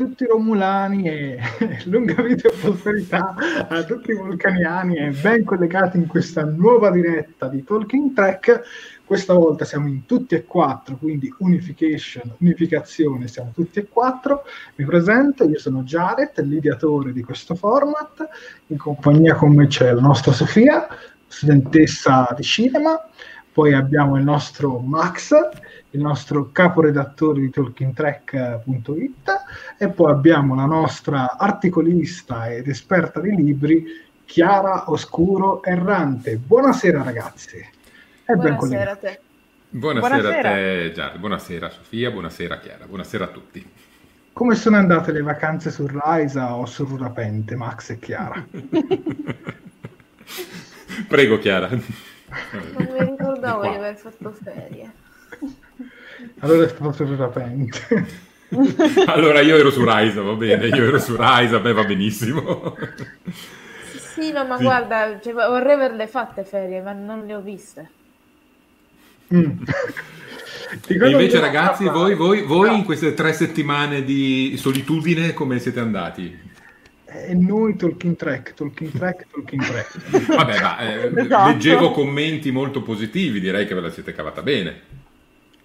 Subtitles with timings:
[0.00, 1.38] Tutti i Romulani e
[1.84, 3.34] lunga vita e prosperità
[3.68, 8.62] a tutti i Vulcaniani e ben collegati in questa nuova diretta di Talking Track.
[9.04, 14.44] Questa volta siamo in tutti e quattro, quindi unification, unificazione, siamo tutti e quattro.
[14.76, 18.26] Mi presento, io sono Jared, l'ideatore di questo format.
[18.68, 20.88] In compagnia con me c'è la nostra Sofia,
[21.26, 22.98] studentessa di cinema.
[23.52, 25.34] Poi abbiamo il nostro Max,
[25.90, 29.30] il nostro caporedattore di talkingtrack.it
[29.76, 33.84] e poi abbiamo la nostra articolista ed esperta di libri
[34.24, 36.36] Chiara Oscuro Errante.
[36.36, 37.56] Buonasera ragazzi.
[37.56, 39.20] E buonasera a te.
[39.72, 43.64] Buonasera, buonasera, a te Gianni, buonasera Sofia, buonasera Chiara, buonasera a tutti.
[44.32, 48.44] Come sono andate le vacanze su Raisa o su Rurapente, Max e Chiara?
[51.08, 51.68] Prego Chiara.
[51.68, 51.82] Non
[52.90, 54.92] mi ricordavo di aver fatto ferie.
[56.40, 58.28] Allora è stato rapente.
[59.06, 62.76] allora io ero su Raisa, va bene, io ero su Raisa, beh va benissimo.
[63.94, 64.64] Sì, no, ma sì.
[64.64, 67.90] guarda, cioè, vorrei averle fatte ferie, ma non le ho viste.
[69.32, 69.62] Mm.
[70.86, 72.76] E invece ragazzi, voi, voi, voi no.
[72.76, 76.48] in queste tre settimane di solitudine come siete andati?
[77.06, 80.26] E noi talking track, talking track, talking track.
[80.26, 81.50] Vabbè, ma eh, esatto.
[81.50, 84.80] leggevo commenti molto positivi, direi che ve la siete cavata bene.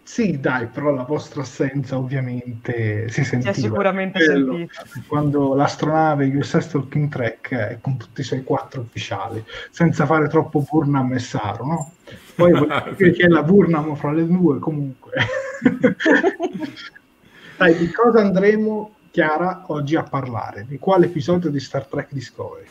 [0.06, 3.54] Sì, dai, però la vostra assenza ovviamente si sentiva.
[3.54, 4.84] Si è sicuramente sentita.
[5.08, 10.64] Quando l'astronave USS Talking Track è con tutti i suoi quattro ufficiali, senza fare troppo
[10.70, 11.92] Burnham e Saru, no?
[12.36, 12.52] Poi
[12.96, 15.12] dire che è la Burnham fra le due, comunque.
[17.58, 20.66] dai, di cosa andremo, Chiara, oggi a parlare?
[20.68, 22.68] Di quale episodio di Star Trek Discovery?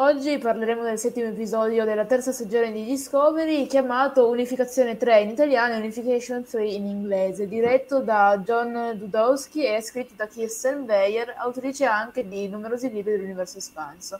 [0.00, 5.74] Oggi parleremo del settimo episodio della terza stagione di Discovery chiamato Unificazione 3 in italiano
[5.74, 11.84] e Unification 3 in inglese, diretto da John Dudowski e scritto da Kirsten Weyer, autrice
[11.84, 14.18] anche di numerosi libri dell'universo espanso.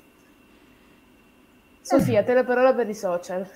[1.80, 3.48] Sofia, te la parola per i social.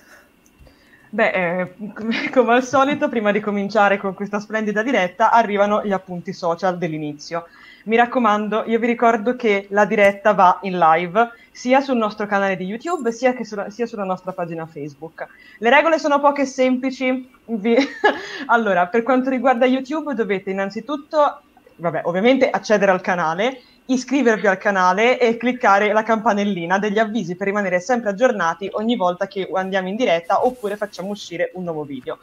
[1.11, 1.73] Beh, eh,
[2.33, 7.45] come al solito, prima di cominciare con questa splendida diretta, arrivano gli appunti social dell'inizio.
[7.85, 12.55] Mi raccomando, io vi ricordo che la diretta va in live sia sul nostro canale
[12.55, 15.27] di YouTube sia, sulla, sia sulla nostra pagina Facebook.
[15.59, 17.29] Le regole sono poche e semplici.
[17.45, 17.77] Vi...
[18.47, 21.41] allora, per quanto riguarda YouTube dovete innanzitutto,
[21.75, 27.45] vabbè, ovviamente accedere al canale, iscrivervi al canale e cliccare la campanellina degli avvisi per
[27.45, 32.17] rimanere sempre aggiornati ogni volta che andiamo in diretta oppure facciamo uscire un nuovo video.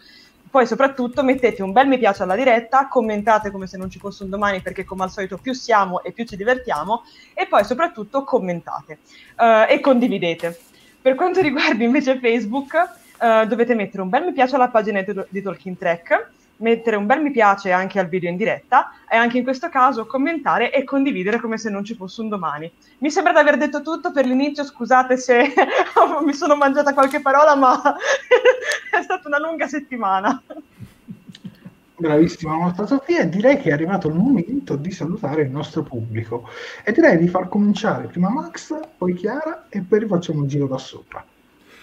[0.53, 4.25] Poi soprattutto mettete un bel mi piace alla diretta, commentate come se non ci fosse
[4.25, 8.23] un domani perché come al solito più siamo e più ci divertiamo e poi soprattutto
[8.23, 8.99] commentate
[9.39, 10.61] uh, e condividete.
[11.01, 15.41] Per quanto riguarda invece Facebook uh, dovete mettere un bel mi piace alla pagina di,
[15.41, 16.31] Talking Track
[16.63, 20.07] mettere un bel mi piace anche al video in diretta e anche in questo caso
[20.07, 22.71] commentare e condividere come se non ci fosse un domani.
[22.99, 25.53] Mi sembra di aver detto tutto per l'inizio, scusate se
[26.25, 27.75] mi sono mangiata qualche parola, ma
[28.91, 30.41] è stata una lunga settimana.
[31.95, 36.49] Bravissima nostra Sofia, direi che è arrivato il momento di salutare il nostro pubblico
[36.83, 40.79] e direi di far cominciare prima Max, poi Chiara e poi rifacciamo un giro da
[40.79, 41.25] sopra.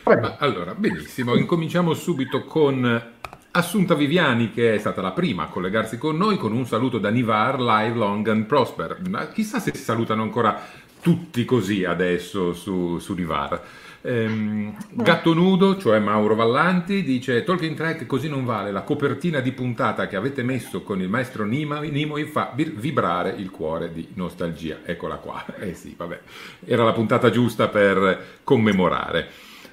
[0.04, 0.36] Prego.
[0.40, 3.02] allora, benissimo, incominciamo subito con
[3.52, 7.10] Assunta Viviani, che è stata la prima a collegarsi con noi, con un saluto da
[7.10, 9.02] Nivar, live, long and prosper.
[9.10, 10.62] Ma chissà se si salutano ancora
[11.02, 13.60] tutti così adesso su, su Nivar.
[14.02, 19.52] Ehm, Gatto Nudo, cioè Mauro Vallanti, dice Tolkien Track così non vale, la copertina di
[19.52, 24.82] puntata che avete messo con il maestro Nimoy fa vibrare il cuore di nostalgia.
[24.86, 25.44] Eccola qua.
[25.60, 26.20] Eh sì, vabbè,
[26.66, 29.28] era la puntata giusta per commemorare.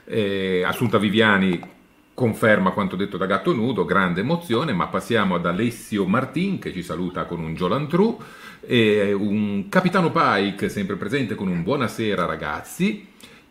[0.06, 1.74] Eh, Assunta Viviani
[2.16, 6.82] conferma quanto detto da Gatto Nudo, grande emozione, ma passiamo ad Alessio Martin che ci
[6.82, 8.18] saluta con un Giolantru
[8.62, 13.06] e un Capitano Pike sempre presente con un buonasera ragazzi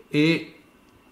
[0.10, 0.50] e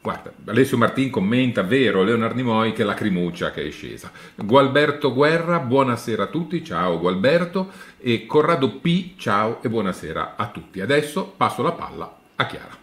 [0.01, 4.11] Guarda, Alessio Martin commenta, vero, Leonard Nimoy che lacrimuccia che è scesa.
[4.35, 7.71] Gualberto Guerra, buonasera a tutti, ciao Gualberto.
[7.99, 10.81] E Corrado P, ciao e buonasera a tutti.
[10.81, 12.82] Adesso passo la palla a Chiara.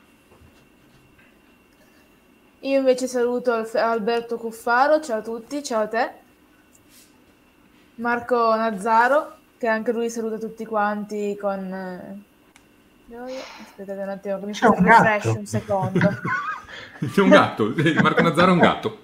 [2.63, 6.11] Io invece saluto Alberto Cuffaro, ciao a tutti, ciao a te.
[7.95, 11.73] Marco Nazzaro, che anche lui saluta tutti quanti con...
[13.13, 16.01] Eh, aspettate un attimo che mi faccio un refresh un secondo.
[17.11, 17.73] C'è un gatto,
[18.03, 18.99] Marco Nazzaro è un gatto.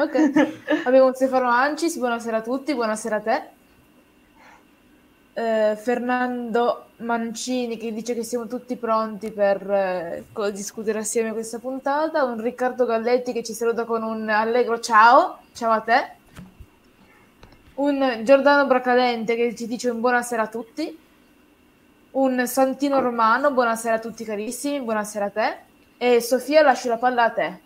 [0.00, 3.48] Ok, abbiamo Stefano Ancis, buonasera a tutti, buonasera a te.
[5.34, 12.24] Eh, Fernando Mancini che dice che siamo tutti pronti per eh, discutere assieme questa puntata,
[12.24, 16.10] un Riccardo Galletti che ci saluta con un allegro ciao, ciao a te,
[17.76, 20.98] un Giordano Bracadente che ci dice un buonasera a tutti,
[22.10, 25.56] un Santino Romano, buonasera a tutti carissimi, buonasera a te,
[25.96, 27.60] e Sofia lascio la palla a te.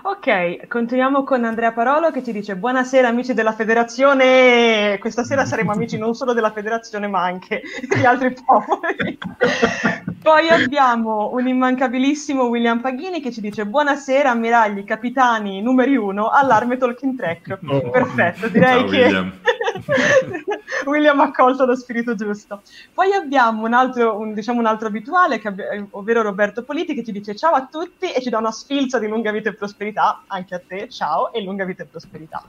[0.00, 5.70] Ok, continuiamo con Andrea Parolo che ci dice buonasera amici della federazione, questa sera saremo
[5.70, 7.60] amici non solo della federazione ma anche
[7.94, 9.18] di altri popoli.
[10.22, 16.78] Poi abbiamo un immancabilissimo William Paghini che ci dice buonasera ammiragli, capitani numeri uno all'arme
[16.78, 17.58] Talking Track.
[17.66, 17.90] Oh.
[17.90, 19.32] Perfetto, direi Ciao, che William.
[20.86, 22.62] William ha colto lo spirito giusto.
[22.92, 25.52] Poi abbiamo un altro, un, diciamo un altro abituale, che,
[25.90, 29.08] ovvero Roberto Politi che ci dice ciao a tutti e ci dà una sfilza di
[29.08, 32.44] lunga vita e prosperità, anche a te, ciao e lunga vita e prosperità.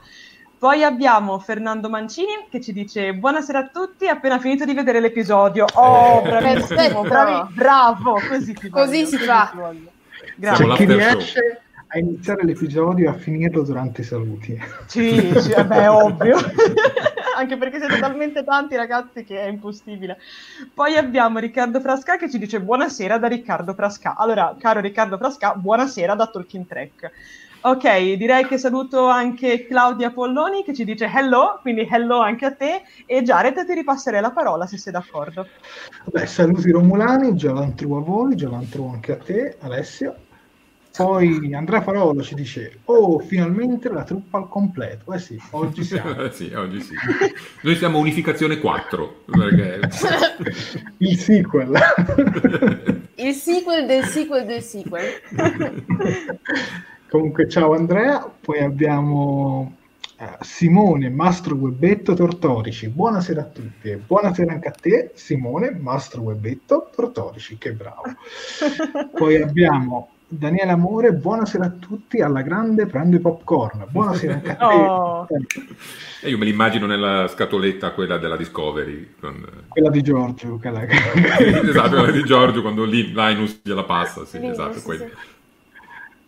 [0.56, 5.66] Poi abbiamo Fernando Mancini che ci dice buonasera a tutti, appena finito di vedere l'episodio.
[5.74, 6.22] Oh, eh.
[6.30, 9.52] bravissimo, bravi, bravo, così, ti così si fa.
[10.36, 10.66] Grazie.
[10.66, 11.62] C'è chi riesce
[11.94, 14.58] a iniziare l'episodio e a finirlo durante i saluti.
[14.86, 16.36] Sì, sì beh, ovvio.
[17.36, 20.18] Anche perché siete talmente tanti ragazzi che è impossibile.
[20.72, 24.16] Poi abbiamo Riccardo Frasca che ci dice buonasera da Riccardo Frasca.
[24.16, 27.10] Allora, caro Riccardo Frasca, buonasera da Talking Track.
[27.62, 32.54] Ok, direi che saluto anche Claudia Polloni che ci dice hello, quindi hello anche a
[32.54, 35.46] te e Jared ti ripasserei la parola se sei d'accordo.
[36.12, 40.14] Beh, saluti Romulani, Gialantru a voi, Gialantru anche a te, Alessio.
[40.96, 45.12] Poi Andrea Parolo ci dice: Oh, finalmente la truppa al completo.
[45.12, 46.30] Eh sì, oggi siamo.
[46.30, 46.94] sì, oggi sì.
[47.62, 49.24] Noi siamo Unificazione 4.
[49.24, 49.80] Perché...
[50.98, 51.76] Il sequel.
[53.16, 55.20] Il sequel del sequel del sequel.
[57.10, 59.76] Comunque, ciao Andrea, poi abbiamo
[60.18, 62.88] eh, Simone Mastro Webetto Tortorici.
[62.88, 68.02] Buonasera a tutti e buonasera anche a te, Simone Mastro Webetto Tortorici, che bravo.
[69.12, 73.86] Poi abbiamo Daniele Amore, buonasera a tutti, alla grande prendo i popcorn.
[73.88, 74.64] Buonasera anche a te.
[74.64, 75.26] Oh.
[76.22, 79.14] E io me l'immagino nella scatoletta, quella della Discovery.
[79.20, 79.46] Con...
[79.68, 80.58] Quella di Giorgio.
[80.58, 80.82] Quella...
[80.88, 84.24] esatto, quella di Giorgio quando lì Linus gliela passa.
[84.24, 85.10] Sì, esatto, sì, sì.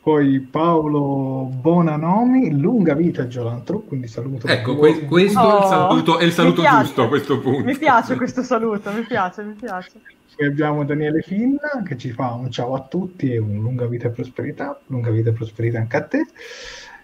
[0.01, 4.47] Poi Paolo Bonanomi, lunga vita Giolantro, quindi saluto.
[4.47, 7.65] Ecco, que- questo oh, è il saluto, è il saluto giusto a questo punto.
[7.65, 10.01] Mi piace questo saluto, mi piace, mi piace.
[10.37, 14.09] Poi abbiamo Daniele Finna che ci fa un ciao a tutti e un lunga vita
[14.09, 16.27] e prosperità, lunga vita e prosperità anche a te.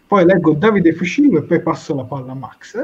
[0.06, 2.76] Poi leggo Davide Fucillo e poi passo la palla a Max.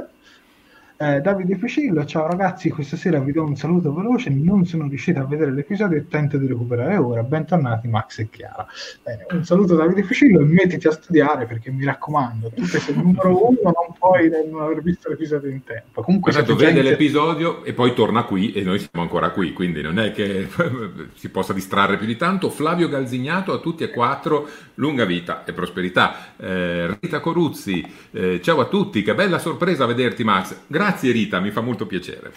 [1.01, 5.21] Eh, Davide Ficillo, ciao ragazzi, questa sera vi do un saluto veloce, non sono riuscito
[5.21, 8.67] a vedere l'episodio e tento di recuperare ora, bentornati Max e Chiara.
[9.05, 12.81] Bene, un saluto da Davide Ficillo e mettiti a studiare perché mi raccomando, tu che
[12.81, 16.03] sei il numero uno non puoi non aver visto l'episodio in tempo.
[16.03, 16.91] Comunque esatto, vede gente...
[16.91, 20.49] l'episodio e poi torna qui e noi siamo ancora qui, quindi non è che
[21.15, 22.51] si possa distrarre più di tanto.
[22.51, 26.35] Flavio Galzignato a tutti e quattro, lunga vita e prosperità.
[26.37, 30.57] Eh, Rita Coruzzi, eh, ciao a tutti, che bella sorpresa vederti Max.
[30.67, 32.33] Grazie Grazie Rita, mi fa molto piacere.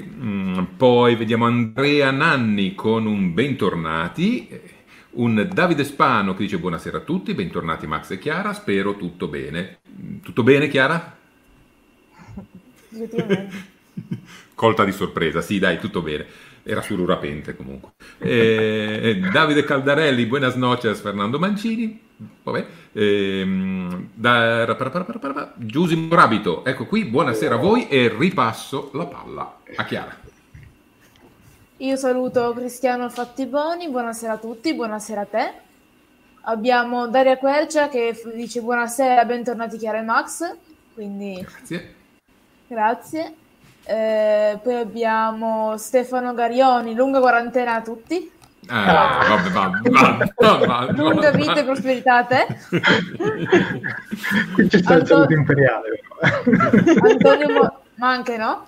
[0.00, 4.48] Mm, poi vediamo Andrea Nanni con un bentornati,
[5.10, 9.80] un Davide Spano che dice buonasera a tutti, bentornati Max e Chiara, spero tutto bene.
[10.22, 11.18] Tutto bene Chiara?
[14.54, 16.26] Colta di sorpresa, sì dai, tutto bene.
[16.66, 17.90] Era sul rapente comunque.
[18.18, 22.00] Eh, Davide Caldarelli, buenas noches Fernando Mancini.
[22.42, 22.66] Vabbè.
[22.92, 24.64] Ehm, da,
[25.56, 30.16] Giusimo Rabito, ecco qui, buonasera a voi e ripasso la palla a Chiara.
[31.78, 35.52] Io saluto Cristiano Fattiboni, buonasera a tutti, buonasera a te.
[36.46, 40.56] Abbiamo Daria Quercia che dice buonasera, bentornati Chiara e Max.
[40.94, 41.44] Quindi...
[41.46, 41.94] Grazie.
[42.68, 43.34] Grazie.
[43.86, 48.30] Eh, poi abbiamo Stefano Garioni, lunga quarantena a tutti.
[48.66, 52.46] Ah, vabbè, vabbè, vabbè, vabbè, Lunga vita e prosperità a te.
[54.54, 56.00] Qui c'è stato il saluto imperiale.
[57.02, 58.66] Antonio Mo- ma anche no.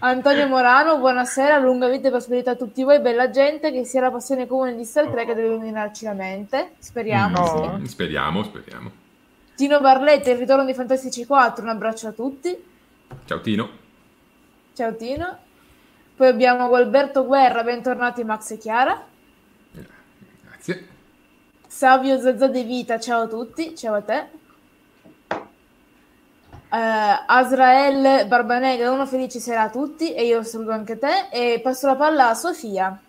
[0.00, 4.10] Antonio Morano, buonasera, lunga vita e prosperità a tutti voi, bella gente, che sia la
[4.10, 6.72] passione comune di Star Trek deve illuminarci la mente.
[6.78, 7.78] Speriamo, no.
[7.80, 7.86] sì.
[7.88, 8.90] Speriamo, speriamo.
[9.56, 12.74] Tino Barletti, il ritorno di Fantastici 4, un abbraccio a tutti.
[13.24, 13.68] Ciao Tino.
[14.74, 15.38] Ciao Tino.
[16.16, 19.04] Poi abbiamo Gualberto Guerra, bentornati Max e Chiara.
[20.42, 20.88] Grazie.
[21.66, 24.28] Savio Zazza De Vita, ciao a tutti, ciao a te.
[26.68, 31.86] Uh, Azrael Barbanegra, una felice sera a tutti e io saluto anche te e passo
[31.86, 33.00] la palla a Sofia.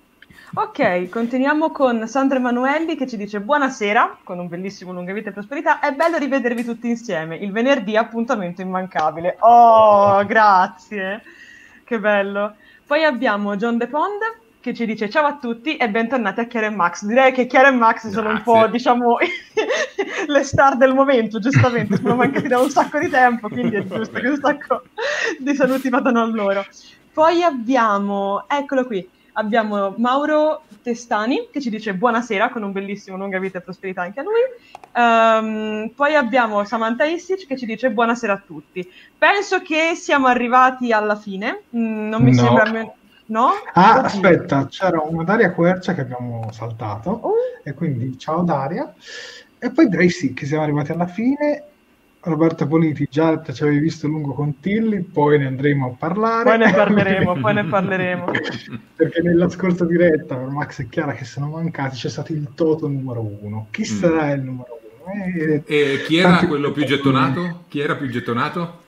[0.59, 5.31] Ok, continuiamo con Sandra Emanuelli che ci dice buonasera, con un bellissimo lunga vita e
[5.31, 9.37] prosperità, è bello rivedervi tutti insieme, il venerdì appuntamento immancabile.
[9.41, 11.21] Oh, grazie,
[11.83, 12.55] che bello.
[12.87, 14.17] Poi abbiamo John De Pond
[14.59, 17.05] che ci dice ciao a tutti e bentornati a Chiara e Max.
[17.05, 19.17] Direi che Chiara e Max sono un po', diciamo,
[20.25, 24.19] le star del momento, giustamente, sono mancati da un sacco di tempo, quindi è giusto
[24.19, 24.81] che un sacco
[25.37, 26.65] di saluti vadano a loro.
[27.13, 29.07] Poi abbiamo, eccolo qui,
[29.37, 34.19] abbiamo Mauro Testani che ci dice buonasera con un bellissimo lunga vita e prosperità anche
[34.19, 34.41] a lui.
[34.93, 38.89] Um, poi abbiamo Samantha Isic che ci dice buonasera a tutti.
[39.17, 42.41] Penso che siamo arrivati alla fine, mm, non mi no.
[42.41, 42.71] sembra...
[42.71, 42.91] Me-
[43.27, 43.49] no?
[43.73, 47.67] Ah, aspetta, c'era una Daria Quercia che abbiamo saltato uh.
[47.67, 48.93] e quindi ciao Daria.
[49.59, 51.63] E poi direi sì che siamo arrivati alla fine
[52.21, 56.43] Roberto Politi, già ci avevi visto lungo con Tilly, poi ne andremo a parlare.
[56.43, 58.25] Poi ne parleremo, poi ne parleremo.
[58.95, 62.87] Perché nella scorsa diretta per Max e Chiara che sono mancati c'è stato il Toto
[62.87, 63.67] numero uno.
[63.71, 63.83] Chi mm.
[63.83, 65.13] sarà il numero uno?
[65.13, 67.63] Eh, e chi era quello più gettonato?
[67.69, 68.83] Chi era più gettonato?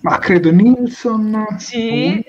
[0.00, 1.56] Ma credo Nilsson.
[1.58, 2.24] Sì.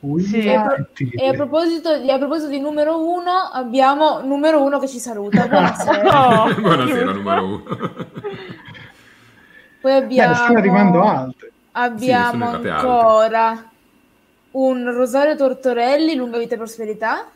[0.00, 0.38] Ulla, sì.
[0.38, 4.86] E, a, e a, proposito di, a proposito di numero uno, abbiamo numero uno che
[4.86, 5.46] ci saluta.
[5.48, 6.42] Buonasera.
[6.42, 7.62] oh, Buonasera, numero uno.
[9.84, 10.46] Poi abbiamo...
[10.48, 11.52] Beh, arrivando altre.
[11.72, 13.68] Abbiamo sì, ancora altre.
[14.52, 17.30] un Rosario Tortorelli, lunga vita e prosperità.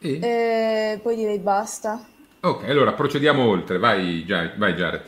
[0.00, 0.18] E?
[0.20, 2.04] E poi direi basta.
[2.40, 3.78] Ok, allora procediamo oltre.
[3.78, 4.26] Vai,
[4.56, 5.04] vai Jared.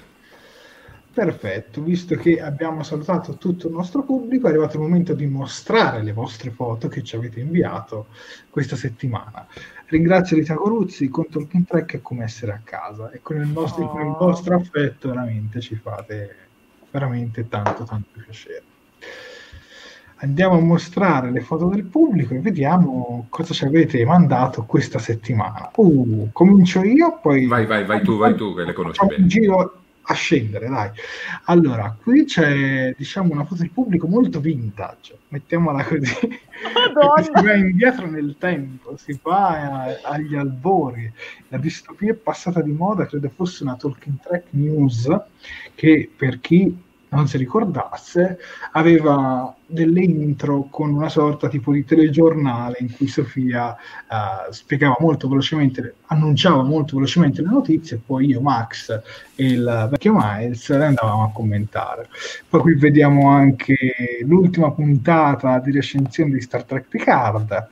[1.12, 6.00] Perfetto, visto che abbiamo salutato tutto il nostro pubblico, è arrivato il momento di mostrare
[6.04, 8.06] le vostre foto che ci avete inviato
[8.50, 9.48] questa settimana.
[9.88, 13.84] Ringrazio Rita Coruzzi, con Talking Track è come essere a casa e con il, nostro,
[13.84, 13.88] oh.
[13.88, 16.36] con il vostro affetto veramente ci fate
[16.90, 18.62] veramente tanto tanto piacere.
[20.16, 25.70] Andiamo a mostrare le foto del pubblico e vediamo cosa ci avete mandato questa settimana.
[25.76, 27.46] Uh, comincio io, poi...
[27.46, 29.22] Vai, vai, vai tu, vai tu che le conosci bene.
[29.22, 29.72] Un giro
[30.10, 30.90] a scendere, dai.
[31.44, 36.14] Allora, qui c'è, diciamo, una foto del pubblico molto vintage, mettiamola così.
[37.22, 41.12] si va indietro nel tempo, si va a, agli albori.
[41.48, 45.14] La distopia è passata di moda, credo fosse una talking track news,
[45.74, 46.74] che per chi
[47.10, 48.38] non si ricordasse,
[48.72, 55.28] aveva delle intro con una sorta tipo di telegiornale in cui Sofia uh, spiegava molto
[55.28, 58.90] velocemente, annunciava molto velocemente le notizie e poi io, Max
[59.34, 62.08] e il vecchio Miles le andavamo a commentare.
[62.48, 63.76] Poi qui vediamo anche
[64.24, 67.68] l'ultima puntata di recensione di Star Trek Picard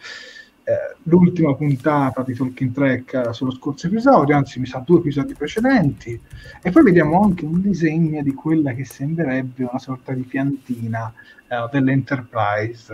[0.69, 6.21] eh, l'ultima puntata di Talking Track sullo scorso episodio, anzi mi sa due episodi precedenti,
[6.61, 11.13] e poi vediamo anche un disegno di quella che sembrerebbe una sorta di piantina
[11.47, 12.93] eh, dell'Enterprise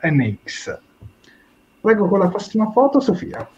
[0.00, 0.78] eh, NX.
[1.80, 3.48] Prego con la prossima foto, Sofia.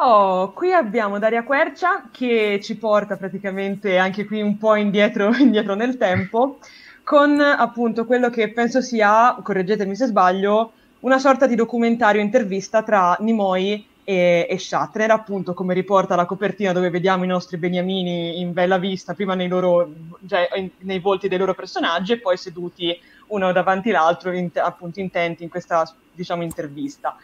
[0.00, 5.74] Oh, qui abbiamo Daria Quercia che ci porta praticamente anche qui un po' indietro, indietro
[5.74, 6.60] nel tempo,
[7.04, 13.16] con appunto quello che penso sia, correggetemi se sbaglio, una sorta di documentario intervista tra
[13.20, 18.52] Nimoy e, e Shatner, appunto come riporta la copertina dove vediamo i nostri beniamini in
[18.52, 19.92] bella vista, prima nei, loro,
[20.26, 24.98] cioè, in, nei volti dei loro personaggi e poi seduti uno davanti l'altro, in, appunto
[25.00, 27.16] intenti in questa diciamo intervista.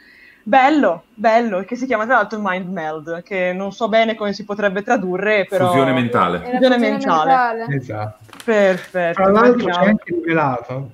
[0.47, 4.45] Bello, bello, che si chiama tra l'altro Mind Meld, che non so bene come si
[4.45, 5.69] potrebbe tradurre, però...
[5.69, 6.41] Fusione mentale.
[6.41, 7.31] Fusione mentale.
[7.31, 7.77] mentale.
[7.77, 8.27] Esatto.
[8.45, 9.23] Perfetto.
[9.23, 10.91] Tra l'altro c'è anche rivelato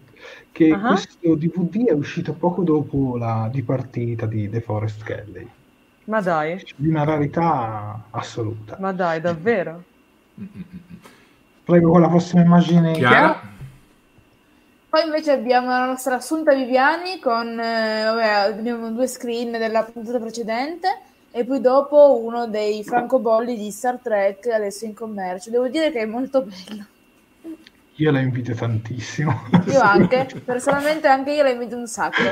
[0.53, 0.87] che uh-huh.
[0.89, 5.49] questo DVD è uscito poco dopo la dipartita di The Forest Kelly.
[6.05, 6.63] Ma dai.
[6.77, 8.77] Di una rarità assoluta.
[8.81, 9.83] Ma dai, davvero?
[11.65, 12.93] Prego con la prossima immagine.
[12.93, 13.41] Chiara?
[14.89, 20.19] Poi invece abbiamo la nostra Assunta Viviani con eh, vabbè, abbiamo due screen della puntata
[20.19, 20.99] precedente
[21.31, 25.51] e poi dopo uno dei francobolli di Star Trek adesso in commercio.
[25.51, 26.85] Devo dire che è molto bello.
[28.01, 29.43] Io la invito tantissimo.
[29.67, 32.23] Io anche, personalmente anche io la invito un sacco.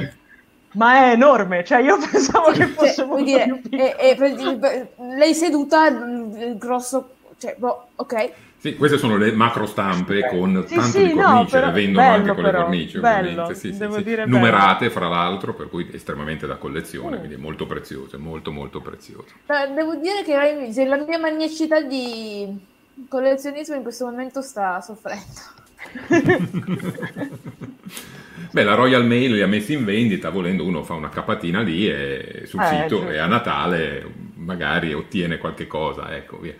[0.73, 3.83] Ma è enorme, cioè io pensavo che fosse cioè, molto dire, più piccolo.
[3.83, 8.31] È, è, lei seduta, il grosso, cioè, boh, ok.
[8.57, 11.73] Sì, queste sono le macro stampe con sì, tanto sì, di cornice, no, però, le
[11.73, 13.55] vendono bello, anche con però, le cornici, bello, ovviamente.
[13.55, 14.23] Sì, sì, sì.
[14.27, 17.19] Numerate, fra l'altro, per cui estremamente da collezione, mm.
[17.19, 19.35] quindi è molto prezioso, molto molto prezioso.
[19.75, 22.77] Devo dire che la mia maniacità di
[23.09, 25.57] collezionismo in questo momento sta soffrendo.
[28.51, 31.89] Beh, la Royal Mail li ha messi in vendita, volendo uno fa una capatina lì
[31.89, 33.11] e, sul eh, sito certo.
[33.11, 36.55] e a Natale magari ottiene qualche cosa, ecco, via.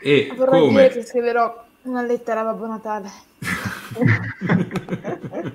[0.00, 0.82] E Vorrei come...
[0.82, 3.10] dire che scriverò una lettera a Babbo Natale.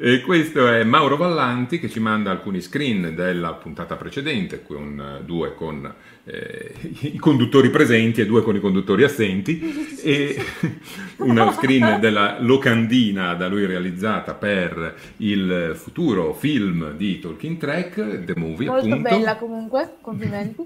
[0.00, 5.54] e questo è Mauro Vallanti che ci manda alcuni screen della puntata precedente, con, due
[5.54, 5.90] con
[6.24, 10.42] eh, i conduttori presenti e due con i conduttori assenti, e
[11.18, 18.34] una screen della locandina da lui realizzata per il futuro film di Talking Track, The
[18.36, 18.68] Movie.
[18.68, 19.08] Molto appunto.
[19.08, 20.62] bella comunque, complimenti.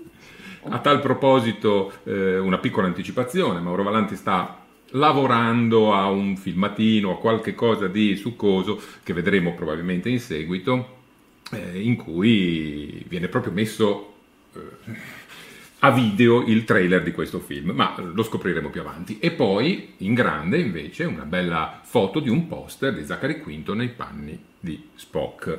[0.71, 4.59] A tal proposito, eh, una piccola anticipazione, Mauro Vallanti sta
[4.93, 10.97] lavorando a un filmatino, a qualche cosa di succoso che vedremo probabilmente in seguito,
[11.52, 14.15] eh, in cui viene proprio messo
[14.54, 14.61] eh,
[15.80, 19.19] a video il trailer di questo film, ma lo scopriremo più avanti.
[19.21, 23.88] E poi, in grande invece, una bella foto di un poster di Zachary Quinto nei
[23.88, 25.58] panni di Spock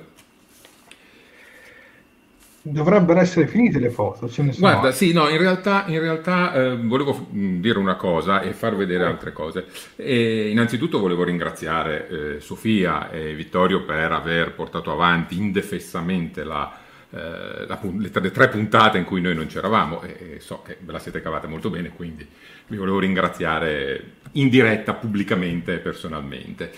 [2.62, 4.30] dovrebbero essere finite le foto.
[4.58, 4.92] Guarda, altre.
[4.92, 9.06] sì, no, in realtà, in realtà eh, volevo mm, dire una cosa e far vedere
[9.06, 9.66] altre cose.
[9.96, 16.72] E innanzitutto volevo ringraziare eh, Sofia e Vittorio per aver portato avanti indefessamente la,
[17.12, 20.78] eh, la, le, le, tre puntate in cui noi non c'eravamo e, e so che
[20.80, 22.28] ve la siete cavata molto bene, quindi
[22.68, 26.72] vi volevo ringraziare in diretta, pubblicamente e personalmente.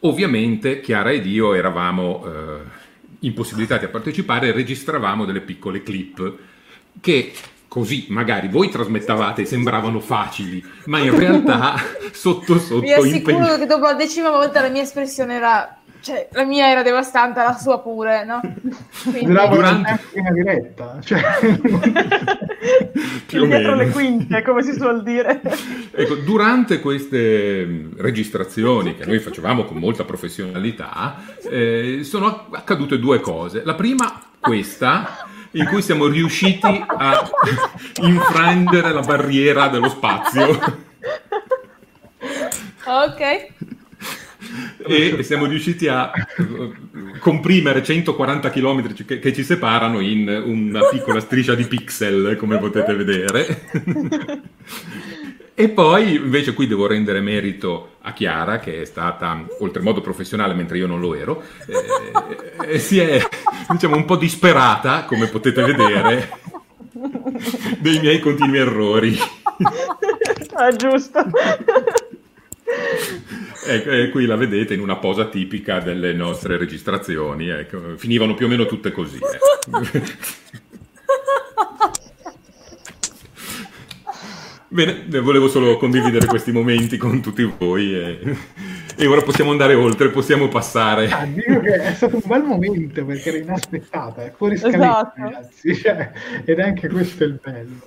[0.00, 2.58] Ovviamente Chiara ed io eravamo eh,
[3.20, 6.36] impossibilitati a partecipare, registravamo delle piccole clip
[7.00, 7.32] che
[7.68, 11.74] così magari voi trasmettavate e sembravano facili, ma in realtà
[12.12, 12.80] sotto sotto...
[12.80, 15.75] Vi assicuro impegn- che dopo la decima volta la mia espressione era...
[16.06, 18.40] Cioè, la mia era devastante, la sua pure, no?
[19.02, 19.24] Quindi...
[19.24, 21.20] Durante una diretta, cioè...
[23.26, 25.40] più o dietro le quinte, come si suol dire.
[25.90, 33.64] Ecco, durante queste registrazioni che noi facevamo con molta professionalità, eh, sono accadute due cose.
[33.64, 37.28] La prima, questa, in cui siamo riusciti a
[38.02, 40.84] infrangere la barriera dello spazio.
[42.84, 43.74] Ok
[44.78, 46.12] e siamo riusciti a
[47.18, 52.94] comprimere 140 km che, che, ci separano in una piccola striscia di pixel, come potete
[52.94, 53.62] vedere.
[55.54, 60.78] e poi invece qui devo rendere merito a Chiara, che è stata oltremodo professionale mentre
[60.78, 63.20] io non lo ero, eh, e si è
[63.70, 66.30] diciamo un po' disperata, come potete vedere,
[67.78, 69.18] dei miei continui errori.
[70.58, 71.22] Ah, giusto.
[73.66, 77.48] Ecco, e qui la vedete in una posa tipica delle nostre registrazioni.
[77.48, 77.96] Ecco.
[77.96, 79.18] Finivano più o meno tutte così.
[79.68, 80.02] Eh.
[84.68, 88.36] Bene, volevo solo condividere questi momenti con tutti voi e,
[88.96, 91.08] e ora possiamo andare oltre, possiamo passare.
[91.08, 95.20] Ah, dico che è stato un bel momento perché era inaspettata, è fuori scaletta, Esatto.
[95.22, 96.10] ragazzi, cioè,
[96.44, 97.80] ed anche questo è il bello.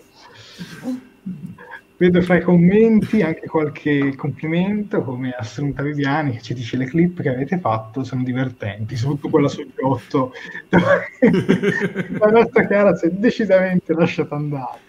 [1.99, 7.19] Vedo fra i commenti anche qualche complimento come Assunta Viviani che ci dice le clip
[7.21, 10.29] che avete fatto sono divertenti, soprattutto quella sul G8
[10.69, 14.79] dove la nostra Chiara si è decisamente lasciata andare.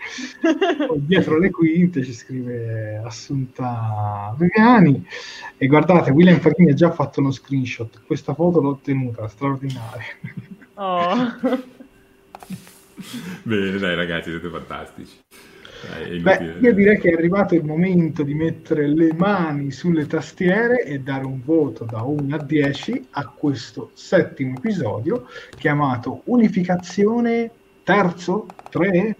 [0.86, 5.04] Poi dietro le quinte ci scrive Assunta Viviani
[5.56, 10.04] e guardate William Faghini ha già fatto uno screenshot, questa foto l'ho ottenuta, straordinaria.
[10.74, 11.16] Oh.
[13.42, 15.18] Bene, dai ragazzi, siete fantastici.
[15.80, 20.84] È Beh, io direi che è arrivato il momento di mettere le mani sulle tastiere
[20.84, 27.50] e dare un voto da 1 a 10 a questo settimo episodio chiamato Unificazione
[27.82, 29.16] terzo 3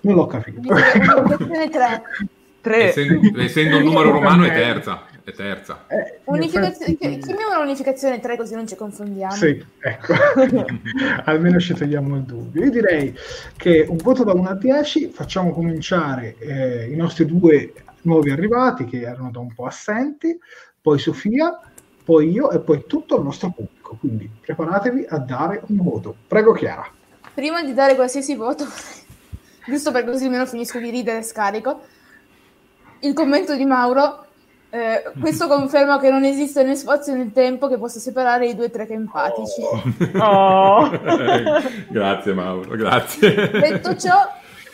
[0.00, 0.60] non l'ho capito.
[0.60, 2.02] Unificazione 3.
[2.60, 2.88] Tre.
[2.88, 5.06] Essendo, essendo un numero romano è terza.
[5.28, 5.84] È terza.
[5.88, 9.34] Eh, in Unificazione, effetti- chiamiamola unificazione 3 così non ci confondiamo.
[9.34, 10.14] Sì, ecco,
[11.24, 12.64] almeno ci togliamo il dubbio.
[12.64, 13.14] Io direi
[13.54, 18.86] che un voto da 1 a 10, facciamo cominciare eh, i nostri due nuovi arrivati
[18.86, 20.38] che erano da un po' assenti,
[20.80, 21.60] poi Sofia,
[22.02, 23.98] poi io e poi tutto il nostro pubblico.
[24.00, 26.16] Quindi preparatevi a dare un voto.
[26.26, 26.90] Prego Chiara.
[27.34, 28.64] Prima di dare qualsiasi voto,
[29.68, 31.82] giusto per così almeno finisco di ridere e scarico,
[33.00, 34.24] il commento di Mauro,
[34.70, 38.70] eh, questo conferma che non esiste né spazio né tempo che possa separare i due
[38.70, 39.62] trek empatici.
[40.18, 40.90] Oh.
[41.88, 43.50] grazie Mauro, grazie.
[43.50, 44.28] Detto ciò,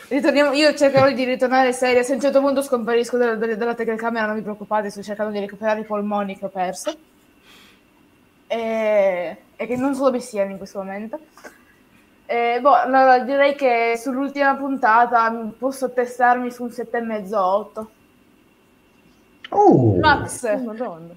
[0.09, 3.73] ritorniamo, io cercherò di ritornare seria, se a un certo punto scomparisco dalla, dalla- dalla
[3.73, 6.97] telecamera non vi preoccupate, sto cercando di recuperare i polmoni che ho perso.
[8.47, 11.19] E, e che non sono bestiali in questo momento.
[12.25, 17.85] E, boh, allora, direi che sull'ultima puntata posso attestarmi su un 7,5-8.
[19.49, 21.13] Oh, Max, Madonna.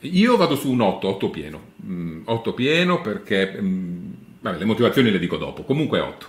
[0.00, 1.60] Io vado su un 8, 8 pieno.
[2.24, 3.56] 8 pieno perché...
[3.60, 5.62] mm, vabbè, le motivazioni le dico dopo.
[5.64, 6.26] Comunque 8.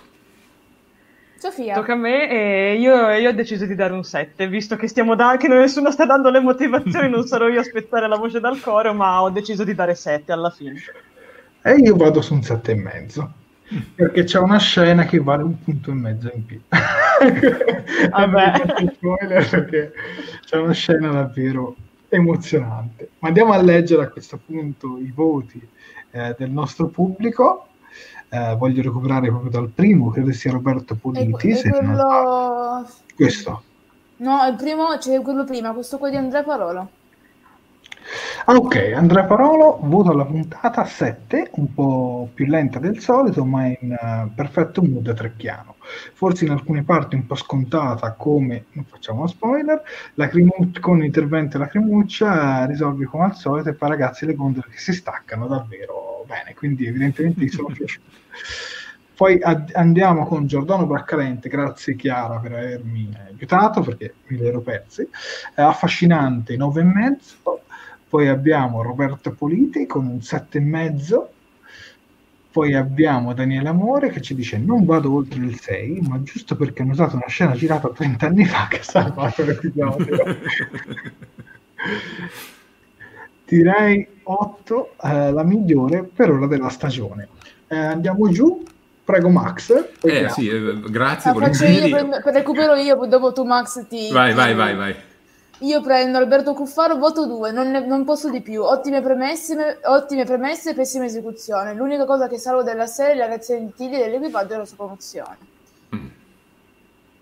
[1.36, 4.88] Sofia, Tocca a me e io, io ho deciso di dare un 7, visto che,
[4.88, 8.40] stiamo da- che nessuno sta dando le motivazioni, non sarò io a aspettare la voce
[8.40, 10.80] dal coro, ma ho deciso di dare 7 alla fine.
[11.62, 13.32] e io vado su un 7 e mezzo.
[13.94, 16.60] Perché c'è una scena che vale un punto e mezzo in più.
[18.10, 18.92] Vabbè.
[18.94, 19.92] spoiler perché
[20.44, 21.74] c'è una scena davvero
[22.08, 23.10] emozionante.
[23.20, 25.66] Ma andiamo a leggere a questo punto i voti
[26.10, 27.68] eh, del nostro pubblico.
[28.28, 31.48] Eh, voglio recuperare proprio dal primo, credo sia Roberto Politi.
[31.48, 31.78] non sbaglio.
[31.78, 32.88] quello...
[33.14, 33.62] Questo.
[34.16, 36.86] No, il primo c'è quello prima, questo qua di Andrea Parola.
[38.46, 43.92] Ok, Andrea Parolo, voto alla puntata 7, un po' più lenta del solito, ma in
[43.92, 45.76] eh, perfetto mood trecchiano.
[46.12, 49.82] Forse in alcune parti un po' scontata, come, non facciamo spoiler,
[50.14, 54.34] la Crimu- con l'intervento della Cremuccia eh, risolvi come al solito e poi ragazzi le
[54.34, 58.06] gondole che si staccano davvero bene, quindi evidentemente mi sono piaciute.
[59.16, 64.60] Poi ad- andiamo con Giordano Braccalente, grazie Chiara per avermi aiutato perché me li ero
[64.60, 65.02] persi.
[65.02, 67.63] Eh, affascinante 9,5.
[68.14, 71.22] Poi abbiamo Roberto Politi con un 7,5.
[72.52, 76.82] Poi abbiamo Daniele Amore che ci dice non vado oltre il 6, ma giusto perché
[76.82, 80.16] hanno usato una scena girata 30 anni fa che ha salvato l'episodio.
[83.46, 87.26] Direi 8, eh, la migliore per ora della stagione.
[87.66, 88.62] Eh, andiamo giù,
[89.02, 89.72] prego Max.
[90.02, 91.90] Eh sì, eh, grazie, Ah, faccio io, volentieri.
[91.90, 94.12] prendo- per recupero io, poi dopo tu Max ti...
[94.12, 94.94] Vai, ti- vai, vai, vai.
[95.64, 98.62] Io prendo Alberto Cuffaro, voto 2, non, ne- non posso di più.
[98.62, 101.72] Ottime premesse, ottime premesse pessima esecuzione.
[101.72, 104.76] L'unica cosa che salvo della serie è la reazione di Tilly dell'equipaggio e la sua
[104.76, 105.38] promozione.
[105.96, 106.06] Mm.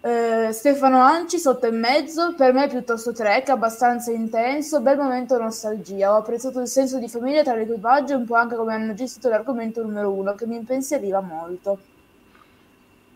[0.01, 6.13] Eh, Stefano Anci sotto e mezzo, per me piuttosto trek, abbastanza intenso, bel momento nostalgia.
[6.13, 9.29] Ho apprezzato il senso di famiglia tra l'equipaggio e un po' anche come hanno gestito
[9.29, 11.79] l'argomento numero uno, che mi impensieriva molto.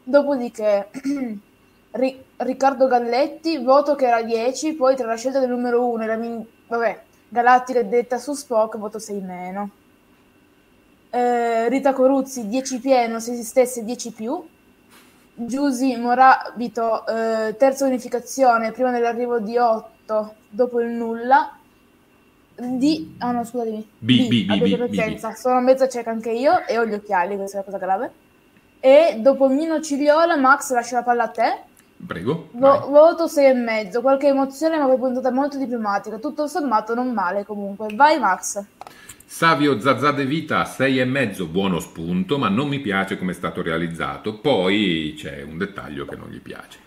[0.04, 0.88] Dopodiché,
[1.96, 6.06] Ri- Riccardo Galletti, voto che era 10, poi tra la scelta del numero 1 e
[6.06, 9.70] la min- vabbè, Galattica e detta su Spock, voto 6 meno.
[11.10, 14.44] Eh, Rita Coruzzi, 10 pieno, se esistesse 10 più.
[15.38, 21.58] Giusy Morabito, eh, terza unificazione, prima dell'arrivo di 8, dopo il nulla.
[22.54, 23.16] Di...
[23.18, 23.86] Ah no, scusatemi.
[23.98, 26.94] B, B, B, abbiate B, B, pazienza, sono mezza cieca anche io e ho gli
[26.94, 28.12] occhiali, questa è la cosa grave.
[28.80, 31.62] E dopo Mino Cigliola, Max lascia la palla a te.
[32.04, 32.48] Prego.
[32.52, 36.18] Vo- voto 6 e mezzo, qualche emozione ma poi puntata molto diplomatica.
[36.18, 37.88] Tutto sommato non male comunque.
[37.94, 38.64] Vai Max.
[39.28, 43.34] Savio Zazà De Vita 6 e mezzo, buono spunto, ma non mi piace come è
[43.34, 44.38] stato realizzato.
[44.38, 46.78] Poi c'è un dettaglio che non gli piace.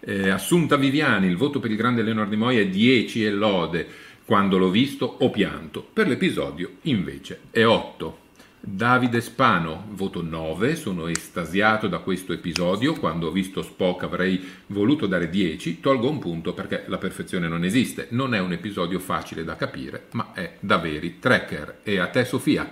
[0.00, 3.86] Eh, Assunta Viviani, il voto per il grande Leonard Nimoy è 10 e lode.
[4.24, 8.18] Quando l'ho visto ho pianto, per l'episodio invece è 8.
[8.66, 15.06] Davide Spano, voto 9, sono estasiato da questo episodio, quando ho visto Spock avrei voluto
[15.06, 19.44] dare 10, tolgo un punto perché la perfezione non esiste, non è un episodio facile
[19.44, 21.80] da capire, ma è da veri tracker.
[21.82, 22.66] E a te Sofia?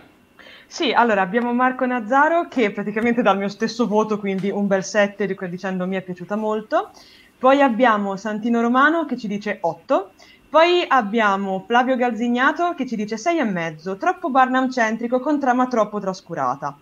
[0.66, 4.84] Sì, allora abbiamo Marco Nazzaro che praticamente dà il mio stesso voto, quindi un bel
[4.84, 6.90] 7 dicendo mi è piaciuta molto.
[7.38, 10.12] Poi abbiamo Santino Romano che ci dice 8.
[10.52, 16.76] Poi abbiamo Flavio Galzignato che ci dice 6,5, troppo Barnum centrico con trama troppo trascurata.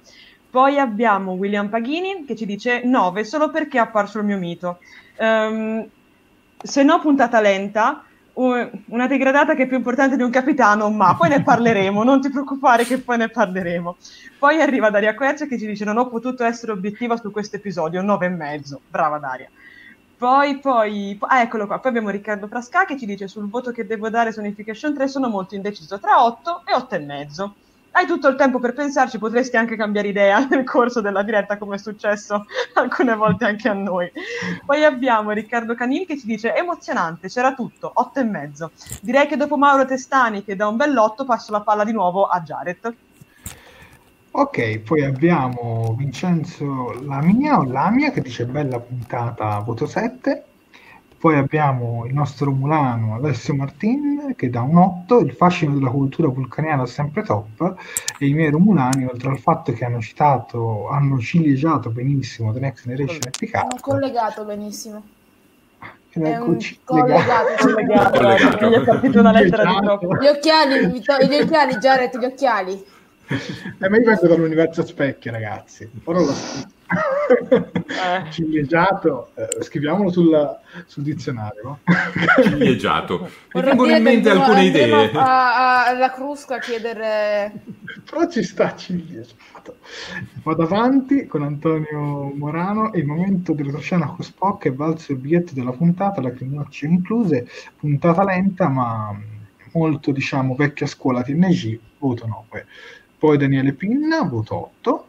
[0.50, 4.80] Poi abbiamo William Paghini che ci dice 9 solo perché è apparso il mio mito.
[5.18, 5.88] Um,
[6.60, 8.02] se no puntata lenta,
[8.32, 12.28] una degradata che è più importante di un capitano, ma poi ne parleremo, non ti
[12.28, 13.96] preoccupare che poi ne parleremo.
[14.36, 18.02] Poi arriva Daria Quercia che ci dice non ho potuto essere obiettiva su questo episodio,
[18.02, 18.78] 9,5.
[18.88, 19.48] Brava Daria.
[20.20, 21.78] Poi, poi, ah, eccolo qua.
[21.78, 25.08] Poi abbiamo Riccardo Frasca che ci dice sul voto che devo dare su Unification 3
[25.08, 27.54] sono molto indeciso tra 8 e 8 e mezzo.
[27.92, 31.76] Hai tutto il tempo per pensarci, potresti anche cambiare idea nel corso della diretta, come
[31.76, 34.12] è successo alcune volte anche a noi.
[34.66, 38.72] Poi abbiamo Riccardo Canin che ci dice emozionante, c'era tutto, 8 e mezzo.
[39.00, 42.42] Direi che dopo Mauro Testani che da un bell'otto passo la palla di nuovo a
[42.42, 42.94] Jared.
[44.32, 50.44] Ok, poi abbiamo Vincenzo Lamia o Lamia che dice bella puntata, voto 7.
[51.18, 56.28] Poi abbiamo il nostro Mulano Alessio Martin che dà un 8, il fascino della cultura
[56.28, 57.74] vulcaniana sempre top
[58.18, 62.86] e i miei Romulani oltre al fatto che hanno citato, hanno cilieggiato benissimo The Next
[62.86, 63.72] Generation e Picard.
[63.72, 65.02] Hanno collegato benissimo.
[66.12, 68.68] Ed eccoci, collegato, collegato, collegato.
[68.68, 70.16] Gli è partita una lettera di troppo.
[70.16, 72.84] Gli occhiali, gli occhiali, Jared, gli occhiali.
[73.30, 75.88] Eh, ma io vengo dall'universo specchio, ragazzi.
[76.04, 76.32] Ora lo
[76.90, 78.30] eh.
[78.30, 81.62] Ciliegiato, eh, scriviamolo sul, sul dizionario.
[81.62, 81.78] No?
[82.42, 83.30] Ciliegiato.
[83.52, 85.10] Mi vengono in mente alcune idee.
[85.12, 87.52] Alla Crusca a chiedere...
[88.08, 89.76] Però ci sta ciliegiato.
[90.42, 95.18] Vado avanti con Antonio Morano e il momento della crociana con Spock è valso il
[95.18, 97.46] biglietto della puntata, la crinocce incluse,
[97.78, 99.16] puntata lenta ma
[99.72, 102.66] molto diciamo vecchia scuola TNG, voto 9
[103.20, 105.04] poi Daniele Pinna, voto 8.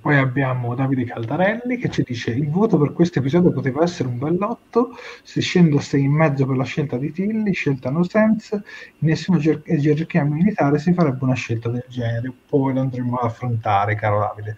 [0.00, 4.16] Poi abbiamo Davide Caldarelli che ci dice il voto per questo episodio poteva essere un
[4.16, 8.62] bell'otto, se scendo a 6,5 per la scelta di Tilly, scelta no sense,
[8.98, 13.26] in nessuno ger- gerarchia militare si farebbe una scelta del genere, poi lo andremo ad
[13.26, 14.56] affrontare, caro Davide.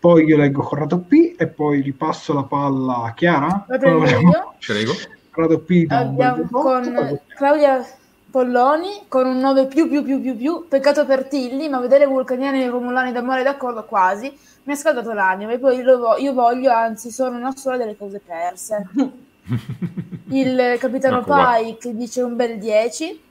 [0.00, 3.66] Poi io leggo Corrado P e poi ripasso la palla a Chiara.
[3.68, 4.54] La io.
[4.66, 4.92] Prego.
[5.30, 7.84] Corrado P da Abbiamo con Claudia
[8.30, 12.62] Polloni con un 9 più più più più più, peccato per Tilly, ma vedere vulcaniani
[12.62, 14.32] e romulani d'amore d'accordo quasi
[14.68, 18.20] mi ha scaldato l'anima e poi vo- io voglio, anzi sono una sola delle cose
[18.20, 18.86] perse.
[20.28, 23.22] Il capitano Pike dice un bel 10.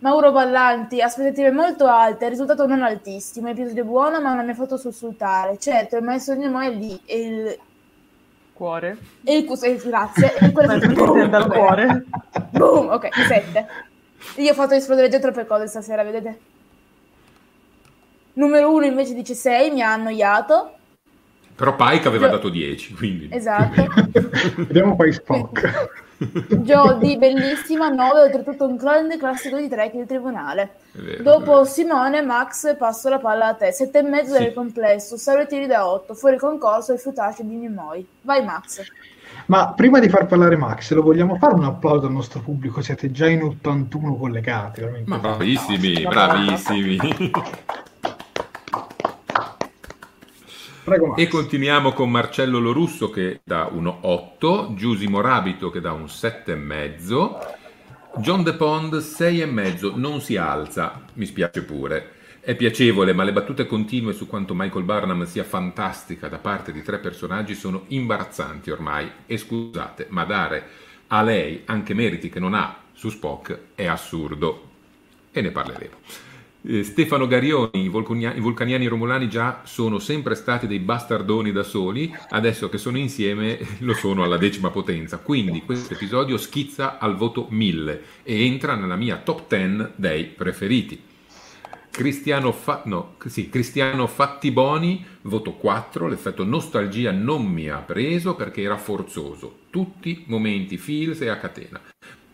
[0.00, 4.76] Mauro Ballanti, aspettative molto alte, risultato non altissimo, episodio buono ma non mi ha fatto
[4.76, 5.58] sussultare.
[5.58, 7.58] Certo, il maestro di Nemo è lì e il
[8.52, 8.98] cuore.
[9.24, 10.36] E il cuore, grazie.
[10.36, 12.04] E il cuore dal cuore.
[12.50, 13.66] Boom, ok, 7.
[14.36, 16.38] Io ho fatto esplodere già troppe cose stasera, vedete?
[18.34, 20.74] Numero 1 invece dice 6, mi ha annoiato.
[21.54, 22.32] Però Pike aveva Gio...
[22.36, 23.28] dato 10, quindi...
[23.30, 23.86] Esatto.
[24.56, 25.88] Vediamo poi Spock.
[26.60, 30.76] Jodie, bellissima, 9, oltretutto un grande classico di track del tribunale.
[30.92, 33.70] Vero, Dopo Simone, Max, passo la palla a te.
[33.70, 34.32] 7,5 sì.
[34.32, 38.06] del complesso, salve tiri da 8, fuori concorso e fiutace di Nimoy.
[38.22, 38.82] Vai Max.
[39.46, 42.80] Ma prima di far parlare Max, lo vogliamo fare un applauso al nostro pubblico?
[42.80, 44.82] Siete già in 81 collegati.
[45.04, 46.98] Ma bravissimi, bravissimi.
[50.82, 56.04] Prego, e continuiamo con Marcello Lorusso che dà un 8, Giusy Morabito che dà un
[56.04, 57.58] 7,5,
[58.16, 62.14] John De Pond 6,5, non si alza, mi spiace pure.
[62.42, 66.82] È piacevole, ma le battute continue su quanto Michael Barnum sia fantastica da parte di
[66.82, 69.10] tre personaggi sono imbarazzanti ormai.
[69.26, 70.64] E scusate, ma dare
[71.08, 74.68] a lei anche meriti che non ha su Spock è assurdo.
[75.30, 75.96] E ne parleremo.
[76.62, 81.62] Eh, Stefano Garioni, i, vulcania- i vulcaniani romulani già sono sempre stati dei bastardoni da
[81.62, 87.16] soli, adesso che sono insieme lo sono alla decima potenza, quindi questo episodio schizza al
[87.16, 91.08] voto 1000 e entra nella mia top 10 dei preferiti.
[91.90, 98.62] Cristiano, Fa- no, sì, Cristiano Fattiboni, voto 4, l'effetto nostalgia non mi ha preso perché
[98.62, 101.80] era forzoso, tutti momenti feels e a catena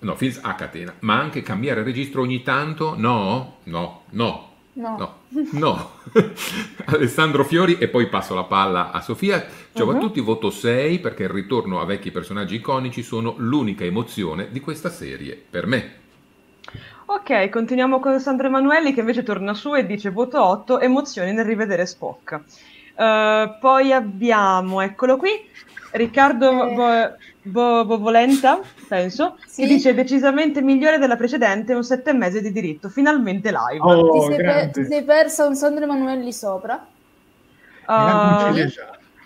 [0.06, 2.94] no, Fins a catena, ma anche cambiare registro ogni tanto?
[2.96, 4.54] No, no, no.
[4.78, 4.94] No.
[4.94, 5.20] no,
[5.52, 5.90] no.
[6.84, 9.46] Alessandro Fiori e poi passo la palla a Sofia.
[9.72, 9.96] Ciao uh-huh.
[9.96, 14.60] a tutti, voto 6 perché il ritorno a vecchi personaggi iconici sono l'unica emozione di
[14.60, 16.04] questa serie per me.
[17.08, 21.44] Ok, continuiamo con Sandra Emanuelli che invece torna su e dice voto 8, emozioni nel
[21.44, 22.40] rivedere Spock.
[22.96, 25.30] Uh, poi abbiamo, eccolo qui,
[25.92, 26.74] Riccardo Eh.
[26.74, 29.62] Bo- Bo- Bovolenta, penso, Sì?
[29.62, 33.80] che dice decisamente migliore della precedente, un sette e mezzo di diritto, finalmente live.
[33.80, 36.84] Oh, ti, sei per- ti sei persa un Sandro Emanuelli sopra?
[37.86, 38.64] Uh.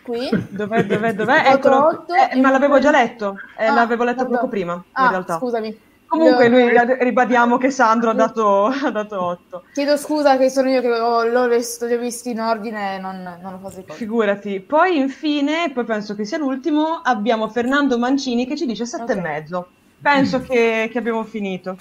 [0.02, 0.28] Qui?
[0.50, 1.50] dov'è, dov'è, dov'è?
[1.52, 4.34] Eccolo, Eh, ma l'avevo già letto, eh, Ah, l'avevo letto pardon.
[4.36, 5.38] poco prima, in Ah, realtà.
[5.38, 5.88] scusami.
[6.10, 9.64] Comunque noi ribadiamo che Sandro ha dato, ha dato 8.
[9.72, 12.98] Chiedo scusa che sono io che ho, l'ho visto, li ho visti in ordine e
[12.98, 13.92] non, non ho fatto conti.
[13.92, 14.58] Figurati.
[14.58, 19.18] Poi infine, poi penso che sia l'ultimo, abbiamo Fernando Mancini che ci dice sette Ok.
[19.18, 19.68] e mezzo.
[20.02, 21.76] Penso che, che abbiamo finito.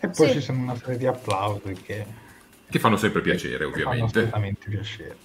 [0.00, 0.32] E poi Sì.
[0.34, 2.04] ci sono una serie di applausi che
[2.68, 4.18] Che fanno sempre piacere, che fanno ovviamente.
[4.18, 5.16] assolutamente piacere.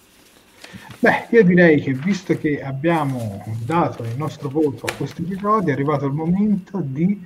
[0.99, 5.73] Beh, io direi che visto che abbiamo dato il nostro voto a questo episodio, è
[5.73, 7.19] arrivato il momento di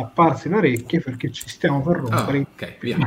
[0.00, 2.38] apparsi le orecchie perché ci stiamo per Ah, rompere.
[2.54, 2.96] ok, via.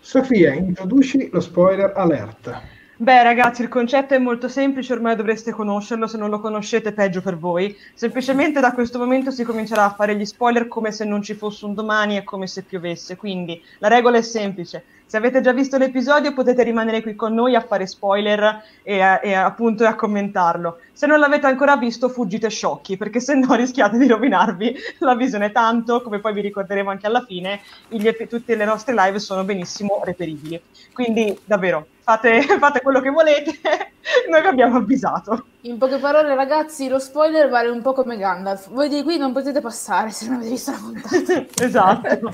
[0.00, 2.60] Sofia, introduci lo spoiler alert.
[2.96, 7.20] Beh, ragazzi, il concetto è molto semplice, ormai dovreste conoscerlo, se non lo conoscete peggio
[7.20, 7.76] per voi.
[7.94, 11.64] Semplicemente da questo momento si comincerà a fare gli spoiler come se non ci fosse
[11.64, 13.16] un domani e come se piovesse.
[13.16, 14.84] Quindi la regola è semplice.
[15.12, 19.20] Se avete già visto l'episodio potete rimanere qui con noi a fare spoiler e, a-
[19.22, 20.78] e appunto a commentarlo.
[20.94, 25.52] Se non l'avete ancora visto fuggite sciocchi, perché se no rischiate di rovinarvi la visione
[25.52, 29.44] tanto, come poi vi ricorderemo anche alla fine, gli epi- tutte le nostre live sono
[29.44, 30.58] benissimo reperibili.
[30.94, 33.50] Quindi davvero fate, fate quello che volete,
[34.30, 35.44] noi vi abbiamo avvisato.
[35.64, 38.70] In poche parole, ragazzi, lo spoiler vale un po' come Gandalf.
[38.70, 41.44] Voi di qui non potete passare se non avete visto la puntata.
[41.62, 42.32] esatto.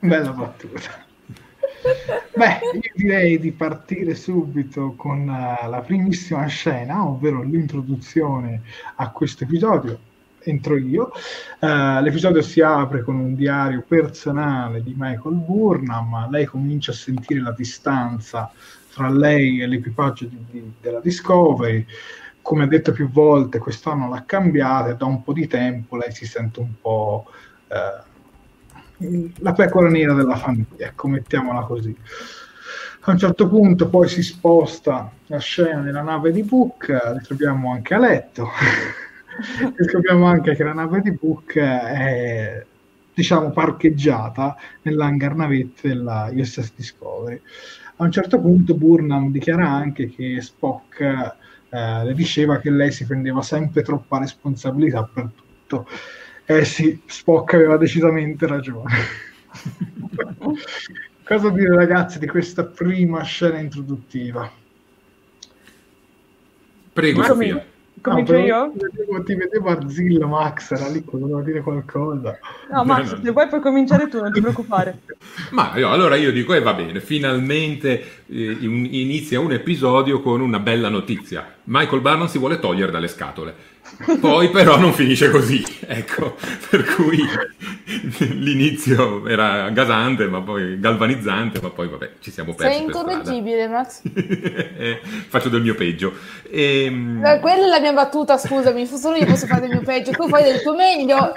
[0.00, 1.12] Bella battuta.
[2.34, 8.62] Beh, io direi di partire subito con eh, la primissima scena, ovvero l'introduzione
[8.96, 9.98] a questo episodio.
[10.40, 11.10] Entro io.
[11.60, 16.30] Eh, l'episodio si apre con un diario personale di Michael Burnham.
[16.30, 18.50] Lei comincia a sentire la distanza
[18.92, 21.84] tra lei e l'equipaggio di- di- della Discovery.
[22.42, 26.12] Come ha detto più volte, quest'anno l'ha cambiata e da un po' di tempo lei
[26.12, 27.26] si sente un po'
[27.68, 28.12] eh,
[29.38, 31.96] la pecora nera della famiglia, ecco, mettiamola così.
[33.06, 37.70] A un certo punto poi si sposta la scena nella nave di Book, eh, ritroviamo
[37.70, 38.48] anche a letto,
[39.76, 42.64] e scopriamo anche che la nave di Book è
[43.12, 47.40] diciamo parcheggiata nell'hangar navette della USS Discovery.
[47.96, 53.06] A un certo punto Burnham dichiara anche che Spock eh, le diceva che lei si
[53.06, 55.86] prendeva sempre troppa responsabilità per tutto.
[56.46, 58.92] Eh sì, Spock aveva decisamente ragione.
[61.24, 64.50] Cosa dire ragazzi di questa prima scena introduttiva?
[66.92, 67.66] Prego, come- Sofia.
[68.00, 68.72] Comincio però io?
[68.72, 72.38] Ti vedevo, ti vedevo Arzillo, Max era lì, voleva dire qualcosa.
[72.70, 73.24] No, Max, No, no.
[73.24, 74.98] se vuoi puoi cominciare tu, non ti preoccupare.
[75.52, 80.58] Ma io- allora io dico, e va bene, finalmente eh, inizia un episodio con una
[80.58, 81.54] bella notizia.
[81.64, 83.72] Michael Barnum si vuole togliere dalle scatole.
[84.18, 86.36] Poi però non finisce così, ecco,
[86.70, 87.18] per cui
[88.30, 94.00] l'inizio era gasante, ma poi galvanizzante, ma poi vabbè, ci siamo persi Sei incorreggibile, Max.
[94.14, 96.14] Eh, Faccio del mio peggio.
[96.50, 100.12] Ehm, Eh, Quella è la mia battuta, scusami, solo io posso fare del mio peggio,
[100.12, 101.32] tu fai del tuo meglio,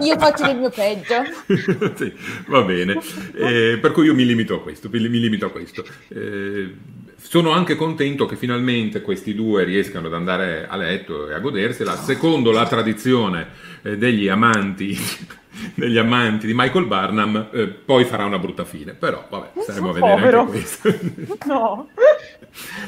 [0.00, 1.22] io faccio del mio peggio.
[1.96, 2.12] sì,
[2.46, 2.98] va bene.
[3.34, 4.88] Eh, per cui io mi limito a questo.
[4.90, 5.84] Mi mi limito a questo.
[6.30, 6.74] Eh,
[7.16, 11.94] sono anche contento che finalmente questi due riescano ad andare a letto e a godersela.
[11.96, 13.48] Secondo la tradizione
[13.82, 14.96] eh, degli amanti.
[15.74, 18.92] Degli amanti di Michael Barnum, eh, poi farà una brutta fine.
[18.94, 20.40] Però, vabbè, staremo a vedere Povero.
[20.40, 20.94] anche questo.
[21.46, 21.88] No.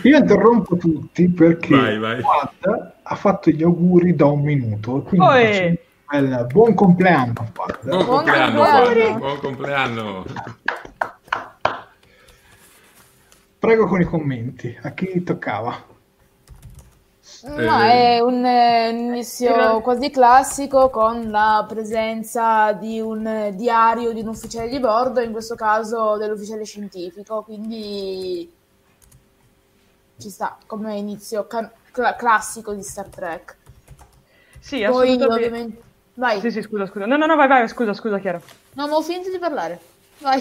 [0.02, 2.20] Io interrompo tutti perché Vai, vai.
[2.20, 5.02] Fuad ha fatto gli auguri da un minuto.
[5.02, 5.78] Quindi Oe.
[6.06, 7.78] faccio il buon compleanno, Fuad.
[7.82, 8.94] Buon Buon compleanno, compleanno.
[8.94, 10.24] Guarda, buon compleanno.
[13.62, 14.76] Prego con i commenti.
[14.82, 15.86] A chi toccava?
[17.44, 24.20] No, Eh, è un, eh, inizio quasi classico con la presenza di un diario di
[24.20, 28.48] un ufficiale di bordo, in questo caso dell'ufficiale scientifico, quindi
[30.18, 33.56] ci sta come inizio ca- cla- classico di Star Trek.
[34.60, 35.26] Sì, Poi assolutamente.
[35.26, 35.82] ovviamente...
[36.14, 37.06] Vai, Sì, sì, scusa, scusa.
[37.06, 38.40] No, no, no, vai, vai, scusa, scusa, Chiara.
[38.74, 39.80] no, ma ho finito di parlare.
[40.18, 40.40] Vai.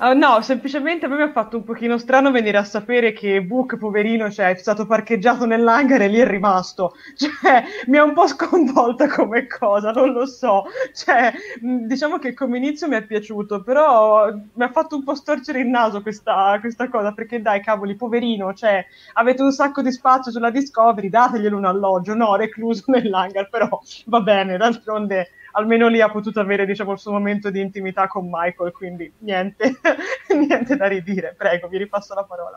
[0.00, 3.42] Uh, no, semplicemente a me mi ha fatto un pochino strano venire a sapere che
[3.42, 6.94] Book, poverino, cioè, è stato parcheggiato nell'hangar e lì è rimasto.
[7.18, 10.66] Cioè, mi ha un po' sconvolta come cosa, non lo so.
[10.94, 15.60] Cioè, diciamo che come inizio mi è piaciuto, però mi ha fatto un po' storcere
[15.60, 20.30] il naso questa, questa cosa, perché dai, cavoli, poverino, cioè, avete un sacco di spazio
[20.30, 23.68] sulla Discovery, dateglielo un alloggio, no, recluso nell'hangar, però
[24.06, 28.28] va bene, d'altronde almeno lì ha potuto avere diciamo, il suo momento di intimità con
[28.30, 29.78] Michael, quindi niente,
[30.34, 31.34] niente da ridire.
[31.36, 32.56] Prego, vi ripasso la parola.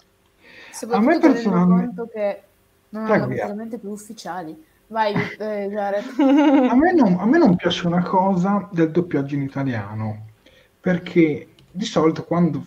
[0.89, 2.09] A me personalmente...
[2.11, 2.41] che
[2.89, 4.69] non Prego, hanno praticamente più ufficiali.
[4.87, 10.25] Vai, eh, a, me non, a me non piace una cosa del doppiaggio in italiano,
[10.81, 12.65] perché di solito quando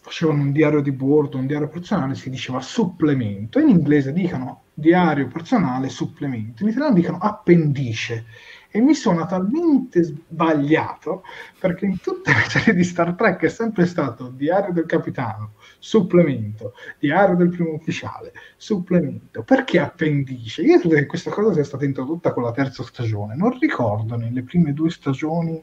[0.00, 3.60] facevano un diario di bordo, un diario personale, si diceva supplemento.
[3.60, 6.64] In inglese dicono diario personale, supplemento.
[6.64, 8.24] In italiano dicono appendice
[8.70, 11.22] e mi sono talmente sbagliato
[11.58, 16.74] perché in tutte le serie di Star Trek è sempre stato diario del capitano, supplemento,
[16.98, 19.42] diario del primo ufficiale, supplemento.
[19.42, 20.62] Perché appendice?
[20.62, 23.34] Io credo che questa cosa sia stata introdotta con la terza stagione.
[23.34, 25.62] Non ricordo nelle prime due stagioni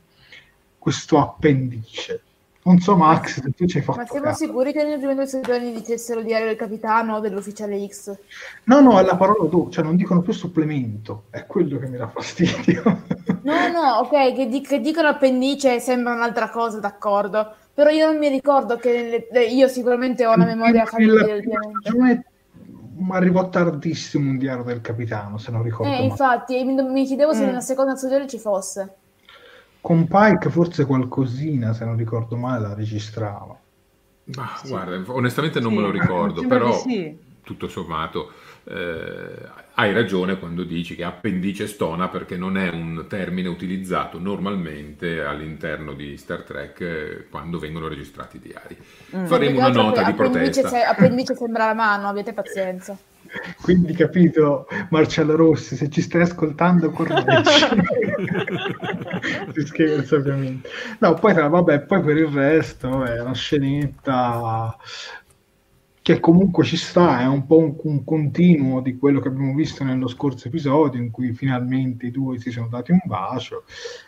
[0.78, 2.22] questo appendice.
[2.68, 4.00] Non so, Max, se tu ci hai fatto.
[4.00, 4.44] Ma siamo caso.
[4.44, 8.14] sicuri che nelle prime due stagioni dicessero diario del capitano o dell'ufficiale X?
[8.66, 11.96] No, no, è la parola tu, cioè non dicono più supplemento, è quello che mi
[11.96, 12.84] dà fastidio.
[13.44, 17.54] No, no, ok, che, di- che dicono appendice sembra un'altra cosa, d'accordo.
[17.74, 19.46] Però io non mi ricordo che nelle...
[19.46, 22.26] io sicuramente ho una memoria familiare del
[22.98, 25.90] Ma arrivò tardissimo un diario del capitano, se non ricordo.
[25.90, 27.46] Eh, infatti, mi, mi chiedevo se mm.
[27.46, 28.96] nella seconda stagione ci fosse.
[29.82, 33.58] Con Pike forse qualcosina, se non ricordo male, la registrava.
[34.36, 34.70] Ma sì.
[34.70, 37.18] guarda, onestamente non sì, me lo ricordo, però sì.
[37.44, 38.32] tutto sommato
[38.70, 45.22] eh, hai ragione quando dici che appendice stona perché non è un termine utilizzato normalmente
[45.22, 48.78] all'interno di Star Trek eh, quando vengono registrati i diari.
[49.16, 49.26] Mm.
[49.26, 50.68] Faremo una nota di protesta.
[50.68, 52.98] Se, appendice sembra la mano, avete pazienza.
[53.62, 57.50] Quindi capito, Marcello Rossi, se ci stai ascoltando, correggi.
[59.54, 60.70] si scherza ovviamente.
[61.00, 64.78] No, poi, vabbè, poi per il resto è una scenetta
[66.08, 69.84] che comunque ci sta, è un po' un, un, continuo di quello che abbiamo visto
[69.84, 73.66] nello scorso episodio in cui finalmente i due si sono dati un bacio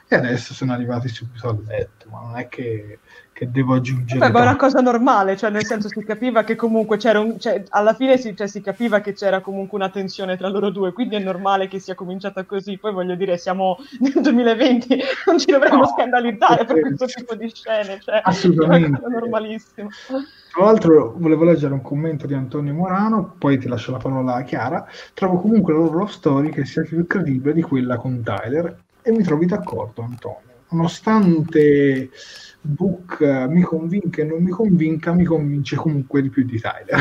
[0.08, 3.00] e adesso sono arrivati subito a letto, ma non è che
[3.40, 4.20] che devo aggiungere.
[4.20, 7.40] Beh, ma è una cosa normale, cioè nel senso si capiva che comunque c'era un,
[7.40, 10.92] cioè, alla fine si, cioè, si, capiva che c'era comunque una tensione tra loro due,
[10.92, 12.78] quindi è normale che sia cominciata così.
[12.78, 17.50] Poi voglio dire, siamo nel 2020, non ci dovremmo no, scandalizzare per questo tipo di
[17.54, 19.00] scene, cioè assolutamente.
[19.06, 19.88] è normalissimo.
[20.52, 24.42] Tra l'altro volevo leggere un commento di Antonio Morano, poi ti lascio la parola a
[24.42, 24.86] Chiara.
[25.14, 29.12] Trovo comunque la loro love story che sia più credibile di quella con Tyler e
[29.12, 30.48] mi trovi d'accordo Antonio.
[30.72, 32.10] Nonostante
[32.62, 37.00] Book uh, mi convinca e non mi convinca, mi convince comunque di più di Tyler.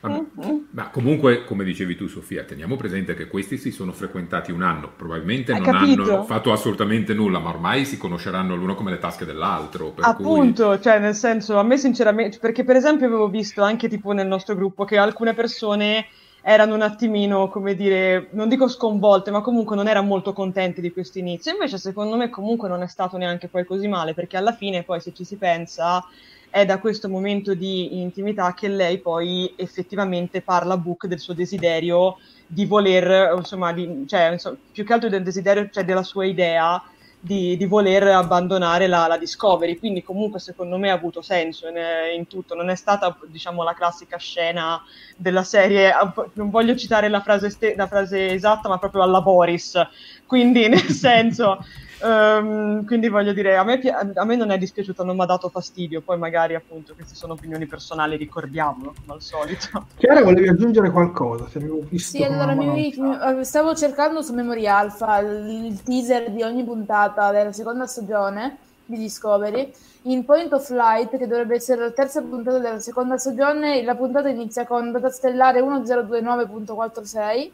[0.70, 4.90] ma comunque, come dicevi tu, Sofia, teniamo presente che questi si sono frequentati un anno,
[4.96, 6.02] probabilmente Hai non capito?
[6.02, 9.94] hanno fatto assolutamente nulla, ma ormai si conosceranno l'uno come le tasche dell'altro.
[10.00, 10.82] Appunto, cui...
[10.82, 14.56] cioè, nel senso, a me sinceramente, perché per esempio avevo visto anche tipo nel nostro
[14.56, 16.06] gruppo che alcune persone
[16.42, 20.92] erano un attimino, come dire, non dico sconvolte, ma comunque non erano molto contenti di
[20.92, 21.52] questo inizio.
[21.52, 25.00] Invece, secondo me, comunque non è stato neanche poi così male, perché alla fine, poi,
[25.00, 26.04] se ci si pensa,
[26.50, 31.32] è da questo momento di intimità che lei poi effettivamente parla a Book del suo
[31.32, 36.26] desiderio di voler, insomma, di, cioè, insomma, più che altro del desiderio, cioè della sua
[36.26, 36.82] idea
[37.24, 41.76] di, di voler abbandonare la, la, Discovery, quindi comunque secondo me ha avuto senso in,
[42.16, 44.82] in, tutto, non è stata diciamo la classica scena
[45.16, 45.92] della serie,
[46.32, 49.80] non voglio citare la frase, la frase esatta, ma proprio alla Boris,
[50.26, 51.64] quindi nel senso
[52.02, 55.48] Um, quindi voglio dire, a me, a me, non è dispiaciuto, non mi ha dato
[55.48, 59.86] fastidio, poi magari appunto queste sono opinioni personali, ricordiamolo come al solito.
[59.96, 61.48] Chiara, volevi aggiungere qualcosa?
[61.48, 66.32] Se avevo visto sì, allora mi, mi, stavo cercando su Memory Alpha il, il teaser
[66.32, 69.72] di ogni puntata della seconda stagione di Discovery.
[70.06, 74.28] In Point of Light, che dovrebbe essere la terza puntata della seconda stagione, la puntata
[74.28, 77.50] inizia con data stellare 1029.46,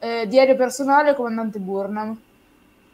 [0.00, 2.18] eh, diario personale comandante Burnham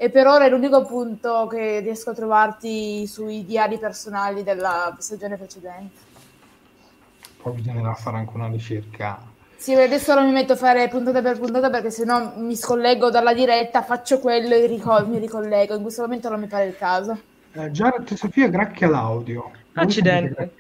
[0.02, 5.36] e per ora è l'unico punto che riesco a trovarti sui diari personali della stagione
[5.36, 6.00] precedente.
[7.40, 9.22] Poi bisognerà fare anche una ricerca.
[9.54, 13.32] Sì, adesso non mi metto a fare puntata per puntata perché sennò mi scollego dalla
[13.32, 15.76] diretta, faccio quello e ricol- mi ricollego.
[15.76, 17.16] In questo momento non mi pare il caso.
[17.52, 19.52] Eh, Jared e Sofia gracchia l'audio.
[19.74, 20.50] Accidenti.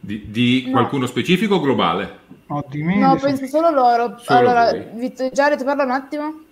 [0.00, 2.18] Di, di qualcuno specifico o globale?
[2.46, 2.64] No.
[2.96, 4.16] No, penso solo loro.
[4.16, 6.46] Solo allora, Jared, parla un attimo.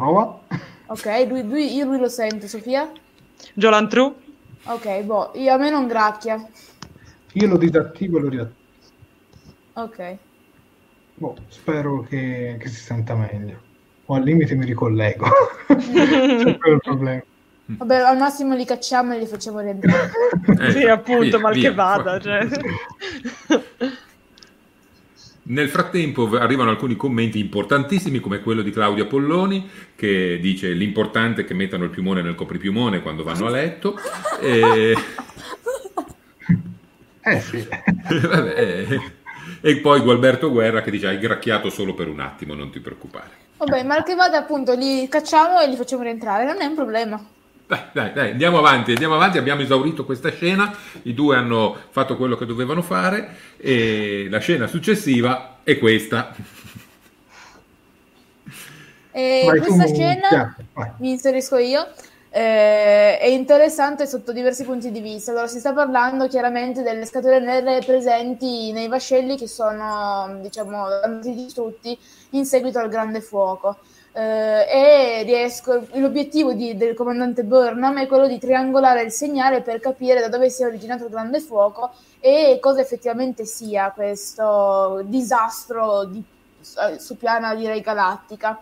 [0.00, 0.40] Prova.
[0.86, 2.90] Ok, lui, lui, io lui lo sento, Sofia?
[3.52, 4.14] Jolan True.
[4.64, 6.42] Ok, boh, io, a me non gracchia.
[7.34, 8.58] Io lo disattivo e lo riattivo.
[9.74, 10.16] Ok.
[11.16, 13.60] Boh, spero che, che si senta meglio.
[14.06, 15.26] O al limite mi ricollego.
[15.68, 17.22] C'è quello il problema.
[17.66, 20.10] Vabbè, al massimo li cacciamo e li facciamo rientrare.
[20.46, 21.68] Eh, sì, appunto, via, mal via.
[21.68, 22.18] che vada.
[22.18, 22.48] Cioè.
[25.42, 31.44] Nel frattempo arrivano alcuni commenti importantissimi come quello di Claudia Polloni che dice l'importante è
[31.44, 33.96] che mettano il piumone nel copripiumone quando vanno a letto
[34.40, 34.94] e,
[37.22, 37.66] Eh sì.
[37.68, 39.00] vabbè, eh,
[39.60, 43.48] e poi Gualberto Guerra che dice hai gracchiato solo per un attimo non ti preoccupare
[43.60, 47.22] Vabbè, mal che vada, appunto, li cacciamo e li facciamo rientrare, non è un problema.
[47.70, 52.16] Dai, dai, dai, andiamo avanti, andiamo avanti, abbiamo esaurito questa scena, i due hanno fatto
[52.16, 56.34] quello che dovevano fare e la scena successiva è questa.
[59.12, 60.56] E Vai questa tu, scena,
[60.98, 61.86] mi inserisco io,
[62.28, 65.30] eh, è interessante sotto diversi punti di vista.
[65.30, 70.86] Allora, si sta parlando chiaramente delle scatole nere presenti nei vascelli che sono, diciamo,
[71.22, 71.96] distrutti
[72.30, 73.78] in seguito al grande fuoco.
[74.12, 79.78] Eh, e riesco, l'obiettivo di- del comandante Burnham è quello di triangolare il segnale per
[79.78, 86.22] capire da dove sia originato il grande fuoco e cosa effettivamente sia questo disastro di,
[86.98, 88.60] su piana direi galattica.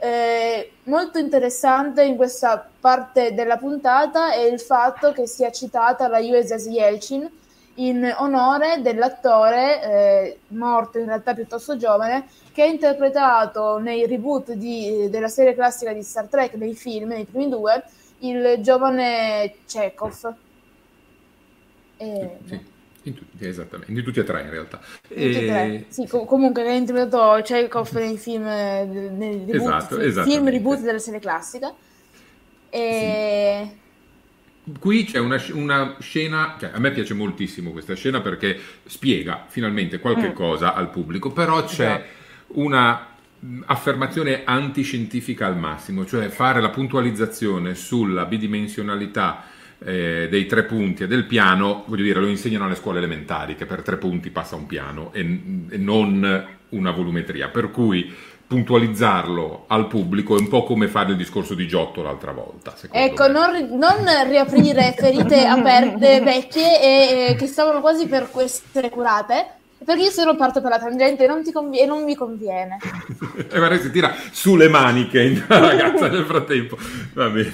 [0.00, 6.18] Eh, molto interessante in questa parte della puntata è il fatto che sia citata la
[6.18, 7.28] USS Yelchin
[7.74, 12.26] in onore dell'attore eh, morto in realtà piuttosto giovane
[12.58, 17.24] che ha interpretato nei reboot di- della serie classica di Star Trek, nei film, nei
[17.24, 17.82] primi due,
[18.18, 20.36] il giovane Chekhov.
[22.00, 22.60] E- Sì,
[23.02, 24.80] in tutti, esattamente, in tutti e tre in realtà.
[25.14, 25.84] tutti e tre.
[25.88, 30.36] Sì, co- comunque che ha interpretato Chekhov nei film, eh, nei reboot, Esatto, fi- esattamente.
[30.36, 31.74] film reboot della serie classica.
[32.70, 33.82] E...
[34.78, 39.98] Qui c'è una, una scena, che a me piace moltissimo questa scena perché spiega finalmente
[39.98, 40.32] qualche Mm.
[40.34, 42.16] cosa al pubblico, però c'è Esatto.
[42.54, 43.06] Una
[43.38, 49.44] mh, affermazione antiscientifica al massimo, cioè fare la puntualizzazione sulla bidimensionalità
[49.78, 53.66] eh, dei tre punti e del piano, voglio dire, lo insegnano alle scuole elementari che
[53.66, 55.20] per tre punti passa un piano e,
[55.70, 58.12] e non una volumetria, per cui
[58.48, 62.74] puntualizzarlo al pubblico è un po' come fare il discorso di Giotto l'altra volta.
[62.90, 69.46] Ecco, non, non riaprire ferite aperte vecchie e, e che stavano quasi per essere curate,
[69.84, 72.14] perché io se no parto per la tangente e non, ti convi- e non mi
[72.14, 72.78] conviene.
[73.36, 76.76] e guarda si tira sulle maniche la ragazza nel frattempo.
[77.14, 77.52] Va bene.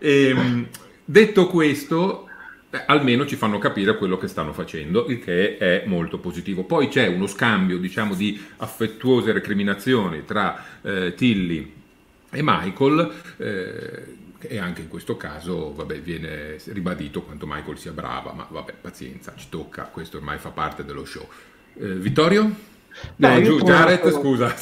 [0.00, 0.68] Ehm,
[1.04, 2.28] detto questo,
[2.70, 6.64] eh, almeno ci fanno capire quello che stanno facendo, il che è molto positivo.
[6.64, 11.72] Poi c'è uno scambio, diciamo, di affettuose recriminazioni tra eh, Tilly
[12.30, 13.12] e Michael.
[13.36, 18.72] eh, e anche in questo caso vabbè, viene ribadito quanto Michael sia brava, ma vabbè,
[18.80, 21.28] pazienza, ci tocca, questo ormai fa parte dello show.
[21.74, 22.42] Eh, Vittorio?
[23.16, 24.54] No, No, giù, Jared, trovato- scusa.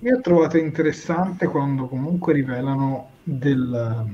[0.00, 4.04] Io ho trovato interessante quando comunque rivelano del,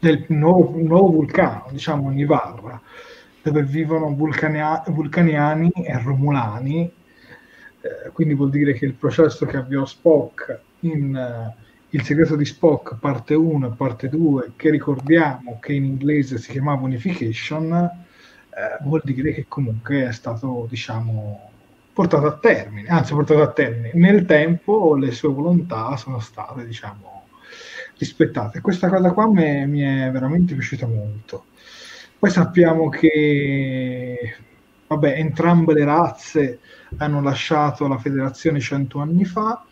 [0.00, 2.80] del nuovo, nuovo vulcano, diciamo Nivarra,
[3.42, 6.90] dove vivono vulcania- vulcaniani e romulani.
[7.80, 12.44] Eh, quindi vuol dire che il processo che avviò Spock in eh, Il segreto di
[12.44, 18.82] Spock, parte 1 e parte 2, che ricordiamo che in inglese si chiamava Unification, eh,
[18.82, 21.47] vuol dire che comunque è stato, diciamo,
[21.98, 23.90] portato a termine, anzi portato a termine.
[23.94, 27.26] Nel tempo le sue volontà sono state, diciamo,
[27.98, 28.60] rispettate.
[28.60, 31.46] Questa cosa qua me- mi è veramente piaciuta molto.
[32.16, 34.36] Poi sappiamo che,
[34.86, 36.60] vabbè, entrambe le razze
[36.98, 39.64] hanno lasciato la federazione cento anni fa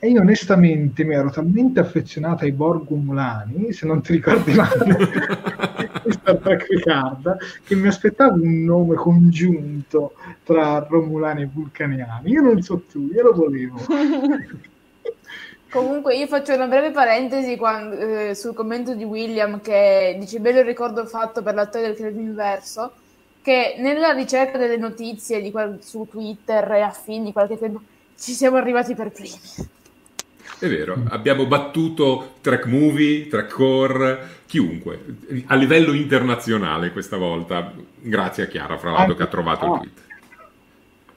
[0.00, 4.96] e io onestamente mi ero talmente affezionata ai Borg Umulani, se non ti ricordi male,
[6.04, 12.30] di Star Trek Picard, che mi aspettavo un nome congiunto tra Romulani e Vulcaniani.
[12.30, 13.78] Io non so tu, io lo volevo.
[15.70, 20.60] Comunque io faccio una breve parentesi quan- eh, sul commento di William che dice bello
[20.60, 22.92] il ricordo fatto per l'attore del credo inverso
[23.42, 27.82] che nella ricerca delle notizie di qual- su Twitter e affini di qualche tempo
[28.16, 29.38] ci siamo arrivati per primi.
[30.58, 35.00] È vero, abbiamo battuto track movie, track core, chiunque,
[35.46, 40.06] a livello internazionale questa volta, grazie a Chiara, fra l'altro, che ha trovato il tweet.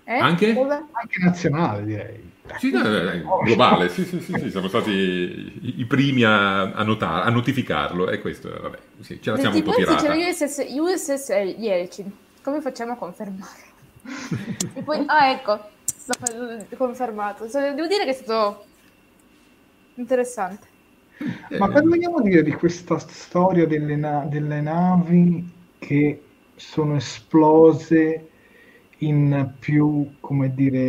[0.04, 0.18] Eh?
[0.18, 0.56] Anche?
[0.92, 2.30] Anche nazionale, direi.
[2.58, 4.92] Sì, no, no, no, globale, sì, sì, sì, sì, siamo stati
[5.78, 9.64] i, primi a, a notare- a notificarlo e questo, vabbè, sì, ce la siamo un
[9.64, 10.14] po' tirata.
[10.14, 12.12] USS, USS Yelchin.
[12.44, 13.70] Come facciamo a confermarlo?
[14.74, 15.60] e poi, ah, ecco,
[16.76, 17.48] confermato.
[17.48, 18.66] So- Devo dire che è stato
[19.96, 20.68] interessante.
[21.58, 26.24] Ma cosa vogliamo dire di questa storia delle, na- delle navi che
[26.56, 28.30] sono esplose
[29.00, 30.80] in più, come dire,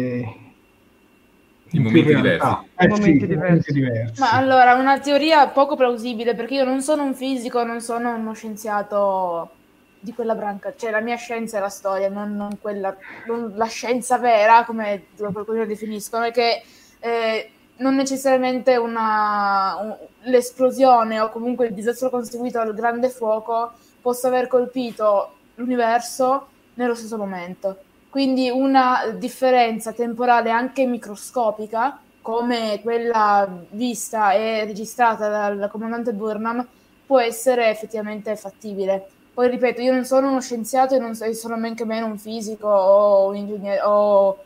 [1.70, 2.46] in, in momenti diversi.
[2.76, 3.36] Eh, momenti, sì, diversi.
[3.36, 4.20] momenti diversi.
[4.20, 8.32] Ma allora, una teoria poco plausibile, perché io non sono un fisico, non sono uno
[8.32, 9.50] scienziato
[9.98, 12.94] di quella branca, cioè la mia scienza è la storia, non, non quella,
[13.26, 16.62] non la scienza vera, come qualcuno la definiscono, è che
[16.98, 19.97] eh, non necessariamente una, un,
[20.31, 27.16] l'esplosione o comunque il disastro conseguito dal grande fuoco possa aver colpito l'universo nello stesso
[27.16, 27.77] momento.
[28.09, 36.66] Quindi una differenza temporale anche microscopica, come quella vista e registrata dal comandante Burnham,
[37.07, 39.09] può essere effettivamente fattibile.
[39.33, 43.29] Poi ripeto, io non sono uno scienziato e non sono neanche meno un fisico o
[43.29, 44.39] un ingegnere o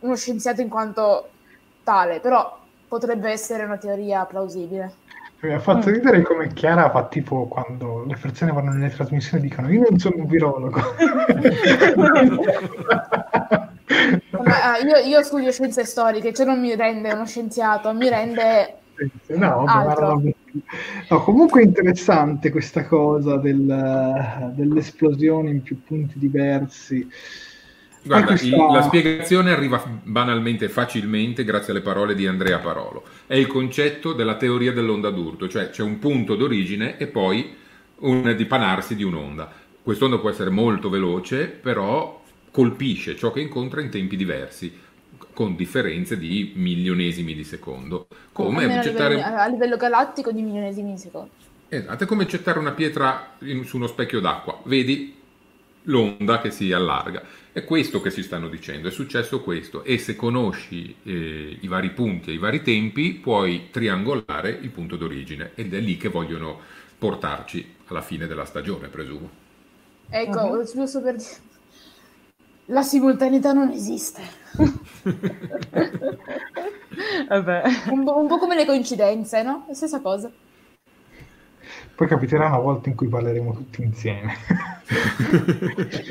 [0.00, 1.28] uno scienziato in quanto
[1.84, 2.58] tale, però
[2.88, 5.02] potrebbe essere una teoria plausibile.
[5.40, 9.48] Mi ha fatto ridere come Chiara fa tipo quando le persone vanno nelle trasmissioni e
[9.48, 10.80] dicono io non sono un virologo.
[14.44, 18.78] Ma, io, io, studio scienze storiche, cioè non mi rende uno scienziato, mi rende
[19.28, 20.22] no, altro.
[21.08, 27.06] No, comunque è interessante questa cosa del, dell'esplosione in più punti diversi.
[28.04, 28.46] Guarda, questa...
[28.46, 33.04] il, la spiegazione arriva banalmente, facilmente, grazie alle parole di Andrea Parolo.
[33.26, 37.54] È il concetto della teoria dell'onda d'urto, cioè c'è un punto d'origine e poi
[38.00, 39.50] un dipanarsi di un'onda.
[39.82, 44.72] Quest'onda può essere molto veloce, però colpisce ciò che incontra in tempi diversi,
[45.32, 48.06] con differenze di milionesimi di secondo.
[48.32, 49.16] Come a, gettare...
[49.16, 51.30] livello, a livello galattico di milionesimi di secondo.
[51.68, 54.60] Esatto, è come gettare una pietra in, su uno specchio d'acqua.
[54.64, 55.14] Vedi
[55.84, 57.22] l'onda che si allarga.
[57.54, 61.90] È questo che si stanno dicendo, è successo questo e se conosci eh, i vari
[61.90, 66.58] punti e i vari tempi puoi triangolare il punto d'origine ed è lì che vogliono
[66.98, 69.30] portarci alla fine della stagione, presumo.
[70.08, 70.64] Ecco, uh-huh.
[70.64, 71.36] giusto per dire,
[72.64, 74.22] la simultaneità non esiste.
[77.28, 79.66] un, po', un po' come le coincidenze, no?
[79.68, 80.28] La stessa cosa.
[81.96, 84.34] Poi capiterà una volta in cui parleremo tutti insieme.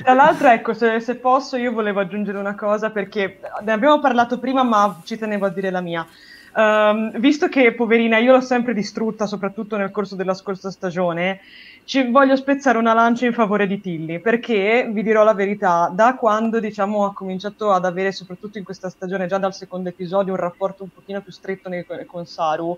[0.01, 4.39] Tra l'altro, ecco, se, se, posso, io volevo aggiungere una cosa perché ne abbiamo parlato
[4.39, 6.07] prima, ma ci tenevo a dire la mia.
[6.55, 11.41] Um, visto che, poverina, io l'ho sempre distrutta, soprattutto nel corso della scorsa stagione,
[11.83, 16.15] ci voglio spezzare una lancia in favore di Tilly, perché vi dirò la verità, da
[16.15, 20.39] quando diciamo, ha cominciato ad avere, soprattutto in questa stagione, già dal secondo episodio, un
[20.39, 22.77] rapporto un pochino più stretto nei, con Saru,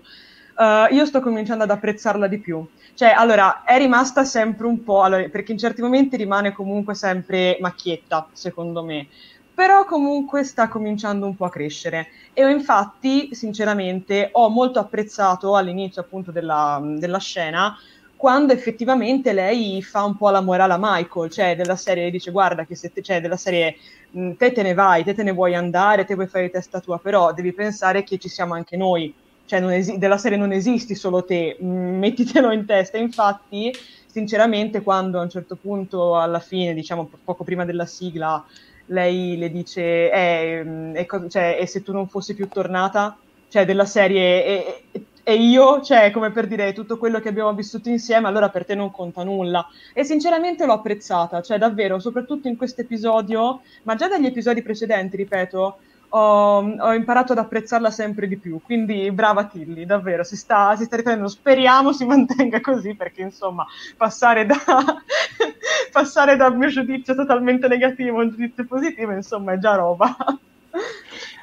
[0.56, 2.66] uh, io sto cominciando ad apprezzarla di più.
[2.94, 7.58] Cioè, allora, è rimasta sempre un po', allora, perché in certi momenti rimane comunque sempre
[7.60, 9.06] macchietta, secondo me,
[9.54, 12.08] però comunque sta cominciando un po' a crescere.
[12.32, 17.76] E infatti, sinceramente, ho molto apprezzato all'inizio appunto della, della scena
[18.16, 22.74] quando effettivamente lei fa un po' l'amore alla Michael, cioè della serie dice guarda che
[22.74, 23.76] se te, cioè della serie
[24.10, 27.34] te te ne vai, te te ne vuoi andare, te vuoi fare testa tua, però
[27.34, 29.14] devi pensare che ci siamo anche noi,
[29.46, 32.98] cioè esi- della serie non esisti solo te, mm, mettitelo in testa.
[32.98, 33.72] Infatti,
[34.06, 38.44] sinceramente, quando a un certo punto, alla fine, diciamo poco prima della sigla,
[38.86, 43.16] lei le dice, eh, mm, e, cioè, e se tu non fossi più tornata,
[43.48, 44.44] cioè della serie,
[44.92, 48.64] e, e io, cioè, come per dire, tutto quello che abbiamo vissuto insieme, allora per
[48.64, 49.66] te non conta nulla.
[49.92, 55.16] E sinceramente l'ho apprezzata, cioè davvero, soprattutto in questo episodio, ma già dagli episodi precedenti,
[55.16, 55.78] ripeto,
[56.08, 58.60] ho, ho, imparato ad apprezzarla sempre di più.
[58.62, 61.28] Quindi brava Tilly, davvero, si sta, si sta riprendendo.
[61.28, 64.56] Speriamo si mantenga così perché insomma passare da,
[65.90, 70.16] passare da mio giudizio totalmente negativo a un giudizio positivo, insomma, è già roba.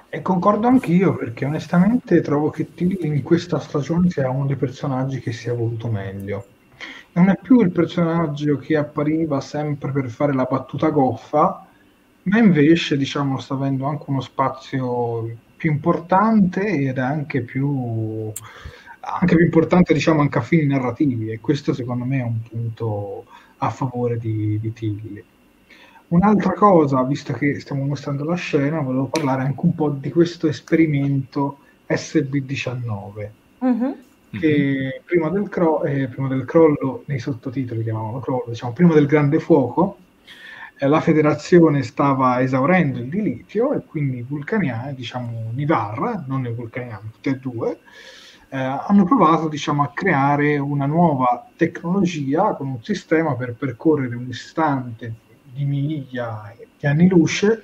[0.10, 5.20] E concordo anch'io perché onestamente trovo che Tilly in questa stagione sia uno dei personaggi
[5.20, 6.46] che si è voluto meglio.
[7.14, 11.66] Non è più il personaggio che appariva sempre per fare la battuta goffa,
[12.24, 18.32] ma invece diciamo sta avendo anche uno spazio più importante ed anche più,
[19.00, 23.26] anche più importante diciamo anche a fini narrativi e questo secondo me è un punto
[23.58, 25.24] a favore di, di Tilly.
[26.10, 30.48] Un'altra cosa, visto che stiamo mostrando la scena, volevo parlare anche un po' di questo
[30.48, 33.98] esperimento SB19 uh-huh.
[34.32, 39.08] che prima del, cro- eh, prima del, crollo, nei sottotitoli chiamavano crollo, diciamo prima del
[39.08, 39.98] grande fuoco,
[40.78, 46.54] eh, la federazione stava esaurendo il dilitio e quindi i vulcaniani, diciamo Nivar, non i
[46.54, 47.80] vulcaniani, tutti e due,
[48.50, 54.28] eh, hanno provato diciamo, a creare una nuova tecnologia con un sistema per percorrere un
[54.28, 57.64] istante di miglia di anni luce,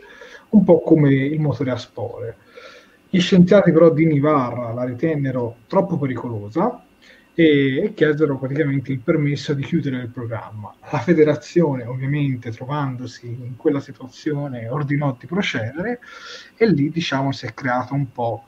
[0.49, 2.37] un po' come il motore a spore.
[3.09, 6.83] Gli scienziati però di Nivar la ritennero troppo pericolosa
[7.41, 10.75] e chiesero praticamente il permesso di chiudere il programma.
[10.91, 16.01] La federazione, ovviamente, trovandosi in quella situazione, ordinò di procedere
[16.57, 18.43] e lì, diciamo, si è creato un po'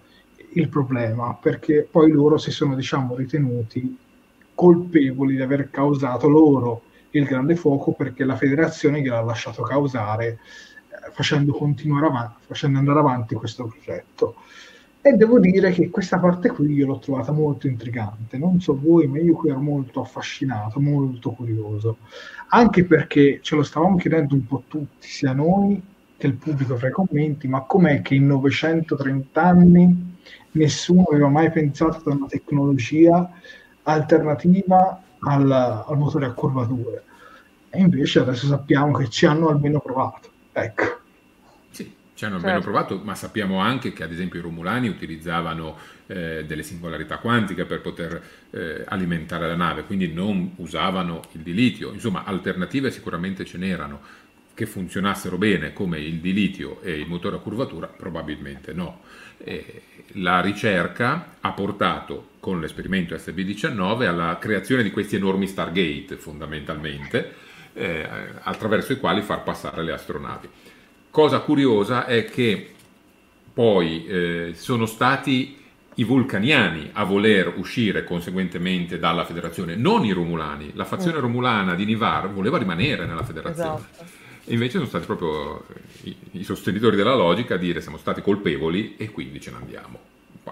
[0.55, 3.97] il problema, perché poi loro si sono, diciamo, ritenuti
[4.53, 6.81] colpevoli di aver causato loro
[7.11, 12.99] il grande fuoco perché la federazione gliel'ha lasciato causare eh, facendo continuare avanti, facendo andare
[12.99, 14.35] avanti questo progetto.
[15.03, 18.37] E devo dire che questa parte qui io l'ho trovata molto intrigante.
[18.37, 21.97] Non so voi, ma io qui ero molto affascinato, molto curioso.
[22.49, 25.81] Anche perché ce lo stavamo chiedendo un po' tutti, sia noi
[26.17, 30.17] che il pubblico fra i commenti, ma com'è che in 930 anni
[30.51, 33.27] nessuno aveva mai pensato ad una tecnologia
[33.83, 37.03] alternativa al, al motore a curvature?
[37.71, 40.29] E invece adesso sappiamo che ci hanno almeno provato.
[40.51, 41.00] Ecco.
[42.21, 42.69] Ci hanno almeno certo.
[42.69, 47.81] provato, ma sappiamo anche che ad esempio i Romulani utilizzavano eh, delle singolarità quantiche per
[47.81, 51.91] poter eh, alimentare la nave, quindi non usavano il di litio.
[51.91, 54.01] Insomma, alternative sicuramente ce n'erano.
[54.53, 57.87] Che funzionassero bene come il di litio e il motore a curvatura?
[57.87, 59.01] Probabilmente no.
[59.39, 59.81] Eh,
[60.17, 67.33] la ricerca ha portato con l'esperimento SB19 alla creazione di questi enormi Stargate, fondamentalmente,
[67.73, 68.07] eh,
[68.41, 70.49] attraverso i quali far passare le astronavi.
[71.11, 72.71] Cosa curiosa è che
[73.53, 75.59] poi eh, sono stati
[75.95, 80.71] i vulcaniani a voler uscire conseguentemente dalla federazione, non i romulani.
[80.73, 81.21] La fazione mm.
[81.21, 83.81] romulana di Nivar voleva rimanere nella federazione.
[83.91, 84.19] Esatto.
[84.45, 85.65] E invece sono stati proprio
[86.03, 89.99] i, i, sostenitori della logica a dire siamo stati colpevoli e quindi ce ne andiamo.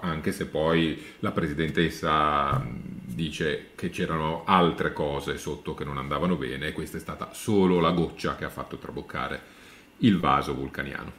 [0.02, 6.68] Anche se poi la presidentessa dice che c'erano altre cose sotto che non andavano bene
[6.68, 9.58] e questa è stata solo la goccia che ha fatto traboccare
[10.00, 11.18] il vaso vulcaniano.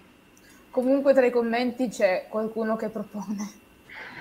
[0.69, 3.51] Comunque tra i commenti c'è qualcuno che propone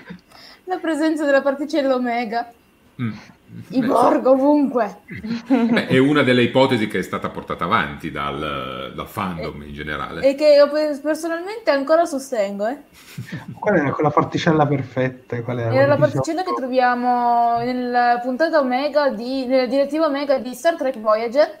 [0.65, 2.51] la presenza della particella omega.
[3.01, 3.13] Mm.
[3.69, 4.99] I Borg ovunque.
[5.47, 9.73] Beh, è una delle ipotesi che è stata portata avanti dal, dal fandom e, in
[9.73, 10.21] generale.
[10.21, 10.69] E che io
[11.01, 12.67] personalmente ancora sostengo.
[12.67, 12.77] Eh.
[13.59, 15.41] Qual era quella particella perfetta?
[15.41, 20.53] Qual era, era la particella che troviamo nella puntata Omega, di, nella direttiva Omega di
[20.53, 21.59] Star Trek Voyager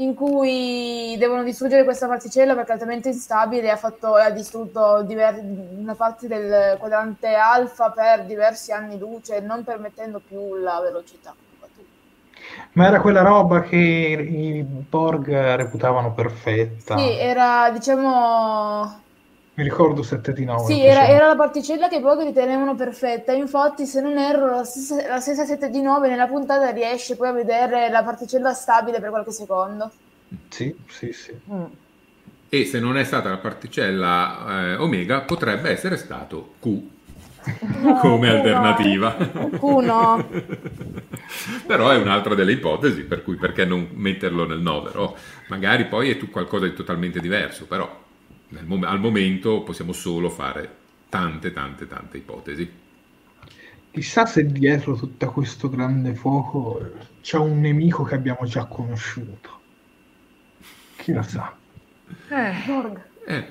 [0.00, 5.42] in cui devono distruggere questa particella perché è altamente instabile ha, fatto, ha distrutto diver-
[5.42, 11.34] una parte del quadrante alfa per diversi anni luce, non permettendo più la velocità.
[12.72, 16.96] Ma era quella roba che i Borg reputavano perfetta.
[16.96, 19.02] Sì, era diciamo
[19.58, 20.72] mi ricordo 7 di 9.
[20.72, 23.32] Sì, era, era, la particella che i Borg ritenevano perfetta.
[23.32, 27.28] Infatti, se non erro, la stessa, la stessa 7 di 9 nella puntata riesce poi
[27.28, 29.90] a vedere la particella stabile per qualche secondo.
[30.48, 31.36] Sì, sì, sì.
[31.50, 31.64] Mm.
[32.48, 36.66] E se non è stata la particella eh, omega, potrebbe essere stato Q
[37.82, 39.16] no, come Q alternativa.
[39.32, 39.48] No.
[39.48, 40.28] Q no.
[41.66, 45.16] Però è un'altra delle ipotesi, per cui perché non metterlo nel novero?
[45.48, 48.06] Magari poi è qualcosa di totalmente diverso, però
[48.64, 50.76] mom- al momento possiamo solo fare
[51.08, 52.70] tante, tante, tante ipotesi.
[53.90, 59.60] Chissà se dietro tutto questo grande fuoco c'è un nemico che abbiamo già conosciuto.
[60.96, 61.56] Chi lo sa?
[62.28, 62.54] Eh,
[63.26, 63.44] eh,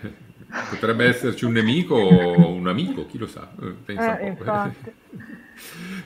[0.69, 3.51] potrebbe esserci un nemico o un amico, chi lo sa.
[3.61, 4.75] Eh, pensa eh, un po'.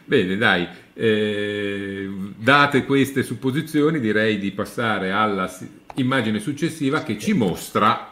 [0.06, 5.50] Bene, dai, eh, date queste supposizioni, direi di passare alla
[5.96, 8.11] immagine successiva che ci mostra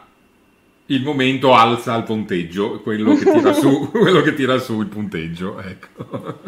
[0.90, 5.60] il momento alza il punteggio, quello che tira su, quello che tira su il punteggio.
[5.60, 6.40] Ecco.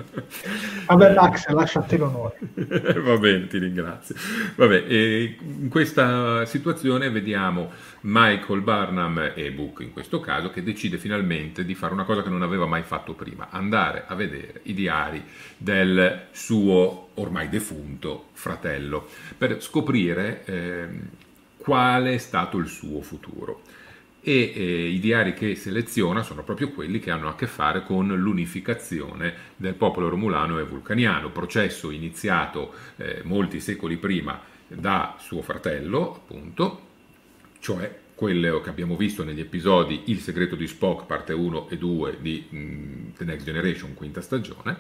[0.87, 2.39] Vabbè, Max, lasciate l'onore.
[3.03, 4.17] Va bene, ti ringrazio.
[4.57, 7.71] Vabbè, in questa situazione vediamo
[8.01, 12.29] Michael Barnum e Book in questo caso che decide finalmente di fare una cosa che
[12.29, 15.23] non aveva mai fatto prima, andare a vedere i diari
[15.57, 19.07] del suo ormai defunto fratello
[19.39, 20.89] per scoprire eh,
[21.59, 23.63] quale è stato il suo futuro
[24.25, 28.07] e eh, i diari che seleziona sono proprio quelli che hanno a che fare con
[28.07, 36.15] l'unificazione del popolo romulano e vulcaniano, processo iniziato eh, molti secoli prima da suo fratello,
[36.15, 36.81] appunto,
[37.59, 42.19] cioè quello che abbiamo visto negli episodi Il segreto di Spock, parte 1 e 2
[42.21, 44.79] di mh, mm, The Next Generation, quinta stagione,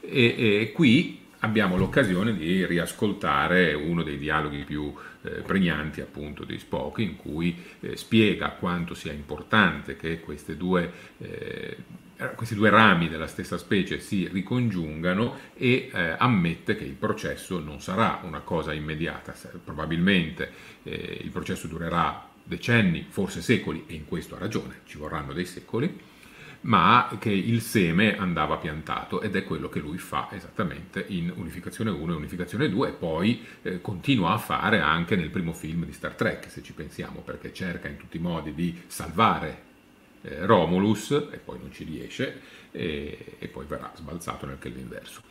[0.00, 4.92] e, e qui abbiamo l'occasione di riascoltare uno dei dialoghi più
[5.44, 10.22] pregnanti appunto di Spock in cui eh, spiega quanto sia importante che
[10.56, 11.76] due, eh,
[12.34, 17.80] questi due rami della stessa specie si ricongiungano e eh, ammette che il processo non
[17.80, 20.50] sarà una cosa immediata, probabilmente
[20.82, 25.44] eh, il processo durerà decenni, forse secoli, e in questo ha ragione, ci vorranno dei
[25.44, 26.14] secoli,
[26.66, 31.90] ma che il seme andava piantato ed è quello che lui fa esattamente in Unificazione
[31.90, 35.92] 1 e Unificazione 2 e poi eh, continua a fare anche nel primo film di
[35.92, 39.62] Star Trek, se ci pensiamo, perché cerca in tutti i modi di salvare
[40.22, 42.40] eh, Romulus e poi non ci riesce
[42.72, 45.22] e, e poi verrà sbalzato nel inverso.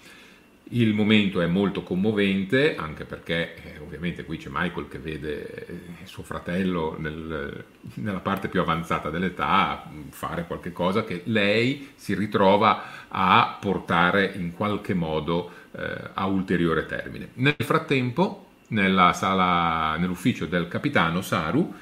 [0.70, 6.06] Il momento è molto commovente, anche perché eh, ovviamente qui c'è Michael che vede eh,
[6.06, 13.08] suo fratello nel, nella parte più avanzata dell'età fare qualche cosa che lei si ritrova
[13.10, 17.30] a portare in qualche modo eh, a ulteriore termine.
[17.36, 21.74] Nel frattempo, sala, nell'ufficio del capitano Saru,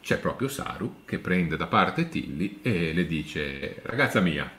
[0.00, 4.50] c'è proprio Saru che prende da parte Tilly e le dice ragazza mia,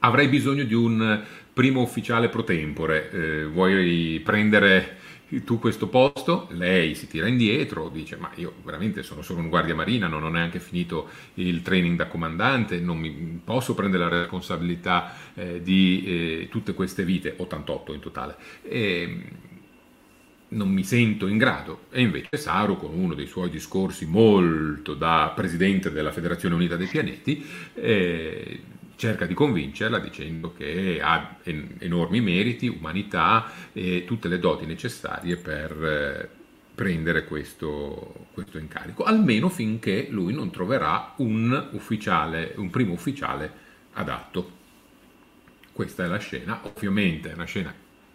[0.00, 1.22] avrei bisogno di un
[1.60, 4.96] primo ufficiale pro tempore, eh, vuoi prendere
[5.44, 6.48] tu questo posto?
[6.52, 10.30] Lei si tira indietro, dice ma io veramente sono solo un guardia marina, non ho
[10.30, 16.48] neanche finito il training da comandante, non mi posso prendere la responsabilità eh, di eh,
[16.50, 18.36] tutte queste vite, 88 in totale.
[18.62, 19.24] E,
[20.48, 21.82] non mi sento in grado.
[21.90, 26.86] E invece Saru, con uno dei suoi discorsi molto da presidente della Federazione Unita dei
[26.86, 27.44] Pianeti,
[27.74, 28.60] eh,
[29.00, 35.36] cerca di convincerla dicendo che ha en- enormi meriti, umanità e tutte le doti necessarie
[35.38, 36.28] per eh,
[36.74, 43.50] prendere questo, questo, incarico, almeno finché lui non troverà un ufficiale, un primo ufficiale
[43.94, 44.58] adatto.
[45.72, 47.72] Questa è la scena, ovviamente è una scena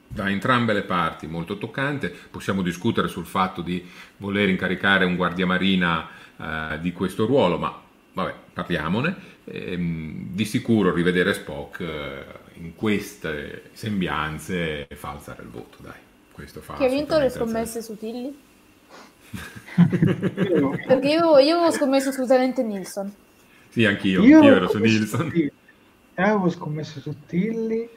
[0.08, 3.84] da entrambe le parti molto toccante, possiamo discutere sul fatto di
[4.18, 6.08] voler incaricare un guardiamarina
[6.38, 7.85] eh, di questo ruolo, ma
[8.16, 9.34] vabbè, parliamone.
[9.46, 12.24] Ehm, di sicuro rivedere Spock eh,
[12.56, 16.04] in queste sembianze fa alzare il voto, dai.
[16.32, 18.36] Questo fa Chi ha vinto le scommesse su Tilly?
[19.76, 23.14] Perché io, io, avevo scommesso su Tenente Nilsson.
[23.70, 25.32] Sì, anch'io, io, anch'io ero su Nilsson.
[25.36, 25.52] Io
[26.16, 27.90] avevo scommesso su Tilly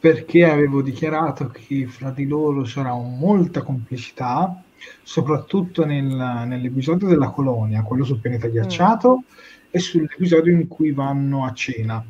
[0.00, 4.62] perché avevo dichiarato che fra di loro c'era molta complicità,
[5.02, 11.44] soprattutto nel, nell'episodio della colonia, quello sul pianeta ghiacciato, mm e sull'episodio in cui vanno
[11.44, 12.04] a cena.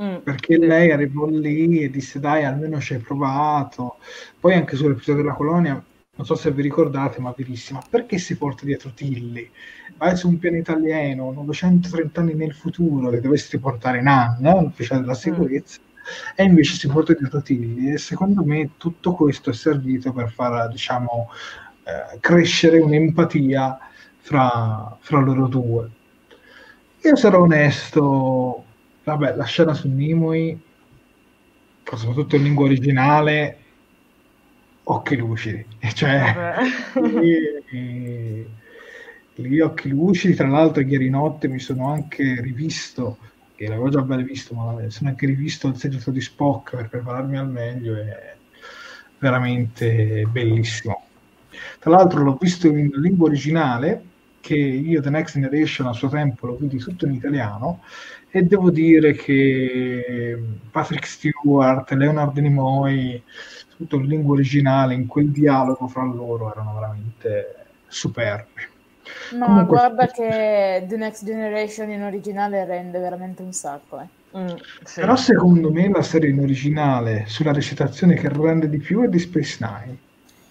[0.00, 0.16] Mm.
[0.18, 3.96] Perché lei arrivò lì e disse dai almeno ci hai provato.
[4.38, 5.82] Poi anche sull'episodio della colonia,
[6.14, 9.50] non so se vi ricordate, ma verissima, perché si porta dietro Tilly?
[9.96, 15.12] Vai su un pianeta alieno, 930 anni nel futuro, che dovresti portare Nan, l'ufficiale della
[15.12, 15.16] mm.
[15.16, 16.32] sicurezza, mm.
[16.36, 17.92] e invece si porta dietro Tilly.
[17.92, 21.28] E secondo me tutto questo è servito per far, diciamo,
[21.84, 23.78] eh, crescere un'empatia
[24.18, 25.90] fra, fra loro due
[27.02, 28.64] io sarò onesto,
[29.04, 30.58] vabbè, la scena su Nimue,
[31.84, 33.58] soprattutto in lingua originale,
[34.84, 35.64] occhi lucidi.
[35.94, 36.54] Cioè,
[37.02, 38.46] lì,
[39.34, 43.18] lì, occhi lucidi, tra l'altro ieri notte mi sono anche rivisto,
[43.54, 47.38] che l'avevo già ben visto, ma sono anche rivisto il segreto di Spock per prepararmi
[47.38, 48.36] al meglio, è
[49.18, 51.06] veramente bellissimo.
[51.78, 54.02] Tra l'altro l'ho visto in lingua originale
[54.48, 57.82] che io The Next Generation a suo tempo lo vidi tutto in italiano
[58.30, 63.22] e devo dire che Patrick Stewart, Leonard Nimoy,
[63.76, 68.62] tutto in lingua originale, in quel dialogo fra loro erano veramente superbi.
[69.36, 74.00] Ma Comunque, guarda che The Next Generation in originale rende veramente un sacco.
[74.00, 74.38] Eh.
[74.38, 75.00] Mm, sì.
[75.00, 79.18] Però secondo me la serie in originale sulla recitazione che rende di più è di
[79.18, 79.98] Space Nine.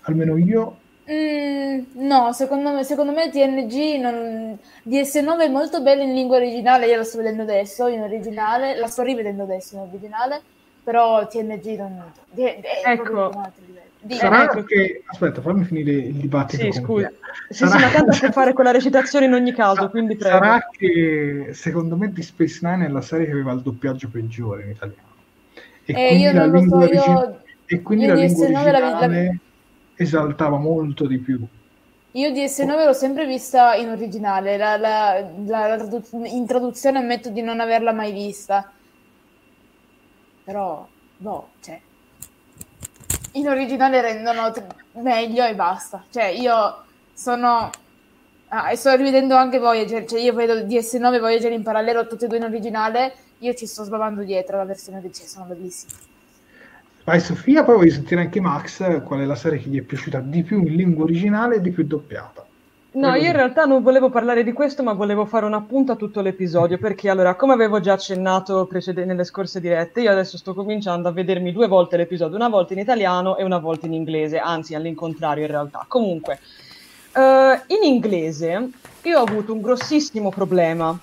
[0.02, 0.78] Almeno io
[1.10, 4.58] Mm, no, secondo me, secondo me TNG non...
[4.86, 8.88] DS9 è molto bello in lingua originale, io la sto vedendo adesso in originale, la
[8.88, 10.42] sto rivedendo adesso in originale,
[10.84, 12.12] però TNG non...
[12.36, 13.32] È, è ecco.
[14.10, 14.64] Sarà ecco.
[14.64, 15.04] che...
[15.06, 16.64] Aspetta, fammi finire il dibattito.
[16.64, 17.10] Sì, scusa.
[17.50, 17.78] Sì, Sarà...
[17.78, 20.38] sì, ma tanto a fare con la recitazione in ogni caso, Sa- quindi prego.
[20.38, 24.64] Sarà che secondo me di Space Nine è la serie che aveva il doppiaggio peggiore
[24.64, 25.06] in italiano.
[25.86, 27.12] E eh, io non lo so, origin...
[27.12, 27.42] io...
[27.66, 28.72] E quindi io la lingua originale...
[28.72, 29.34] La, la
[29.98, 31.46] esaltava molto di più.
[32.12, 37.42] Io DS9 l'ho sempre vista in originale, la, la, la, la in traduzione ammetto di
[37.42, 38.72] non averla mai vista.
[40.44, 40.88] Però,
[41.18, 41.80] boh, cioè,
[43.34, 46.04] in originale rendono t- meglio e basta.
[46.10, 46.84] Cioè, io
[47.14, 47.70] sono...
[48.50, 52.26] Ah, e sto rivedendo anche Voyager, cioè io vedo DS9 e Voyager in parallelo, tutte
[52.26, 55.92] e due in originale, io ci sto sbavando dietro la versione che c'è, sono bellissime.
[57.08, 60.20] Vai Sofia, poi voglio sentire anche Max qual è la serie che gli è piaciuta
[60.20, 62.46] di più in lingua originale e di più doppiata.
[62.92, 65.96] No, io in realtà non volevo parlare di questo, ma volevo fare un appunto a
[65.96, 70.54] tutto l'episodio, perché allora, come avevo già accennato precede- nelle scorse dirette, io adesso sto
[70.54, 74.38] cominciando a vedermi due volte l'episodio, una volta in italiano e una volta in inglese,
[74.38, 75.86] anzi all'incontrario in realtà.
[75.88, 76.40] Comunque,
[77.14, 77.20] uh,
[77.68, 78.70] in inglese
[79.04, 81.00] io ho avuto un grossissimo problema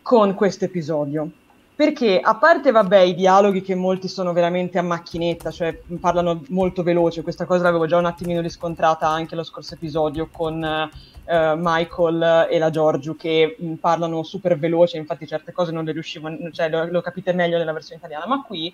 [0.00, 1.28] con questo episodio
[1.74, 6.82] perché a parte, vabbè, i dialoghi che molti sono veramente a macchinetta, cioè parlano molto
[6.82, 12.48] veloce, questa cosa l'avevo già un attimino riscontrata anche lo scorso episodio con uh, Michael
[12.50, 16.68] e la Giorgio che mh, parlano super veloce, infatti certe cose non le riuscivo, cioè
[16.68, 18.72] lo, lo capite meglio nella versione italiana, ma qui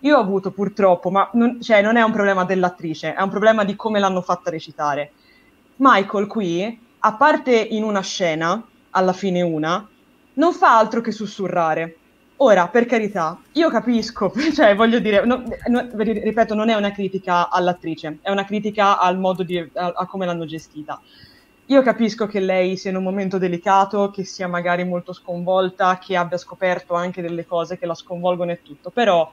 [0.00, 3.64] io ho avuto purtroppo, ma non, cioè, non è un problema dell'attrice, è un problema
[3.64, 5.12] di come l'hanno fatta recitare.
[5.76, 9.86] Michael qui, a parte in una scena, alla fine una,
[10.34, 11.96] non fa altro che sussurrare
[12.42, 17.50] Ora, per carità, io capisco, cioè voglio dire, no, no, ripeto, non è una critica
[17.50, 20.98] all'attrice, è una critica al modo di, a, a, come l'hanno gestita.
[21.66, 26.16] Io capisco che lei sia in un momento delicato, che sia magari molto sconvolta, che
[26.16, 29.30] abbia scoperto anche delle cose che la sconvolgono e tutto, però,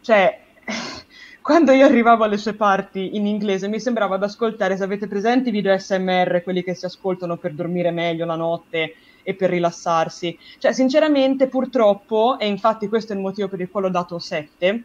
[0.00, 0.40] cioè,
[1.42, 5.48] quando io arrivavo alle sue parti in inglese mi sembrava ad ascoltare, se avete presenti
[5.48, 8.94] i video SMR, quelli che si ascoltano per dormire meglio la notte,
[9.26, 10.38] e per rilassarsi.
[10.58, 14.84] Cioè, sinceramente, purtroppo, e infatti questo è il motivo per il quale ho dato 7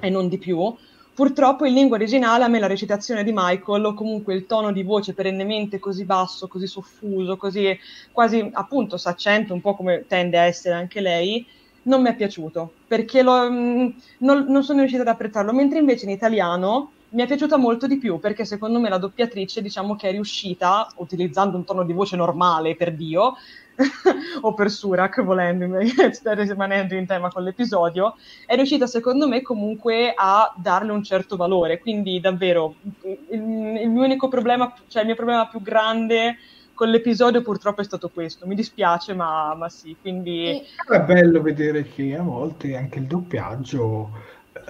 [0.00, 0.72] e non di più,
[1.12, 4.84] purtroppo in lingua originale a me la recitazione di Michael o comunque il tono di
[4.84, 7.76] voce perennemente così basso, così soffuso, così
[8.12, 11.44] quasi appunto s'accento un po' come tende a essere anche lei,
[11.84, 16.04] non mi è piaciuto perché lo, mm, non, non sono riuscita ad apprezzarlo, mentre invece
[16.04, 20.08] in italiano mi è piaciuta molto di più perché secondo me la doppiatrice diciamo che
[20.08, 23.34] è riuscita, utilizzando un tono di voce normale per Dio,
[24.42, 30.52] o per Surak, volendo, rimanendo in tema con l'episodio, è riuscita secondo me comunque a
[30.56, 31.78] darle un certo valore.
[31.78, 33.40] Quindi davvero il,
[33.82, 36.36] il mio unico problema, cioè il mio problema più grande
[36.74, 38.46] con l'episodio purtroppo è stato questo.
[38.46, 39.96] Mi dispiace, ma, ma sì.
[40.00, 40.62] Quindi...
[40.88, 44.10] È bello vedere che a volte anche il doppiaggio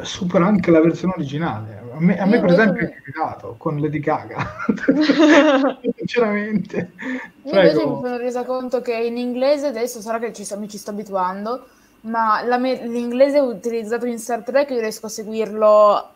[0.02, 1.80] supera anche la versione originale.
[1.94, 4.46] A me, a me per esempio, è capitato con Lady Gaga.
[5.96, 6.92] Sinceramente.
[7.42, 10.78] Io invece mi sono resa conto che in inglese adesso sarà che ci, mi ci
[10.78, 11.66] sto abituando,
[12.02, 16.08] ma la, l'inglese utilizzato in Star Trek io riesco a seguirlo,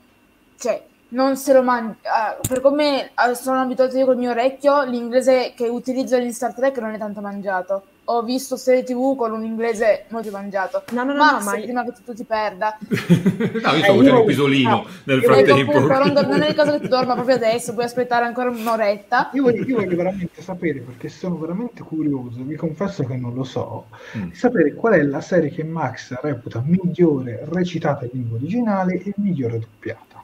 [0.59, 1.97] cioè non se lo mangia.
[2.03, 6.55] Uh, per come uh, sono abituato io col mio orecchio, l'inglese che utilizzo in Star
[6.55, 10.85] Trek non è tanto mangiato ho visto serie tv con un inglese molto mangiato.
[10.93, 12.77] No, no, no, Max, no ma prima che tu ti perda.
[12.87, 15.73] no, io sto eh, facendo un pisolino no, nel frattempo.
[15.73, 19.31] Appunto, non, è il caso che tu dorma proprio adesso, puoi aspettare ancora un'oretta.
[19.33, 23.45] Io voglio, io voglio veramente sapere, perché sono veramente curioso, vi confesso che non lo
[23.45, 23.87] so,
[24.17, 24.31] mm.
[24.31, 29.59] sapere qual è la serie che Max reputa migliore recitata in lingua originale e migliore
[29.59, 30.23] doppiata.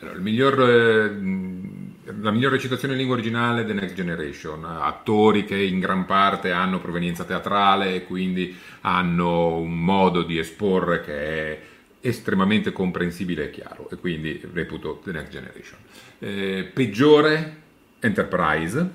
[0.00, 0.60] Allora, il miglior...
[0.60, 6.06] Eh, la migliore recitazione in lingua originale è The Next Generation, attori che in gran
[6.06, 11.60] parte hanno provenienza teatrale e quindi hanno un modo di esporre che è
[12.00, 15.78] estremamente comprensibile e chiaro e quindi reputo The Next Generation.
[16.18, 17.56] Eh, peggiore
[18.00, 18.90] Enterprise,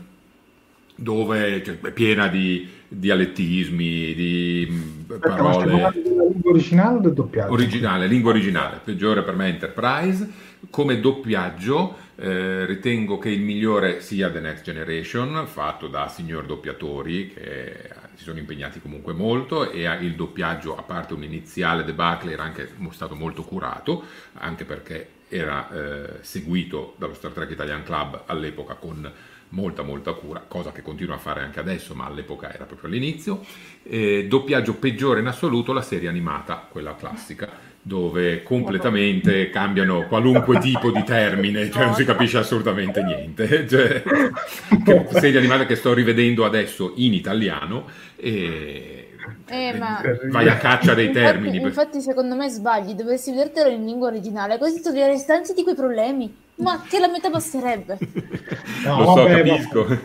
[0.96, 4.82] dove cioè, è piena di dialettismi, di
[5.20, 5.72] parole...
[5.72, 7.52] Ma lingua originale o del doppiaggio?
[7.52, 8.80] Originale, lingua originale.
[8.84, 10.28] Peggiore per me Enterprise.
[10.72, 17.34] Come doppiaggio eh, ritengo che il migliore sia The Next Generation, fatto da signor doppiatori
[17.34, 22.44] che si sono impegnati comunque molto e il doppiaggio, a parte un iniziale debacle, era
[22.44, 24.04] anche stato molto curato,
[24.34, 29.12] anche perché era eh, seguito dallo Star Trek Italian Club all'epoca con
[29.50, 33.44] molta molta cura, cosa che continua a fare anche adesso, ma all'epoca era proprio all'inizio.
[33.84, 37.50] Eh, doppiaggio peggiore in assoluto la serie animata, quella classica,
[37.88, 43.68] dove completamente cambiano qualunque tipo di termine, cioè non si capisce assolutamente niente.
[44.86, 49.10] Cioè, serie animata che sto rivedendo adesso in italiano e
[49.48, 50.02] eh, ma...
[50.30, 51.58] vai a caccia dei infatti, termini.
[51.62, 55.76] Infatti, secondo me sbagli, dovresti vedertelo in lingua originale, così togliere le restanze di quei
[55.76, 56.36] problemi.
[56.56, 57.98] Ma che la metà basterebbe.
[58.84, 59.86] No, Lo so, vabbè, capisco.
[59.88, 60.00] Ma...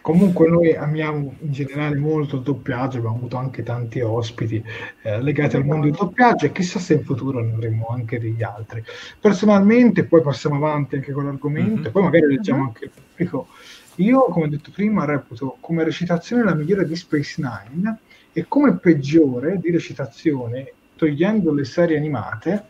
[0.00, 4.62] Comunque noi amiamo in generale molto il doppiaggio, abbiamo avuto anche tanti ospiti
[5.02, 8.42] eh, legati al mondo del doppiaggio e chissà se in futuro ne avremo anche degli
[8.42, 8.82] altri.
[9.20, 11.92] Personalmente, poi passiamo avanti anche con l'argomento, mm-hmm.
[11.92, 13.48] poi magari leggiamo anche il pubblico.
[13.96, 17.98] Io, come detto prima, reputo come recitazione la migliore di Space Nine
[18.32, 22.64] e come peggiore di recitazione, togliendo le serie animate,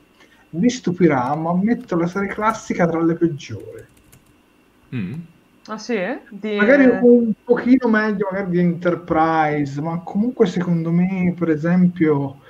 [0.51, 3.85] vi stupirà, ma metto la serie classica tra le peggiori.
[4.95, 5.15] Mm.
[5.69, 5.99] Ah sì?
[6.31, 6.57] Di...
[6.57, 12.41] Magari un pochino meglio magari di Enterprise, ma comunque secondo me, per esempio,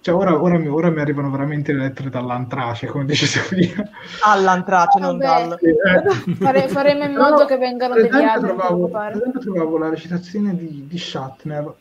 [0.00, 3.88] cioè ora, ora, mi, ora mi arrivano veramente le lettere dall'antrace, come dice Sofia.
[4.22, 5.58] All'antrace, non dal...
[5.60, 6.34] Eh.
[6.40, 8.48] Fare, faremo in modo che vengano degli altri.
[8.48, 8.90] Trovavo,
[9.38, 11.74] trovavo la recitazione di, di Shatner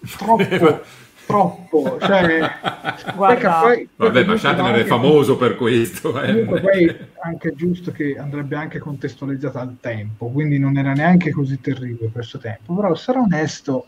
[0.16, 0.80] troppo
[1.28, 1.98] troppo.
[2.00, 2.40] Cioè,
[3.14, 6.20] Guarda, poi, Vabbè, ma Shatner è famoso per questo.
[6.20, 6.32] Eh.
[6.32, 11.30] Comunque poi è anche giusto che andrebbe anche contestualizzata al tempo, quindi non era neanche
[11.30, 12.74] così terribile questo tempo.
[12.74, 13.86] Però, sarò onesto,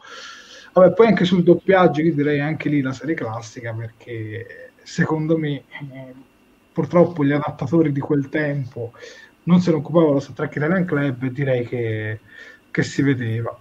[0.72, 5.50] Vabbè, poi anche sul doppiaggio io direi anche lì la serie classica perché secondo me
[5.50, 6.14] eh,
[6.72, 8.92] purtroppo gli adattatori di quel tempo
[9.44, 12.20] non se ne occupavano lo Star Trek Italian Club e direi che,
[12.70, 13.58] che si vedeva.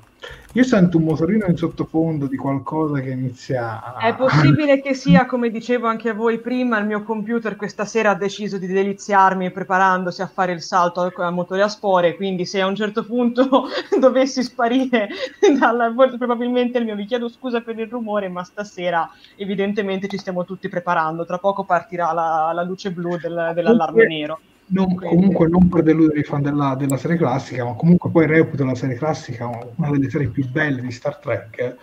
[0.53, 4.07] Io sento un motorino in sottofondo di qualcosa che inizia a...
[4.07, 8.11] È possibile che sia, come dicevo anche a voi prima, il mio computer questa sera
[8.11, 12.61] ha deciso di deliziarmi preparandosi a fare il salto al motore a spore, quindi se
[12.61, 13.67] a un certo punto
[13.99, 15.09] dovessi sparire
[15.57, 15.93] dalla...
[16.17, 16.95] probabilmente il mio...
[16.95, 21.25] Vi chiedo scusa per il rumore, ma stasera evidentemente ci stiamo tutti preparando.
[21.25, 24.39] Tra poco partirà la, la luce blu del, dell'allarme nero.
[24.71, 28.63] Non, comunque non per deludere i fan della, della, serie classica, ma comunque poi reputo
[28.63, 31.75] la serie classica una delle serie più belle di Star Trek.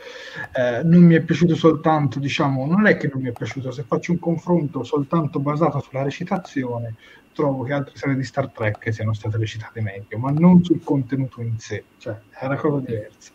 [0.53, 3.83] Eh, non mi è piaciuto soltanto, diciamo, non è che non mi è piaciuto, se
[3.83, 6.95] faccio un confronto soltanto basato sulla recitazione,
[7.33, 11.43] trovo che altre serie di Star Trek siano state recitate meglio, ma non sul contenuto
[11.43, 13.33] in sé, cioè è una cosa diversa.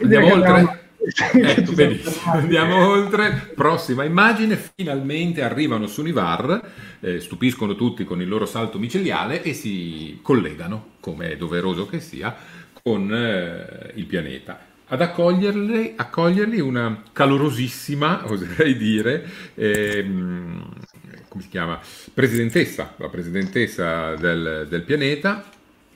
[0.00, 0.81] Andiamo oltre?
[1.04, 2.32] Ecco, benissimo.
[2.32, 3.52] Andiamo oltre.
[3.54, 4.56] Prossima immagine.
[4.74, 10.92] Finalmente arrivano su Nivar, eh, stupiscono tutti con il loro salto micidiale e si collegano,
[11.00, 12.34] come è doveroso che sia,
[12.82, 14.70] con eh, il pianeta.
[14.86, 19.24] Ad accoglierli, accoglierli, una calorosissima, oserei dire,
[19.54, 20.70] ehm,
[21.28, 21.80] come si chiama?
[22.12, 25.44] Presidentessa, la presidentessa del, del pianeta,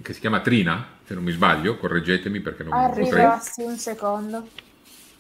[0.00, 3.38] che si chiama Trina, se non mi sbaglio, correggetemi perché non Arriva, potrei...
[3.40, 4.48] sì, un secondo.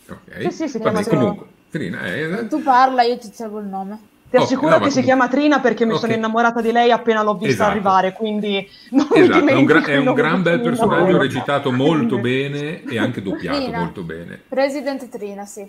[0.08, 2.46] Ok, sì, sì, si Vabbè, comunque, Trina è...
[2.46, 3.98] Tu parla, io ti seguo il nome.
[4.28, 6.02] Ti assicuro okay, no, che si chiama Trina perché mi okay.
[6.02, 7.70] sono innamorata di lei appena l'ho vista esatto.
[7.70, 9.46] arrivare, quindi non esatto.
[9.46, 13.78] è un, gra- è un gran bel personaggio recitato molto bene e anche doppiato Trina.
[13.78, 14.40] molto bene.
[14.48, 15.68] President Trina, sì.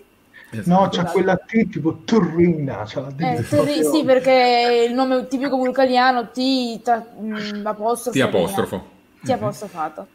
[0.49, 0.69] Esatto.
[0.69, 2.83] No, c'è quella T tipo Turrina.
[3.17, 8.17] Eh, turri- sì, perché il nome tipico vulcaniano T, ta- mh, apostrofo.
[8.17, 8.87] T apostrofo.
[9.23, 10.07] T apostrofato.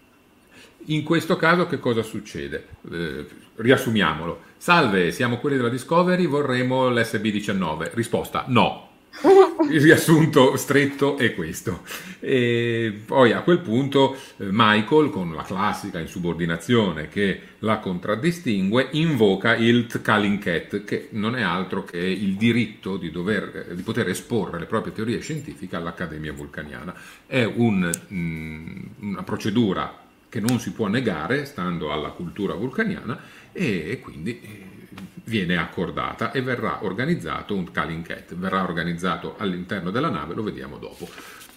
[0.87, 2.67] In questo caso che cosa succede?
[2.91, 3.27] Eh,
[3.57, 4.41] riassumiamolo.
[4.57, 7.91] Salve, siamo quelli della Discovery, vorremmo l'SB19.
[7.95, 8.89] Risposta no.
[9.71, 11.83] Il riassunto stretto è questo.
[12.19, 19.55] E poi a quel punto eh, Michael, con la classica insubordinazione che la contraddistingue, invoca
[19.55, 24.67] il Tkalinket, che non è altro che il diritto di, dover, di poter esporre le
[24.67, 26.95] proprie teorie scientifiche all'Accademia Vulcaniana.
[27.27, 30.02] È un, mm, una procedura
[30.33, 33.21] che non si può negare, stando alla cultura vulcaniana,
[33.53, 34.89] e, quindi eh,
[35.25, 41.07] viene accordata e verrà organizzato un Kalinket, verrà organizzato all'interno della nave, lo vediamo dopo.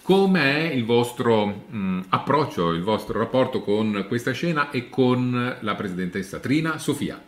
[0.02, 6.38] Com'è il vostro mh, approccio, il vostro rapporto con questa scena e con la presidentessa
[6.38, 6.76] Trina?
[6.76, 7.18] Sofia.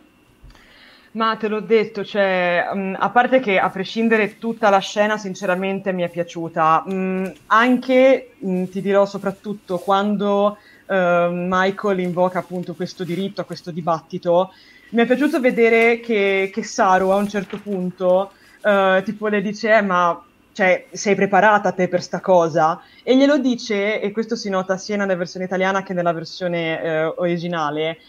[1.13, 5.91] Ma te l'ho detto, cioè, mh, a parte che a prescindere tutta la scena sinceramente
[5.93, 13.03] mi è piaciuta, mh, anche mh, ti dirò soprattutto quando uh, Michael invoca appunto questo
[13.03, 14.51] diritto a questo dibattito,
[14.89, 18.31] mi è piaciuto vedere che, che Saru a un certo punto
[18.63, 22.81] uh, tipo le dice eh, ma cioè, sei preparata te per sta cosa?
[23.03, 27.03] E glielo dice, e questo si nota sia nella versione italiana che nella versione eh,
[27.05, 27.99] originale,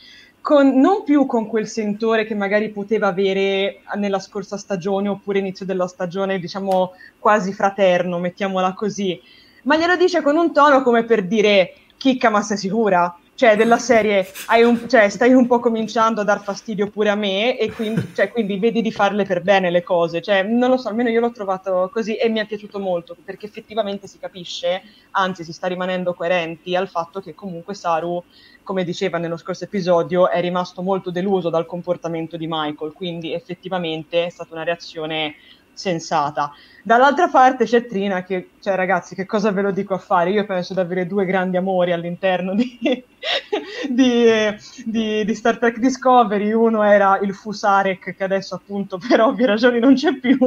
[0.41, 5.67] con, non più con quel sentore che magari poteva avere nella scorsa stagione oppure inizio
[5.67, 9.21] della stagione, diciamo quasi fraterno, mettiamola così,
[9.65, 13.15] ma glielo dice con un tono come per dire chicca ma sei sicura?
[13.35, 14.27] Cioè, della serie,
[14.65, 18.31] un, cioè, stai un po' cominciando a dar fastidio pure a me e quindi, cioè,
[18.31, 20.21] quindi, vedi di farle per bene le cose.
[20.21, 23.47] Cioè, non lo so, almeno io l'ho trovato così e mi è piaciuto molto perché
[23.47, 24.83] effettivamente si capisce,
[25.13, 28.23] anzi si sta rimanendo coerenti al fatto che comunque Saru,
[28.63, 34.27] come diceva nello scorso episodio, è rimasto molto deluso dal comportamento di Michael, quindi effettivamente
[34.27, 35.35] è stata una reazione
[35.81, 36.53] sensata.
[36.83, 40.31] Dall'altra parte c'è Trina che, cioè ragazzi, che cosa ve lo dico a fare?
[40.31, 42.79] Io penso di avere due grandi amori all'interno di,
[43.89, 44.25] di,
[44.85, 46.53] di, di, Star Trek Discovery.
[46.53, 50.39] Uno era il Fusarek, che adesso appunto per ovvie ragioni non c'è più.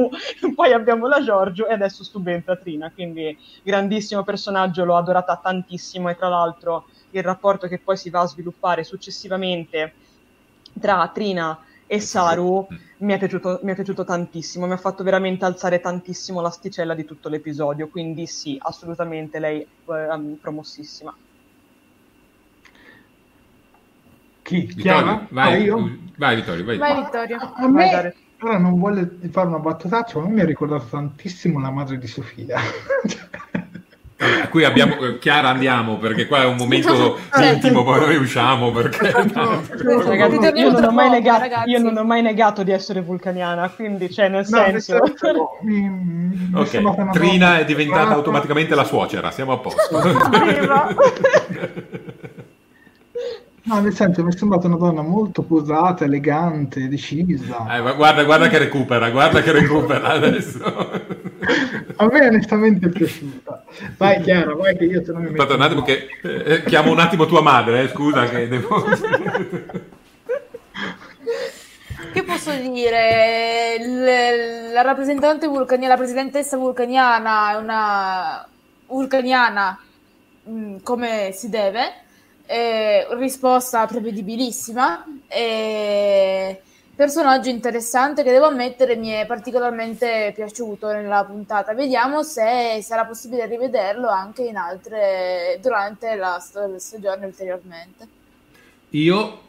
[0.54, 2.90] Poi abbiamo la Giorgio e adesso subentra Trina.
[2.90, 8.20] Quindi grandissimo personaggio, l'ho adorata tantissimo e tra l'altro il rapporto che poi si va
[8.20, 9.92] a sviluppare successivamente
[10.80, 12.66] tra Trina e Saru
[12.98, 17.04] mi è, piaciuto, mi è, piaciuto, tantissimo, mi ha fatto veramente alzare tantissimo l'asticella di
[17.04, 21.14] tutto l'episodio, quindi sì, assolutamente lei è eh, promossissima.
[24.42, 24.66] Chi?
[24.66, 25.26] Chiara?
[25.30, 26.76] Vai, ah, vai Vittorio, vai.
[26.78, 27.36] vai Vittorio.
[27.38, 31.70] A, a me, ora non vuole fare una battutaccia, ma mi ha ricordato tantissimo la
[31.70, 32.58] madre di Sofia.
[34.42, 38.70] A cui abbiamo, eh, Chiara andiamo perché qua è un momento intimo, poi noi usciamo
[38.70, 39.12] perché...
[39.84, 44.28] No, ragazzi, io, non negato, io, non ho mai negato, di essere vulcaniana, quindi cioè
[44.28, 45.58] nel no, senso...
[45.62, 50.00] Mi, mi ok, Trina è diventata automaticamente la suocera, siamo a posto.
[53.66, 57.76] No, nel senso mi è sembrata una donna molto posata, elegante, decisa.
[57.76, 60.90] Eh, guarda, guarda che recupera, guarda che recupera adesso.
[61.96, 63.64] A me onestamente è piaciuta.
[63.96, 65.42] Vai Chiara, vai che io te non mi metto.
[65.42, 68.84] Aspetta un attimo che eh, chiamo un attimo tua madre, eh, scusa che devo...
[72.12, 73.76] Che posso dire?
[73.80, 78.46] L- la rappresentante vulcaniana, la presidentessa vulcaniana è una
[78.86, 79.76] vulcaniana
[80.44, 81.92] mh, mm, come si deve
[82.46, 86.62] eh, risposta prevedibilissima e
[86.94, 91.74] personaggio interessante che devo ammettere mi è particolarmente piaciuto nella puntata.
[91.74, 96.38] Vediamo se sarà possibile rivederlo anche in altre durante la
[96.78, 98.08] stagione ulteriormente.
[98.90, 99.40] Io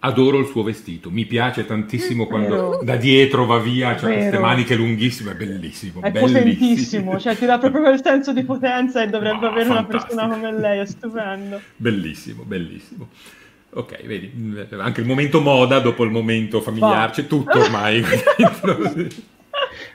[0.00, 2.80] Adoro il suo vestito, mi piace tantissimo quando Vero.
[2.84, 6.00] da dietro va via, ha queste maniche lunghissime, è bellissimo.
[6.02, 6.38] È bellissimo.
[6.38, 10.12] potentissimo, cioè ti dà proprio quel senso di potenza e dovrebbe oh, avere fantastico.
[10.14, 11.60] una persona come lei, è stupendo.
[11.74, 13.08] Bellissimo, bellissimo.
[13.78, 14.32] Ok, vedi,
[14.72, 18.02] anche il momento moda dopo il momento familiare, c'è tutto ormai.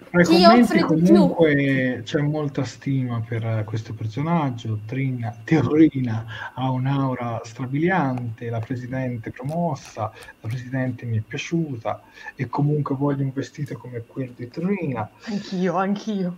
[0.09, 8.49] Tra i commenti comunque c'è molta stima per questo personaggio, Trina, Terrina ha un'aura strabiliante,
[8.49, 12.03] la presidente promossa, la presidente mi è piaciuta
[12.35, 15.09] e comunque voglio un vestito come quello di Terrina.
[15.23, 16.37] Anch'io, anch'io.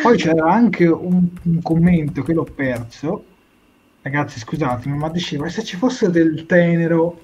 [0.00, 3.24] Poi c'era anche un, un commento che l'ho perso,
[4.04, 7.20] ragazzi scusatemi, ma diceva se ci fosse del tenero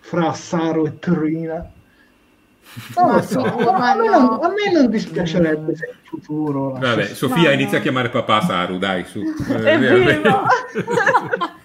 [0.00, 1.70] fra Saro e Trina
[2.96, 3.40] non so.
[3.40, 6.72] a, me non, a, me non, dispiacerebbe se in futuro.
[6.78, 7.78] Vabbè, Sofia no, inizia no.
[7.78, 9.20] a chiamare papà Saru, dai, su.
[9.46, 10.46] Vero.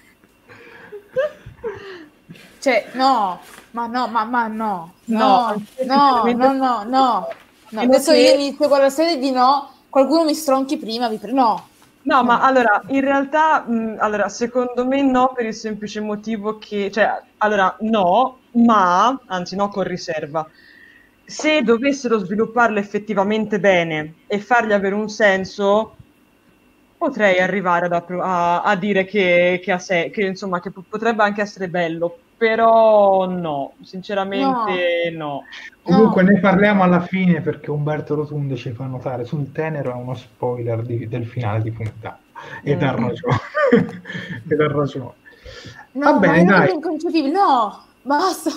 [2.59, 3.39] cioè, no,
[3.72, 7.30] ma no, ma, ma no, no, no, no, no, no, no.
[7.81, 11.67] Adesso io inizio con la serie di no, qualcuno mi stronchi prima, vi pre- no.
[12.07, 16.91] No, ma allora, in realtà, mh, allora, secondo me no, per il semplice motivo che,
[16.91, 20.48] cioè, allora, no, ma, anzi no, con riserva,
[21.26, 25.95] se dovessero svilupparlo effettivamente bene e fargli avere un senso,
[26.98, 31.68] potrei arrivare a, a, a dire che, che, se, che, insomma, che potrebbe anche essere
[31.69, 35.26] bello, però no, sinceramente no.
[35.26, 35.43] no.
[35.81, 36.30] Comunque no.
[36.30, 40.84] ne parliamo alla fine perché Umberto Rotundo ci fa notare sul tenero è uno spoiler
[40.84, 42.19] di, del finale di puntata
[42.61, 42.85] ed mm.
[42.85, 43.39] ha ragione.
[44.47, 45.13] ed ha ragione.
[45.93, 46.80] No, Va bene, dai.
[47.31, 48.51] No, basta.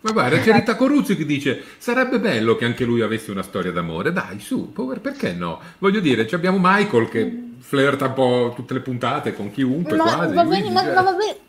[0.00, 3.70] Ma guarda, c'è Rita Coruzzi che dice: Sarebbe bello che anche lui avesse una storia
[3.70, 4.12] d'amore.
[4.12, 5.60] Dai, su, Power, perché no?
[5.78, 9.96] Voglio dire, abbiamo Michael che flirta un po' tutte le puntate con chiunque.
[9.96, 11.46] Ma quasi, va bene, ma, ma va bene.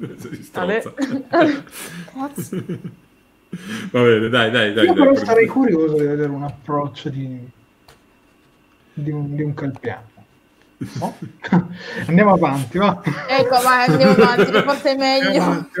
[3.90, 4.86] Va bene, dai, dai, dai.
[4.86, 7.48] Io dai, però sarei curioso di vedere un approccio di,
[8.94, 10.08] di, un, di un calpiano.
[10.78, 11.16] No?
[12.06, 13.02] andiamo avanti, va.
[13.28, 15.42] Ecco, vai, andiamo avanti, forse è meglio.
[15.42, 15.80] Avanti,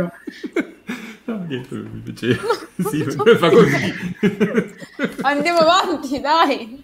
[1.24, 2.42] no, niente, mi piaceva.
[2.90, 3.94] Sì, fa così.
[5.22, 6.82] Andiamo avanti, dai.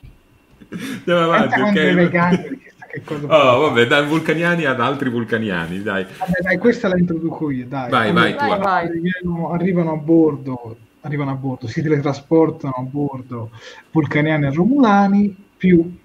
[0.71, 2.65] Andiamo avanti, ok.
[3.05, 6.05] Oh, vabbè, dai vulcaniani ad altri vulcaniani, dai.
[6.05, 7.90] Vabbè, dai, questa la introduco io, dai.
[7.90, 8.86] Vai, vai, vai, vai.
[8.86, 13.51] Arrivano, arrivano a bordo, arrivano a bordo, si teletrasportano a bordo
[13.90, 15.98] vulcaniani e romulani, più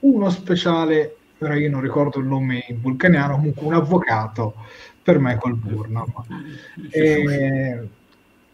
[0.00, 4.54] uno speciale ora io non ricordo il nome in vulcaniano, comunque un avvocato
[5.02, 6.12] per Michael Burnham.
[6.90, 7.88] E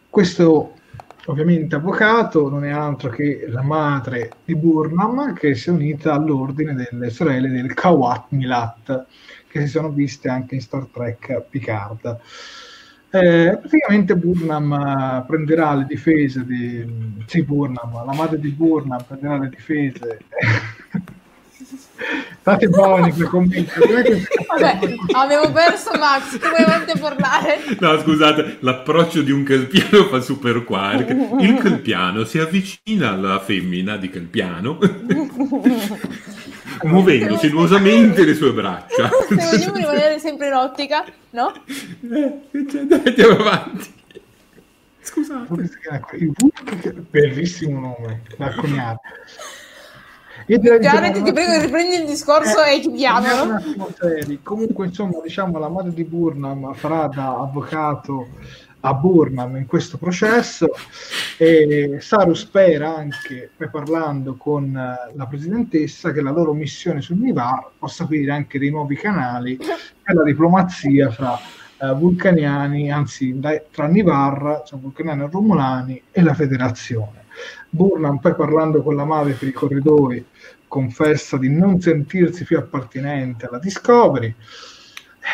[0.09, 0.75] questo
[1.27, 6.75] ovviamente avvocato non è altro che la madre di Burnham che si è unita all'ordine
[6.75, 9.07] delle sorelle del Kawat Milat
[9.49, 12.19] che si sono viste anche in Star Trek Picard.
[13.11, 19.51] Eh, praticamente Burnham prenderà le difese di sì, Burnham, la madre di Burnham prenderà le
[19.51, 20.21] difese
[22.41, 23.71] State buoni quei commenti.
[24.49, 24.79] Vabbè,
[25.13, 27.61] avevo perso Max, come volete parlare?
[27.79, 31.09] No, scusate, l'approccio di un calpiano fa super quark.
[31.41, 34.79] Il calpiano si avvicina alla femmina di calpiano
[36.83, 39.09] muovendo sinuosamente le sue braccia.
[39.29, 41.53] Se vogliamo rimanere sempre in ottica, no?
[41.67, 44.01] Eh, cioè, andiamo avanti.
[45.01, 45.71] Scusate.
[47.11, 48.51] Bellissimo nome, la
[50.47, 50.79] coniata.
[50.79, 53.61] Jared, ti prego, riprendi il discorso eh, e chiudiamolo.
[54.43, 58.29] Comunque, insomma, diciamo, la madre di Burnham farà da avvocato
[58.85, 60.69] a Burnham in questo processo
[61.37, 67.71] e Saru spera anche, parlando con eh, la presidentessa, che la loro missione sul Nivar
[67.79, 71.39] possa aprire anche dei nuovi canali per la diplomazia fra
[71.79, 73.39] uh, vulcaniani, anzi
[73.71, 77.25] tra Nivar, cioè vulcaniani e romulani e la federazione.
[77.71, 80.25] Burnham poi parlando con la madre per i corridoi
[80.73, 84.35] confessa di non sentirsi più appartenente alla Discovery.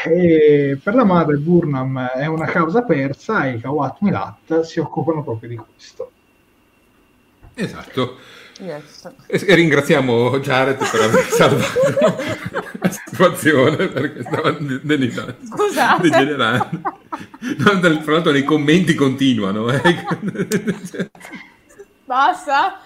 [0.05, 5.23] E per la madre Burnham è una causa persa e i Kawat Milat si occupano
[5.23, 6.11] proprio di questo.
[7.55, 8.17] Esatto.
[8.59, 9.09] Yes.
[9.29, 12.17] E, ringraziamo Jared per aver salvato
[12.81, 14.51] la situazione perché stava
[16.01, 16.81] degenerando.
[17.59, 19.71] No, tra l'altro nei commenti continuano.
[19.71, 21.11] Eh.
[22.05, 22.81] Basta.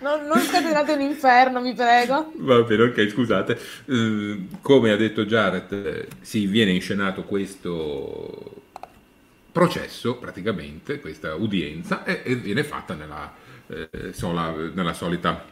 [0.00, 2.32] Non, non scatenate un inferno, mi prego.
[2.36, 3.58] Va bene, ok, scusate.
[3.86, 8.62] Uh, come ha detto Jared, eh, si viene inscenato questo
[9.50, 13.34] processo, praticamente, questa udienza, e, e viene fatta nella,
[13.66, 15.44] eh, sola, nella solita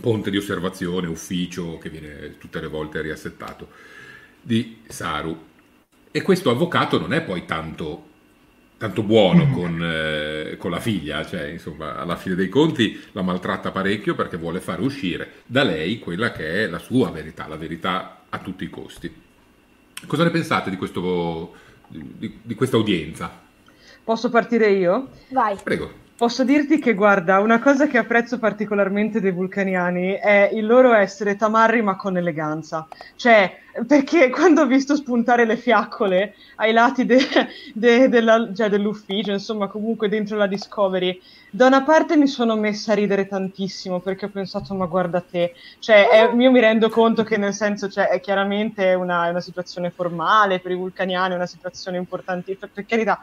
[0.00, 3.68] ponte di osservazione, ufficio, che viene tutte le volte riassettato,
[4.40, 5.46] di Saru.
[6.10, 8.07] E questo avvocato non è poi tanto
[8.78, 9.52] tanto buono mm.
[9.52, 14.36] con, eh, con, la figlia, cioè insomma alla fine dei conti la maltratta parecchio perché
[14.36, 18.64] vuole fare uscire da lei quella che è la sua verità, la verità a tutti
[18.64, 19.12] i costi.
[20.06, 21.54] Cosa ne pensate di, questo,
[21.88, 23.46] di, di questa udienza?
[24.04, 25.08] Posso partire io?
[25.30, 25.58] Vai.
[25.62, 26.06] Prego.
[26.18, 31.36] Posso dirti che, guarda, una cosa che apprezzo particolarmente dei vulcaniani è il loro essere
[31.36, 32.88] tamarri ma con eleganza.
[33.14, 37.20] Cioè, perché quando ho visto spuntare le fiaccole ai lati de,
[37.72, 42.90] de, della, cioè dell'ufficio, insomma, comunque dentro la Discovery, da una parte mi sono messa
[42.90, 47.22] a ridere tantissimo perché ho pensato, ma guarda te, cioè, è, io mi rendo conto
[47.22, 51.96] che nel senso, cioè, è chiaramente una, una situazione formale per i vulcaniani, una situazione
[51.96, 53.20] importante, per carità,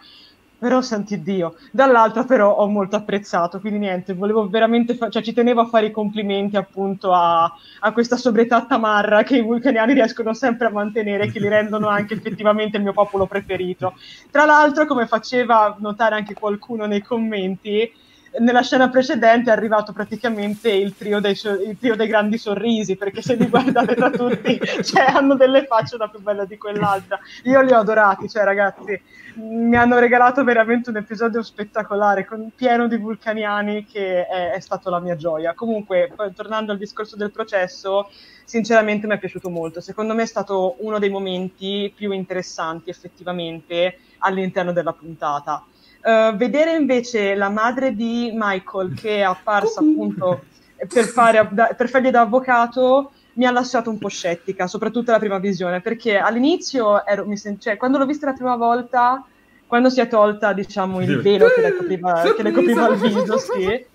[0.58, 1.56] però santi Dio.
[1.72, 5.88] Dall'altra però ho molto apprezzato, quindi niente, volevo veramente, fa- cioè ci tenevo a fare
[5.88, 11.30] i complimenti appunto a, a questa sobrietà tamarra che i vulcaniani riescono sempre a mantenere,
[11.32, 13.96] che li rendono anche effettivamente il mio popolo preferito.
[14.32, 17.92] Tra l'altro, come faceva notare anche qualcuno nei commenti,
[18.40, 23.22] nella scena precedente è arrivato praticamente il trio dei, il trio dei grandi sorrisi, perché
[23.22, 27.20] se li guardate da tutti, cioè, hanno delle facce una più bella di quell'altra.
[27.44, 29.02] Io li ho adorati, cioè ragazzi,
[29.36, 34.90] mi hanno regalato veramente un episodio spettacolare, con, pieno di vulcaniani, che è, è stato
[34.90, 35.54] la mia gioia.
[35.54, 38.10] Comunque, tornando al discorso del processo,
[38.44, 39.82] sinceramente mi è piaciuto molto.
[39.82, 45.64] Secondo me è stato uno dei momenti più interessanti effettivamente all'interno della puntata
[46.06, 50.44] Uh, vedere invece la madre di Michael che è apparsa appunto
[50.88, 55.20] per, fare, da, per fargli da avvocato mi ha lasciato un po' scettica, soprattutto la
[55.20, 59.26] prima visione, perché all'inizio ero, sen- cioè, quando l'ho vista la prima volta,
[59.68, 63.38] quando si è tolta diciamo il velo che le copriva, che le copriva il viso,
[63.38, 63.86] sì,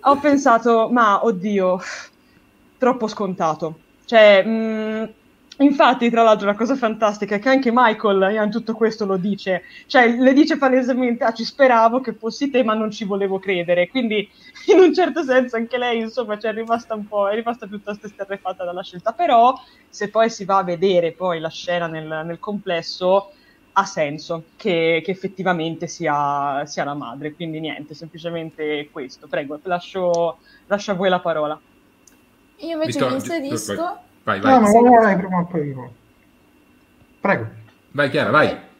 [0.00, 1.80] ho pensato, ma oddio,
[2.78, 3.78] troppo scontato.
[4.04, 5.04] Cioè, mh, mm,
[5.58, 9.62] Infatti, tra l'altro, la cosa fantastica è che anche Michael in tutto questo lo dice,
[9.86, 13.88] cioè le dice palesemente: Ah, ci speravo che fossi te, ma non ci volevo credere.
[13.88, 14.28] Quindi,
[14.74, 18.06] in un certo senso, anche lei, insomma, cioè, è rimasta un po', è rimasta piuttosto
[18.06, 19.12] esterrefatta dalla scelta.
[19.12, 19.54] Però,
[19.88, 23.30] se poi si va a vedere poi la scena nel, nel complesso,
[23.76, 27.32] ha senso che, che effettivamente sia, sia, la madre.
[27.32, 29.28] Quindi, niente, semplicemente questo.
[29.28, 31.60] Prego, lascio, lascio a voi la parola.
[32.56, 34.03] Io invece mi inserisco.
[34.24, 34.52] Vai, vai.
[34.52, 35.74] No, ma vai, vai, prima poi.
[37.20, 37.46] Prego.
[37.92, 38.72] Vai Chiara, vai.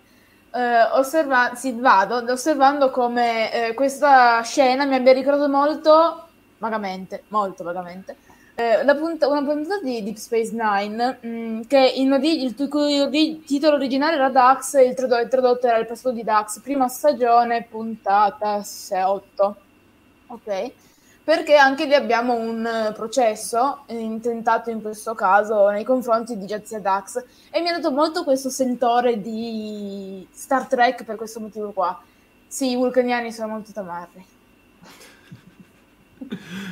[0.50, 7.64] Uh, osserva- sì, vado osservando come uh, questa scena mi abbia ricordato molto, vagamente, molto
[7.64, 8.16] vagamente,
[8.54, 13.00] uh, punt- una puntata di Deep Space Nine mh, mm, che in ori- il, cui
[13.00, 16.60] ori- titolo originale era Dax e il, trad- il tradotto era il passato di Dax,
[16.60, 18.62] prima stagione, puntata
[19.06, 19.56] 8.
[20.28, 20.72] Ok?
[21.24, 26.80] Perché anche lì abbiamo un eh, processo intentato in questo caso nei confronti di Jazia
[26.80, 31.98] Dax e mi ha dato molto questo sentore di Star Trek per questo motivo qua.
[32.46, 34.26] Sì, i vulcaniani sono molto tamarri.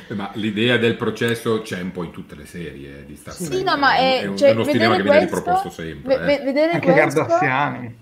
[0.09, 3.51] Ma l'idea del processo c'è un po' in tutte le serie di Star Trek.
[3.51, 6.17] Sì, no, ma è, è, un, cioè, è uno stilema che viene riproposto sempre.
[6.17, 6.43] Ve- eh.
[6.43, 7.97] vedere Anche questo, Gardassiani.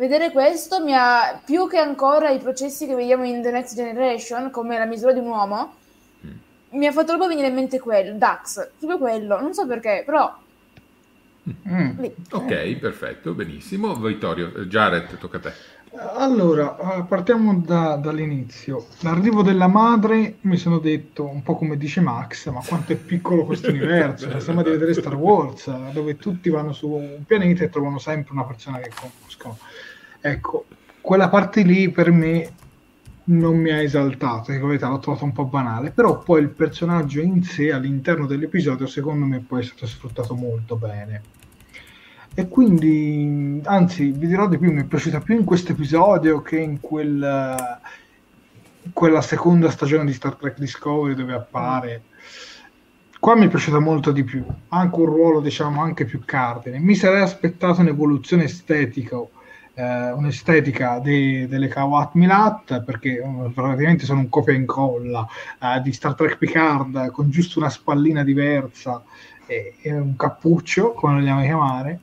[0.00, 4.50] Vedere questo mi ha, più che ancora i processi che vediamo in The Next Generation,
[4.50, 5.74] come la misura di un uomo,
[6.70, 10.34] mi ha fatto proprio venire in mente quello, Dax, proprio quello, non so perché, però...
[11.68, 12.04] Mm.
[12.30, 13.94] Ok, perfetto, benissimo.
[13.94, 15.52] Vittorio, eh, Jared, tocca a te.
[16.16, 18.86] Allora, eh, partiamo da, dall'inizio.
[19.00, 23.44] L'arrivo della madre mi sono detto, un po' come dice Max, ma quanto è piccolo
[23.44, 27.98] questo universo, sembra di vedere Star Wars, dove tutti vanno su un pianeta e trovano
[27.98, 29.58] sempre una persona che conoscono.
[30.20, 30.66] Ecco,
[31.00, 32.52] quella parte lì per me
[33.24, 37.20] non mi ha esaltato, dico verità, l'ho trovato un po' banale, però poi il personaggio
[37.20, 41.22] in sé all'interno dell'episodio secondo me poi è stato sfruttato molto bene.
[42.34, 46.58] E quindi, anzi, vi dirò di più, mi è piaciuta più in questo episodio che
[46.58, 47.80] in quel,
[48.92, 52.02] quella seconda stagione di Star Trek Discovery dove appare
[53.20, 56.78] Qua mi è piaciuta molto di più, anche un ruolo diciamo anche più cardine.
[56.78, 59.20] Mi sarei aspettato un'evoluzione estetica,
[59.74, 65.26] eh, un'estetica de, delle Kawat Milat, perché eh, praticamente sono un copia e incolla
[65.60, 69.02] eh, di Star Trek Picard con giusto una spallina diversa
[69.46, 72.00] e, e un cappuccio, come lo vogliamo chiamare.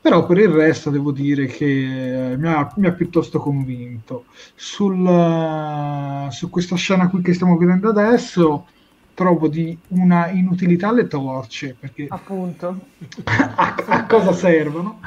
[0.00, 4.26] Però per il resto devo dire che eh, mi, ha, mi, ha, piuttosto convinto.
[4.54, 8.66] Sul, uh, su questa scena qui che stiamo vedendo adesso
[9.12, 12.78] trovo di una inutilità le torce, perché appunto
[13.24, 15.00] a, a cosa servono?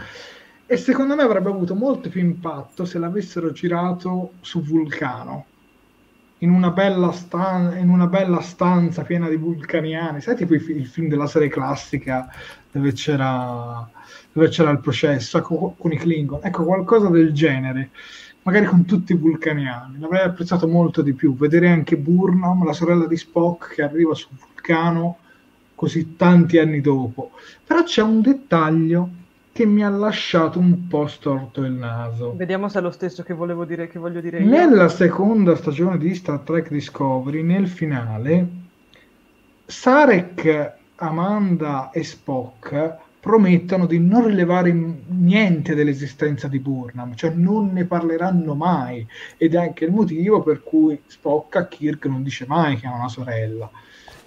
[0.71, 5.45] E secondo me avrebbe avuto molto più impatto se l'avessero girato su Vulcano,
[6.37, 10.87] in una bella, stan- in una bella stanza piena di vulcaniani, sai tipo il, il
[10.87, 12.29] film della serie classica
[12.71, 13.85] dove c'era,
[14.31, 17.89] dove c'era il processo ecco, con i Klingon, ecco qualcosa del genere
[18.43, 19.99] magari con tutti i vulcaniani.
[19.99, 21.35] L'avrei apprezzato molto di più.
[21.35, 25.17] Vedere anche Burnham, la sorella di Spock, che arriva sul vulcano
[25.75, 27.31] così tanti anni dopo.
[27.67, 29.19] Però c'è un dettaglio
[29.61, 32.33] che mi ha lasciato un po' storto il naso.
[32.35, 34.49] Vediamo se è lo stesso che volevo dire, che voglio dire io.
[34.49, 38.47] Nella seconda stagione di Star Trek Discovery, nel finale,
[39.67, 44.73] Sarek, Amanda e Spock promettono di non rilevare
[45.09, 49.05] niente dell'esistenza di Burnham, cioè non ne parleranno mai
[49.37, 52.95] ed è anche il motivo per cui Spock a Kirk non dice mai che ha
[52.95, 53.69] una sorella.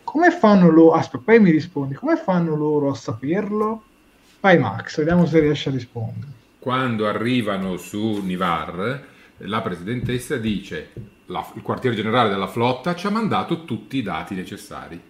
[0.04, 0.92] Come fanno loro?
[0.92, 3.82] Aspetta, poi mi rispondi, come fanno loro a saperlo?
[4.44, 6.26] Vai Max, vediamo se riesce a rispondere.
[6.58, 9.02] Quando arrivano su Nivar,
[9.38, 10.90] la presidentessa dice
[11.28, 15.00] la, il quartier generale della flotta ci ha mandato tutti i dati necessari.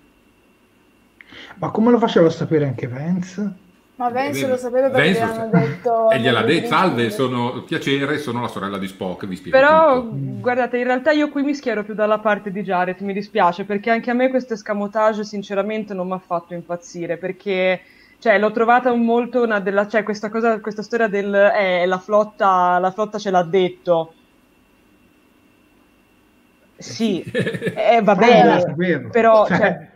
[1.56, 3.52] Ma come lo faceva a sapere anche Vance?
[3.96, 6.10] Ma Vance lo sapeva perché Vance hanno detto...
[6.14, 10.16] E gliela detto, salve, sono piacere, sono la sorella di Spock, vi spiego Però, tutto.
[10.38, 13.90] guardate, in realtà io qui mi schiero più dalla parte di Jared, mi dispiace, perché
[13.90, 17.80] anche a me questo escamotage sinceramente non mi ha fatto impazzire, perché...
[18.24, 19.86] Cioè, l'ho trovata molto una della...
[19.86, 21.34] Cioè, questa cosa, questa storia del...
[21.34, 24.14] Eh, la flotta, la flotta ce l'ha detto.
[26.78, 29.46] Sì, eh, va bene, però...
[29.46, 29.90] Cioè,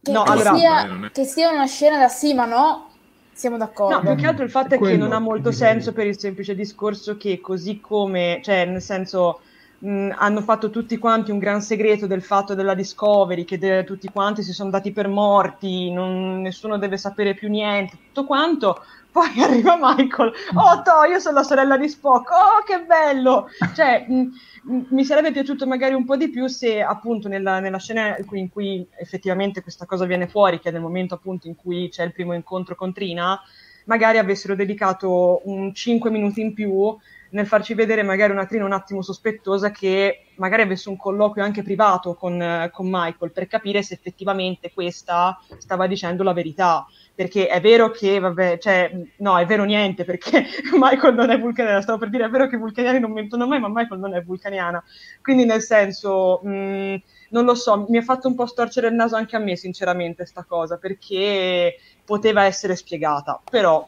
[0.00, 2.88] che, no, che, allora, sia, che sia una scena da sì, ma no,
[3.34, 3.96] siamo d'accordo.
[3.96, 6.18] No, più che altro il fatto è, è che non ha molto senso per il
[6.18, 9.40] semplice discorso che così come, cioè nel senso,
[9.84, 14.08] mh, hanno fatto tutti quanti un gran segreto del fatto della Discovery, che de- tutti
[14.08, 18.82] quanti si sono dati per morti, non, nessuno deve sapere più niente, tutto quanto.
[19.14, 23.48] Poi arriva Michael, oh to, io sono la sorella di Spock, oh che bello!
[23.72, 28.16] Cioè, mh, mi sarebbe piaciuto magari un po' di più se appunto nella, nella, scena
[28.32, 32.02] in cui effettivamente questa cosa viene fuori, che è nel momento appunto in cui c'è
[32.02, 33.40] il primo incontro con Trina,
[33.84, 36.96] magari avessero dedicato un 5 minuti in più
[37.34, 41.62] nel farci vedere magari una Trina un attimo sospettosa che magari avesse un colloquio anche
[41.62, 46.86] privato con, con Michael per capire se effettivamente questa stava dicendo la verità.
[47.12, 50.46] Perché è vero che, vabbè, cioè, no, è vero niente, perché
[50.76, 53.60] Michael non è vulcaniana, stavo per dire, è vero che i vulcaniani non mentono mai,
[53.60, 54.82] ma Michael non è vulcaniana,
[55.22, 56.94] quindi nel senso, mh, mm,
[57.30, 60.26] non lo so, mi ha fatto un po' storcere il naso anche a me, sinceramente,
[60.26, 63.86] sta cosa, perché poteva essere spiegata, però,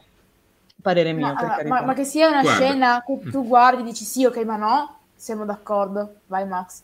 [0.81, 2.65] parere mio, ma, ma, ma, che sia una Guarda.
[2.65, 6.83] scena che tu guardi e dici sì, ok, ma no, siamo d'accordo, vai Max.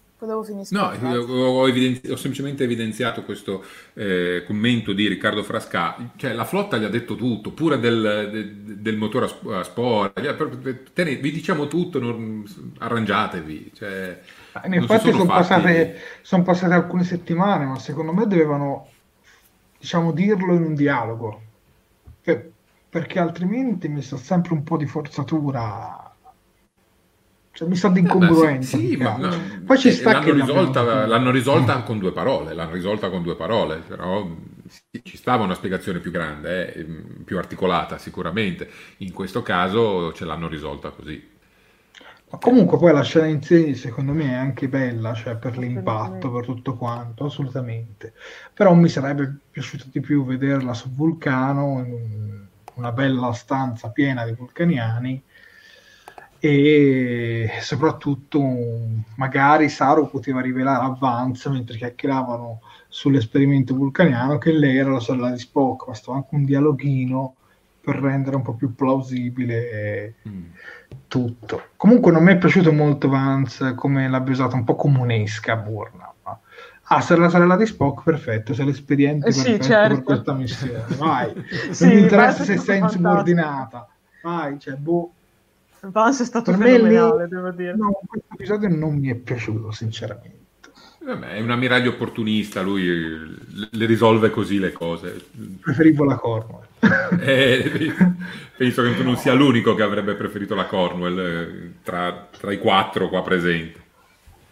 [0.70, 3.62] No, ho, evidenzi- ho, semplicemente evidenziato questo
[3.94, 5.98] eh, commento di Riccardo Frasca.
[6.16, 10.14] Cioè, la flotta gli ha detto tutto, pure del, de, del motore a, a spora.
[10.16, 12.46] vi diciamo tutto, non,
[12.80, 13.72] arrangiatevi.
[13.76, 14.22] Cioè,
[14.64, 18.88] in effetti sono, sono, passate, sono passate alcune settimane, ma secondo me dovevano
[19.78, 21.42] diciamo, dirlo in un dialogo.
[22.22, 22.52] Per,
[22.94, 26.16] perché altrimenti mi sta sempre un po' di forzatura
[27.52, 28.78] cioè, mi sa di incongruenza.
[28.78, 29.32] Sì, ma, no,
[29.66, 33.78] Poi ci sta l'hanno, risolta, l'hanno risolta con due parole, l'hanno risolta con due parole,
[33.78, 34.28] però
[34.68, 36.86] sì, ci stava una spiegazione più grande, eh,
[37.26, 38.70] più articolata sicuramente.
[38.98, 41.32] In questo caso ce l'hanno risolta così.
[42.30, 46.32] Ma comunque poi la scena in sé secondo me è anche bella, cioè per l'impatto,
[46.32, 48.14] per tutto quanto, assolutamente.
[48.54, 52.34] Però mi sarebbe piaciuto di più vederla su Vulcano, in
[52.76, 55.22] una bella stanza piena di vulcaniani,
[56.40, 58.42] e soprattutto
[59.16, 62.60] magari Saru poteva rivelare a Vance mentre chiacchieravano
[62.90, 67.36] sull'esperimento vulcaniano che lei era la sorella di Spock, bastava anche un dialoghino
[67.80, 70.44] per rendere un po' più plausibile mm.
[71.08, 71.70] tutto.
[71.78, 76.03] Comunque non mi è piaciuto molto Vance come l'abbia usato un po' comunesca a Burnham.
[76.88, 79.96] Ah, se la sorella di Spock, perfetto, sei l'espediente eh sì, certo.
[79.96, 80.86] per questa missione.
[80.98, 81.34] Vai,
[81.72, 83.88] sì, non mi interessa se sei insubordinata.
[84.22, 85.14] Vai, cioè, boh
[85.92, 87.76] Vance è stato per fenomenale, lì, devo dire.
[87.76, 90.42] No, questo episodio non mi è piaciuto, sinceramente.
[91.04, 95.26] Vabbè, è un ammiraglio opportunista, lui le risolve così le cose.
[95.60, 96.66] Preferivo la Cornwall.
[97.20, 97.94] eh,
[98.56, 103.10] penso che non sia l'unico che avrebbe preferito la Cornwall eh, tra, tra i quattro
[103.10, 103.82] qua presenti.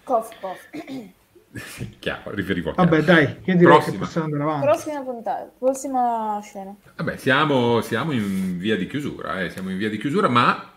[0.03, 1.19] Cough, cough.
[1.99, 2.89] Chiaro, riferivo a chiaro.
[2.89, 3.91] Vabbè, dai, io direi Prossima.
[3.91, 4.65] che possiamo andare avanti.
[4.65, 6.75] Prossima puntata, prossima scena.
[6.95, 10.71] Vabbè, siamo, siamo in via di chiusura, eh, siamo in via di chiusura, ma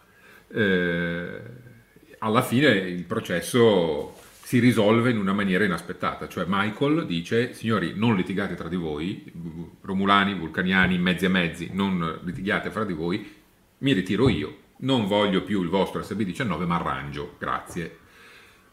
[0.49, 1.41] eh,
[2.19, 8.17] alla fine il processo si risolve in una maniera inaspettata, cioè Michael dice, signori, non
[8.17, 9.33] litigate tra di voi,
[9.83, 13.43] romulani, vulcaniani, mezzi e mezzi, non litigate fra di voi,
[13.79, 17.99] mi ritiro io, non voglio più il vostro SB19, ma arrangio, grazie.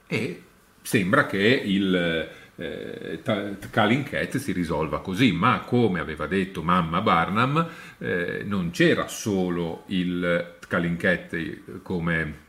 [0.07, 0.43] E
[0.81, 3.21] sembra che il eh,
[3.69, 7.67] Calling Cat si risolva così, ma come aveva detto mamma Barnum,
[7.97, 12.40] eh, non c'era solo il Calling Cat come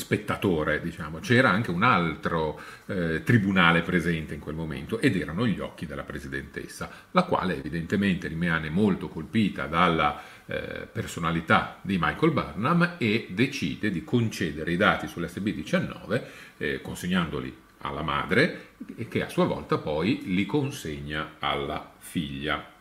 [0.00, 5.60] spettatore, diciamo, c'era anche un altro eh, tribunale presente in quel momento ed erano gli
[5.60, 12.94] occhi della presidentessa, la quale evidentemente rimane molto colpita dalla eh, personalità di Michael Barnum
[12.98, 16.22] e decide di concedere i dati sull'SB19
[16.56, 22.78] eh, consegnandoli alla madre e che a sua volta poi li consegna alla figlia.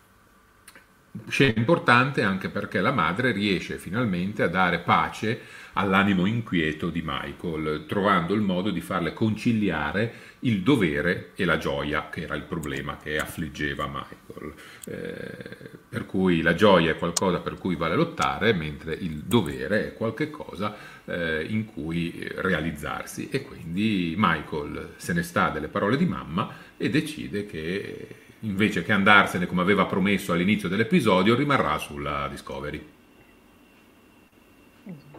[1.27, 5.41] Scena importante anche perché la madre riesce finalmente a dare pace
[5.73, 12.09] all'animo inquieto di Michael, trovando il modo di farle conciliare il dovere e la gioia,
[12.09, 14.53] che era il problema che affliggeva Michael.
[14.85, 19.93] Eh, per cui la gioia è qualcosa per cui vale lottare, mentre il dovere è
[19.93, 20.75] qualcosa
[21.05, 23.29] eh, in cui realizzarsi.
[23.29, 28.07] E quindi Michael se ne sta delle parole di mamma e decide che
[28.41, 32.83] invece che andarsene come aveva promesso all'inizio dell'episodio, rimarrà sulla Discovery.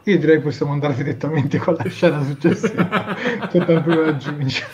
[0.04, 3.16] Io direi che possiamo andare direttamente con la scena successiva.
[3.50, 4.66] C'è tanto da aggiungere.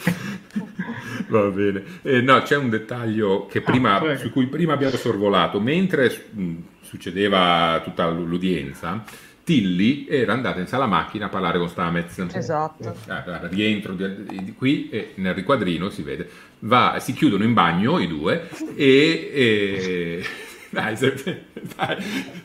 [1.29, 1.83] Va bene.
[2.03, 4.19] Eh, no, c'è un dettaglio che prima, prego.
[4.19, 5.61] su cui prima abbiamo sorvolato.
[5.61, 9.03] Mentre mh, succedeva tutta l'udienza,
[9.43, 12.27] Tilly era andata in sala macchina a parlare con Stamez.
[12.33, 12.95] Esatto.
[13.09, 16.29] Eh, rientro di, di qui e nel riquadrino si vede.
[16.61, 19.31] Va, si chiudono in bagno i due e...
[19.33, 20.27] e-
[20.69, 21.97] Dai, se- dai.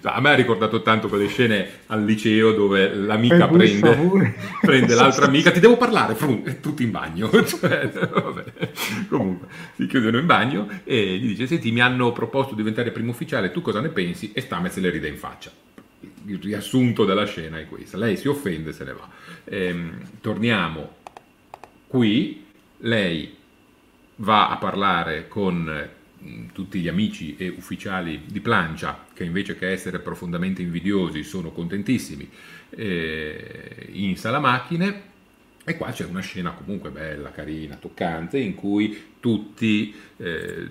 [0.04, 5.52] a me ha ricordato tanto quelle scene al liceo dove l'amica prende, prende l'altra amica,
[5.52, 7.30] ti devo parlare, frum, e tutti in bagno.
[7.44, 7.90] Cioè.
[9.10, 13.12] Comunque, si chiudono in bagno e gli dice, senti, mi hanno proposto di diventare primo
[13.12, 14.32] ufficiale, tu cosa ne pensi?
[14.34, 15.52] E Stamez le ride in faccia.
[16.28, 17.98] Il riassunto della scena è questo.
[17.98, 19.10] Lei si offende e se ne va.
[19.44, 20.90] Ehm, torniamo
[21.88, 22.46] qui,
[22.78, 23.40] lei
[24.22, 29.70] va a parlare con mh, tutti gli amici e ufficiali di plancia che invece che
[29.70, 32.30] essere profondamente invidiosi sono contentissimi
[32.70, 35.10] eh, in sala macchine
[35.64, 40.68] e qua c'è una scena comunque bella, carina, toccante in cui tutti eh,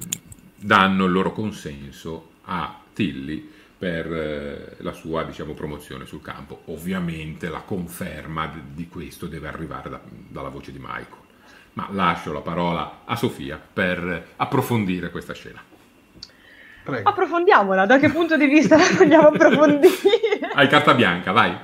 [0.57, 3.49] danno il loro consenso a Tilly
[3.79, 6.63] per eh, la sua diciamo, promozione sul campo.
[6.67, 11.20] Ovviamente la conferma di questo deve arrivare da- dalla voce di Michael.
[11.75, 15.63] Ma lascio la parola a Sofia per approfondire questa scena.
[16.83, 17.09] Prego.
[17.09, 20.51] Approfondiamola, da che punto di vista la vogliamo approfondire?
[20.53, 21.57] Hai carta bianca, vai.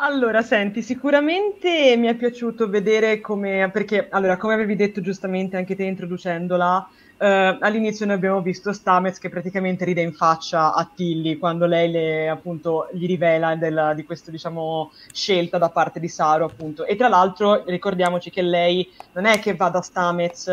[0.00, 5.74] Allora, senti, sicuramente mi è piaciuto vedere come, perché, allora, come avevi detto giustamente anche
[5.74, 6.88] te introducendola,
[7.20, 11.90] eh, all'inizio noi abbiamo visto Stamez che praticamente ride in faccia a Tilly quando lei
[11.90, 16.84] le, appunto, gli rivela della- di questa, diciamo, scelta da parte di Saru, appunto.
[16.86, 20.50] E tra l'altro ricordiamoci che lei non è che va da Stamez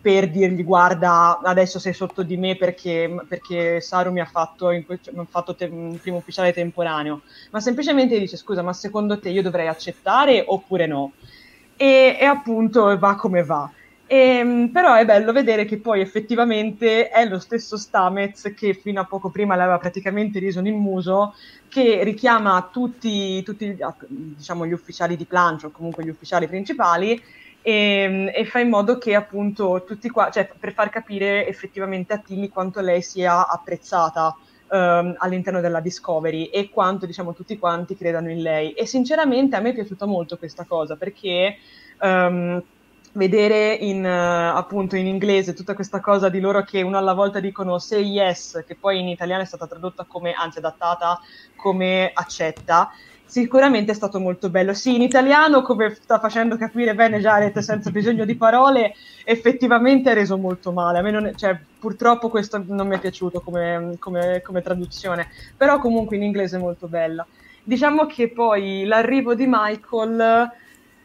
[0.00, 4.84] per dirgli guarda adesso sei sotto di me perché, perché Saru mi ha fatto, in
[4.84, 7.22] que- mi ha fatto te- un primo ufficiale temporaneo.
[7.50, 11.14] Ma semplicemente dice scusa ma secondo te io dovrei accettare oppure no?
[11.76, 13.72] E, e appunto va come va
[14.10, 19.04] Ehm, però è bello vedere che poi effettivamente è lo stesso Stamez che fino a
[19.06, 21.34] poco prima l'aveva praticamente riso nel muso
[21.68, 23.76] che richiama tutti, tutti
[24.08, 27.20] diciamo, gli ufficiali di plancia o comunque gli ufficiali principali
[27.60, 32.18] e, e fa in modo che appunto tutti qua, cioè per far capire effettivamente a
[32.20, 34.34] Tilly quanto lei sia apprezzata
[34.70, 38.72] ehm, all'interno della Discovery e quanto diciamo tutti quanti credano in lei.
[38.72, 41.56] E sinceramente a me è piaciuta molto questa cosa perché
[42.00, 42.62] ehm,
[43.18, 47.40] vedere in, eh, appunto in inglese tutta questa cosa di loro che uno alla volta
[47.40, 51.18] dicono say yes, che poi in italiano è stata tradotta come, anzi adattata
[51.56, 52.88] come accetta,
[53.24, 54.72] sicuramente è stato molto bello.
[54.72, 60.14] Sì, in italiano, come sta facendo capire bene Jared senza bisogno di parole, effettivamente è
[60.14, 60.98] reso molto male.
[60.98, 65.78] A me non cioè, purtroppo questo non mi è piaciuto come, come- come traduzione, però
[65.80, 67.26] comunque in inglese è molto bella.
[67.64, 70.16] Diciamo che poi l'arrivo di Michael,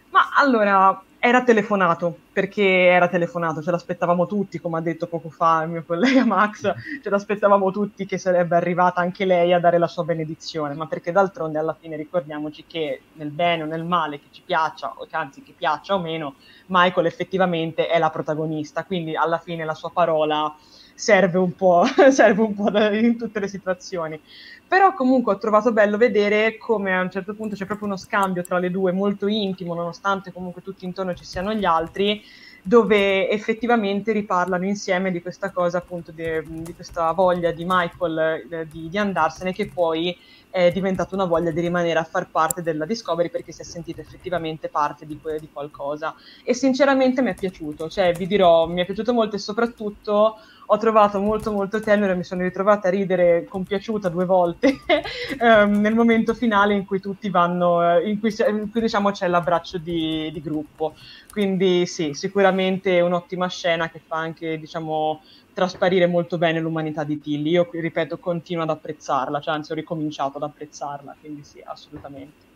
[0.09, 5.63] ma allora, era telefonato, perché era telefonato, ce l'aspettavamo tutti, come ha detto poco fa
[5.63, 6.69] il mio collega Max,
[7.01, 11.13] ce l'aspettavamo tutti che sarebbe arrivata anche lei a dare la sua benedizione, ma perché
[11.13, 15.41] d'altronde alla fine ricordiamoci che nel bene o nel male, che ci piaccia, o anzi
[15.43, 16.35] che piaccia o meno,
[16.65, 20.53] Michael effettivamente è la protagonista, quindi alla fine la sua parola
[20.93, 24.19] serve un po', serve un po in tutte le situazioni.
[24.67, 28.41] Però comunque ho trovato bello vedere come a un certo punto c'è proprio uno scambio
[28.41, 32.23] tra le due molto intimo, nonostante comunque tutti intorno ci siano gli altri,
[32.65, 38.67] dove effettivamente riparlano insieme di questa cosa, appunto, di, di questa voglia di Michael eh,
[38.67, 40.17] di, di, andarsene, che poi
[40.49, 44.01] è diventata una voglia di rimanere a far parte della Discovery perché si è sentito
[44.01, 46.15] effettivamente parte di, di qualcosa.
[46.43, 50.37] E sinceramente mi è piaciuto, cioè vi dirò, mi è piaciuto molto e soprattutto
[50.73, 54.79] ho trovato molto molto tenero, mi sono ritrovata a ridere compiaciuta due volte
[55.39, 59.27] ehm, nel momento finale in cui tutti vanno, eh, in cui, in cui diciamo c'è
[59.27, 60.95] l'abbraccio di, di, gruppo.
[61.31, 65.21] Quindi sì, sicuramente un'ottima scena che fa anche diciamo
[65.53, 67.51] trasparire molto bene l'umanità di Tilly.
[67.51, 72.51] Io ripeto, continuo ad apprezzarla, cioè anzi ho ricominciato ad apprezzarla, quindi sì, assolutamente.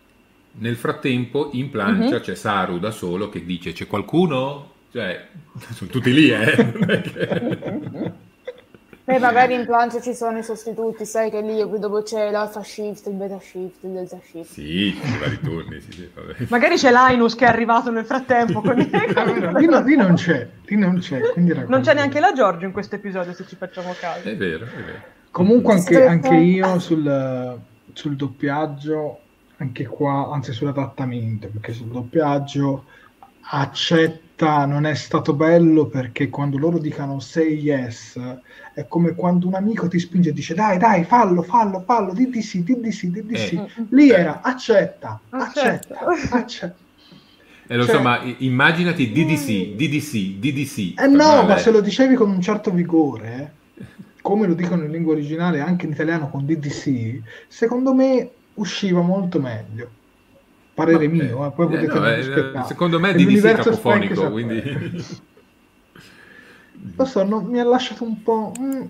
[0.54, 2.24] Nel frattempo in plancia mm-hmm.
[2.24, 4.74] c'è Saru da solo che dice c'è qualcuno?
[4.92, 5.28] Cioè,
[5.74, 6.56] sono tutti lì, eh.
[9.04, 13.08] Beh, magari in plancia ci sono i sostituti, sai che lì dopo c'è l'alfa shift,
[13.08, 14.50] il beta shift, il delta shift.
[14.50, 16.10] Sì, i vari turni, sì, sì,
[16.48, 18.62] Magari c'è Linus che è arrivato nel frattempo.
[18.62, 18.76] Con...
[18.80, 21.22] lì, no, lì non c'è, lì non c'è.
[21.36, 24.28] non c'è neanche la Giorgio in questo episodio, se ci facciamo caso.
[24.28, 25.16] È vero, è vero.
[25.32, 27.60] Comunque anche, anche io sul,
[27.92, 29.20] sul doppiaggio,
[29.58, 32.86] anche qua, anzi sull'adattamento, perché sul doppiaggio
[33.50, 38.20] accetto non è stato bello perché quando loro dicono say yes
[38.74, 42.30] è come quando un amico ti spinge e dice dai dai fallo fallo fallo di
[42.30, 43.56] di sì di di sì di di sì.
[43.56, 43.68] Eh.
[43.90, 46.00] lì era accetta accetta
[46.30, 46.76] accetta.
[47.68, 51.00] eh, lo cioè, so, ma immaginati DDC, DDC, DDC.
[51.02, 53.54] Eh no, ma se lo dicevi con un certo vigore,
[54.22, 59.40] come lo dicono in lingua originale anche in italiano con DDC, secondo me usciva molto
[59.40, 59.97] meglio
[60.78, 64.62] parere no, mio, eh, poi eh, no, eh, secondo me è di capofonico, quindi...
[66.96, 68.82] Lo so, non, mi ha lasciato un po' mm,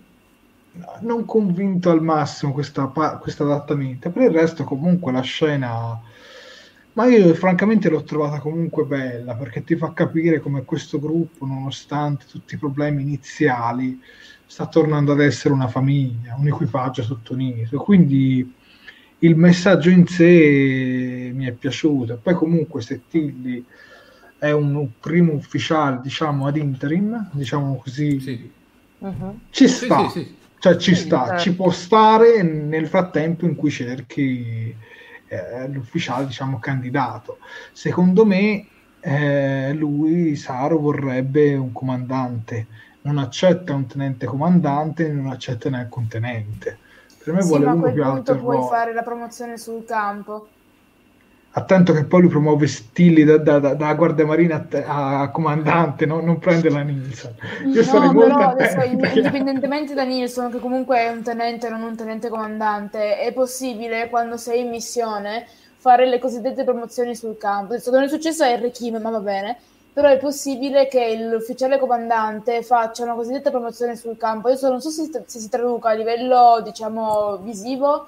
[0.99, 6.01] non convinto al massimo questo adattamento, per il resto comunque la scena...
[6.91, 12.25] Ma io francamente l'ho trovata comunque bella perché ti fa capire come questo gruppo, nonostante
[12.29, 14.01] tutti i problemi iniziali,
[14.45, 17.77] sta tornando ad essere una famiglia, un equipaggio sottounito.
[17.77, 18.55] Quindi
[19.19, 22.19] il messaggio in sé mi è piaciuto.
[22.21, 23.63] Poi comunque se Tilly
[24.37, 28.51] è un primo ufficiale, diciamo, ad interim, diciamo così, sì.
[28.99, 29.39] uh-huh.
[29.49, 30.09] ci sta.
[30.09, 31.41] Sì, sì, cioè ci sta, certo.
[31.41, 34.75] ci può stare nel frattempo in cui cerchi
[35.27, 37.39] eh, l'ufficiale, diciamo, candidato.
[37.71, 38.65] Secondo me
[38.99, 42.67] eh, lui, Saro, vorrebbe un comandante.
[43.01, 46.77] Non accetta un tenente comandante, non accetta neanche un tenente
[47.27, 48.69] per me sì, vuole ma uno a quel più punto puoi ruolo.
[48.69, 50.47] fare la promozione sul campo.
[51.51, 56.05] Attento che poi lui promuove stili da, da, da, da guardia marina a, a comandante,
[56.05, 56.21] no?
[56.21, 57.33] non prende la Nilsson.
[57.65, 62.29] Io no, però adesso, indipendentemente da Nilsson, che comunque è un tenente, non un tenente
[62.29, 65.47] comandante, è possibile quando sei in missione
[65.77, 67.73] fare le cosiddette promozioni sul campo.
[67.73, 68.71] Adesso, non è successo a R.
[68.71, 69.57] Kim, ma va bene
[69.97, 74.47] però è possibile che l'ufficiale comandante faccia una cosiddetta promozione sul campo.
[74.47, 78.07] Adesso non so se, se si traduca a livello, diciamo, visivo,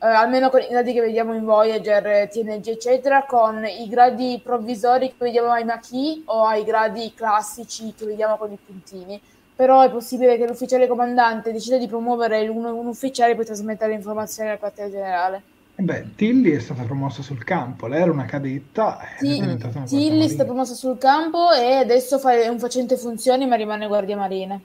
[0.00, 5.08] eh, almeno con i gradi che vediamo in Voyager, TNG, eccetera, con i gradi provvisori
[5.08, 9.20] che vediamo ai Maquis o ai gradi classici che vediamo con i puntini.
[9.56, 13.96] Però è possibile che l'ufficiale comandante decida di promuovere un, un ufficiale poi trasmettere le
[13.96, 15.42] informazioni al quartiere generale.
[15.78, 18.98] Beh, Tilly è stata promossa sul campo, lei era una cadetta.
[19.18, 19.42] Sì,
[19.86, 24.16] Tilly è stata promossa sul campo e adesso fa un facente funzioni ma rimane guardia
[24.16, 24.58] marina.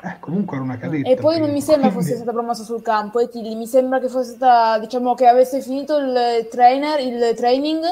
[0.00, 1.08] Eh, comunque era una cadetta.
[1.08, 2.04] E poi prima, non mi sembra quindi...
[2.04, 5.60] fosse stata promossa sul campo, e Tilly mi sembra che fosse stata, diciamo, che avesse
[5.60, 7.84] finito il trainer, il training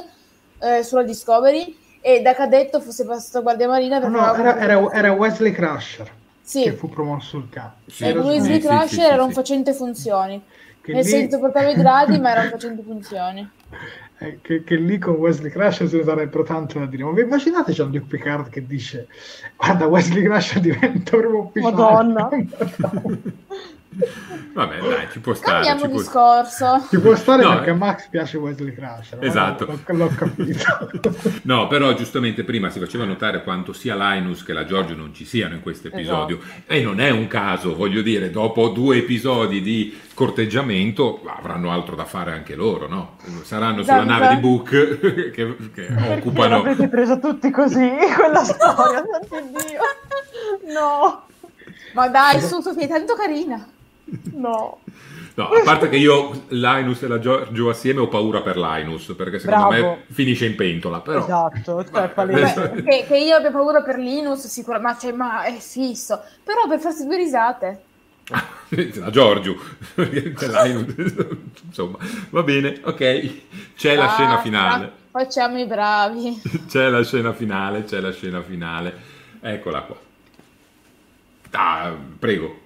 [0.58, 3.98] eh, sulla Discovery e da cadetto fosse passato guardia marina.
[3.98, 6.62] No, no era, era, era, Wesley Crusher sì.
[6.62, 7.90] che fu promosso sul campo.
[7.90, 10.40] Sì, e Wesley sì, Crusher sì, era un facente funzioni.
[10.86, 11.10] Che Nel lì...
[11.10, 13.50] senso portava i gradi, ma erano facendo funzioni.
[14.18, 17.02] Eh, che, che, lì con Wesley Crusher se ne sarebbero tanto da dire.
[17.02, 19.08] Ma vi immaginate Jean-Luc Picard che dice
[19.56, 21.74] guarda Wesley Crusher diventa primo ufficiale.
[21.74, 22.28] Madonna.
[24.52, 25.64] Vabbè, dai, ci può stare.
[25.64, 25.98] Cambiamo Ci può...
[25.98, 26.86] discorso.
[26.90, 27.72] Ci può stare No, perché eh.
[27.72, 29.18] a Max piace Wesley Crusher.
[29.20, 29.66] Esatto.
[29.66, 30.90] L'ho, l'ho capito.
[31.46, 35.24] No, però giustamente prima si faceva notare quanto sia Linus che la Giorgio non ci
[35.24, 36.38] siano in questo episodio.
[36.66, 42.04] E non è un caso, voglio dire, dopo due episodi di corteggiamento avranno altro da
[42.04, 43.16] fare anche loro, no?
[43.42, 44.18] Saranno sulla Esatto.
[44.18, 44.70] nave di Book
[45.30, 45.44] che, che
[45.86, 46.62] Perché occupano...
[46.62, 50.72] l'avete presa tutti così, quella storia, santo Dio.
[50.72, 51.26] No,
[51.94, 53.66] Ma dai, su, Sofia, è tanto carina.
[54.32, 54.80] No.
[55.34, 59.38] No, a parte che io Linus e la Giorgio assieme ho paura per Linus, perché
[59.38, 59.86] secondo Bravo.
[59.90, 61.18] me finisce in pentola, però...
[61.20, 65.58] Esatto, cioè, adesso- Che, che io abbia paura per Linus, sicuramente, ma, cioè, ma è
[65.58, 66.22] fisso.
[66.42, 67.82] Però per farsi due risate.
[68.94, 69.56] la Giorgio,
[71.66, 71.98] insomma,
[72.30, 75.04] va bene, ok, c'è la scena finale.
[75.10, 76.42] Facciamo i bravi.
[76.68, 78.94] C'è la scena finale, c'è la scena finale.
[79.40, 79.96] Eccola qua.
[81.52, 82.64] Ah, prego.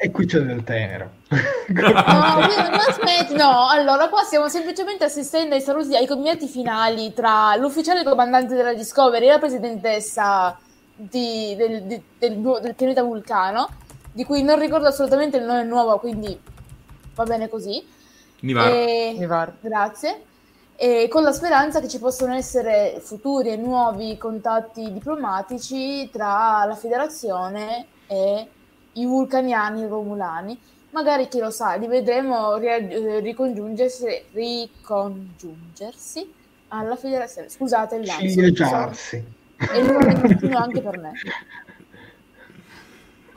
[0.00, 1.10] E qui c'è del tenero.
[1.68, 8.02] No, smetti, no, allora qua stiamo semplicemente assistendo ai saluti, ai combinati finali tra l'ufficiale
[8.04, 10.58] comandante della Discovery e la presidentessa
[10.94, 13.68] di- del, di- del- del pianeta Vulcano,
[14.12, 16.38] di cui non ricordo assolutamente il nome nuovo, quindi
[17.14, 17.86] va bene così.
[18.40, 18.72] Nivar.
[18.72, 19.52] E- Nivar.
[19.60, 20.22] Grazie.
[20.76, 26.74] E con la speranza che ci possano essere futuri e nuovi contatti diplomatici tra la
[26.76, 28.48] federazione e
[28.94, 30.58] i vulcaniani romulani.
[30.90, 36.32] Magari chi lo sa, li vedremo ria- eh, ricongiungersi, ricongiungersi
[36.68, 37.48] alla federazione.
[37.48, 39.24] Scusate il lapsus, Cilieggiarsi.
[39.56, 41.12] È il di mattino anche per me.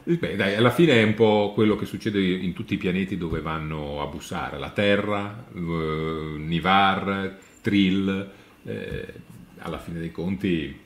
[0.04, 3.42] Beh, dai, alla fine è un po' quello che succede in tutti i pianeti dove
[3.42, 4.58] vanno a bussare.
[4.58, 8.32] La Terra, eh, Nivar, Trill,
[8.64, 9.14] eh,
[9.60, 10.80] alla fine dei conti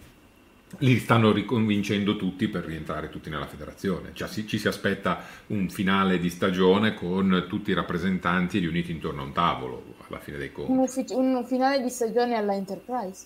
[0.79, 4.09] li stanno riconvincendo tutti per rientrare tutti nella federazione.
[4.13, 9.21] Cioè, si- ci si aspetta un finale di stagione con tutti i rappresentanti riuniti intorno
[9.21, 10.71] a un tavolo, alla fine dei conti.
[10.71, 13.25] Un, uffic- un finale di stagione alla Enterprise.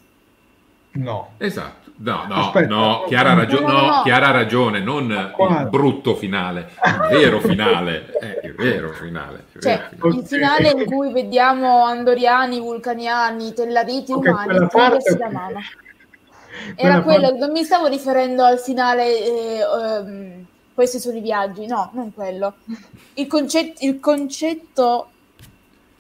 [0.92, 1.34] No.
[1.38, 2.68] Esatto, no, no, Aspetta.
[2.68, 4.02] no, Chiara ha ragione, No, no.
[4.04, 9.46] Chiara ha ragione, non il brutto finale, il vero finale, eh, il vero finale.
[9.54, 10.18] il Cioè, vero finale.
[10.20, 15.20] il finale in cui vediamo andoriani, vulcaniani, tellariti Ok, umani parte ok.
[15.20, 15.60] la mano.
[16.76, 21.92] Era quello, non mi stavo riferendo al finale, eh, ehm, questi sono i viaggi, no,
[21.94, 22.56] non quello.
[23.14, 25.10] Il, concet- il concetto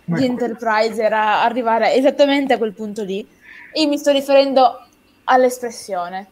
[0.05, 3.27] Ma di Enterprise era arrivare esattamente a quel punto lì.
[3.73, 4.87] Io mi sto riferendo
[5.25, 6.31] all'espressione.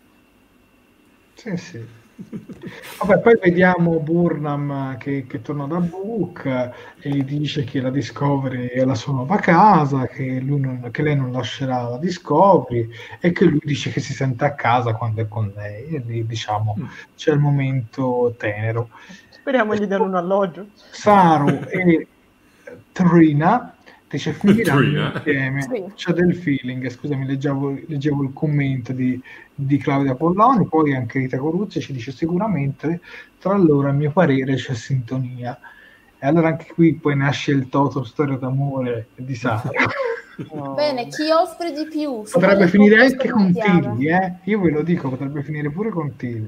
[1.36, 1.97] Sì, sì.
[3.00, 8.68] Vabbè, poi vediamo Burnham che, che torna da Book e gli dice che la Discovery
[8.70, 12.90] è la sua nuova casa, che, lui non- che lei non lascerà la Discovery
[13.22, 15.86] e che lui dice che si sente a casa quando è con lei.
[15.96, 16.86] E lì, diciamo, Mm.
[17.16, 18.90] c'è il momento tenero.
[19.30, 20.68] Speriamo gli diano un alloggio.
[20.74, 22.08] Saru e
[22.92, 23.77] Trina
[24.10, 25.14] dice finiranno Trina.
[25.16, 25.84] insieme Sì.
[25.96, 29.22] c'è del feeling scusami leggevo, leggevo il commento di,
[29.54, 33.02] di Claudia Polloni poi anche Rita Coruzzi ci dice sicuramente
[33.40, 35.60] tra loro a mio parere c'è sintonia
[36.20, 39.70] e allora anche qui poi nasce il Toto storia d'amore di Saru
[40.54, 40.76] No.
[40.76, 42.22] Bene, chi offre di più?
[42.32, 43.52] potrebbe finire anche con.
[43.52, 44.36] Tilly eh?
[44.44, 46.48] io ve lo dico potrebbe finire pure con Tilly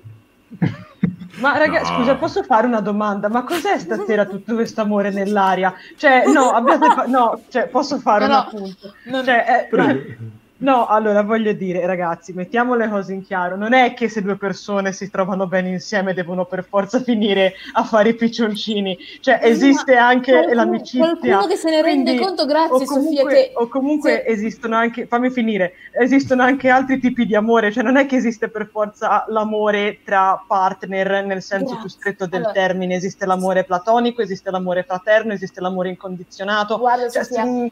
[1.40, 1.98] Ma ragazzi, No.
[2.00, 3.30] scusa, posso fare una domanda?
[3.30, 5.74] Ma cos'è stasera tutto questo amore nell'aria?
[5.98, 8.38] Cioè, no, abbiate fa- no, cioè, posso fare No, un no.
[8.40, 8.94] appunto?
[9.06, 10.18] Non- Cioè, eh.
[10.62, 13.56] No, allora voglio dire, ragazzi, mettiamo le cose in chiaro.
[13.56, 17.84] Non è che se due persone si trovano bene insieme devono per forza finire a
[17.86, 18.98] fare i piccioncini.
[19.22, 21.16] Cioè, esiste anche qualcuno- l'amicizia.
[21.18, 24.76] qualcuno che se ne rende Quindi- conto, grazie, comunque, Sofia, che- o comunque se- esistono
[24.76, 27.72] anche, fammi finire, esistono anche altri tipi di amore.
[27.72, 31.80] Cioè, non è che esiste per forza l'amore tra partner nel senso Grazie.
[31.80, 32.96] più stretto del Allora- termine.
[32.96, 36.78] Esiste l'amore platonico, esiste l'amore fraterno, esiste l'amore incondizionato.
[36.78, 37.72] Guarda, Cioè, Sofia, se-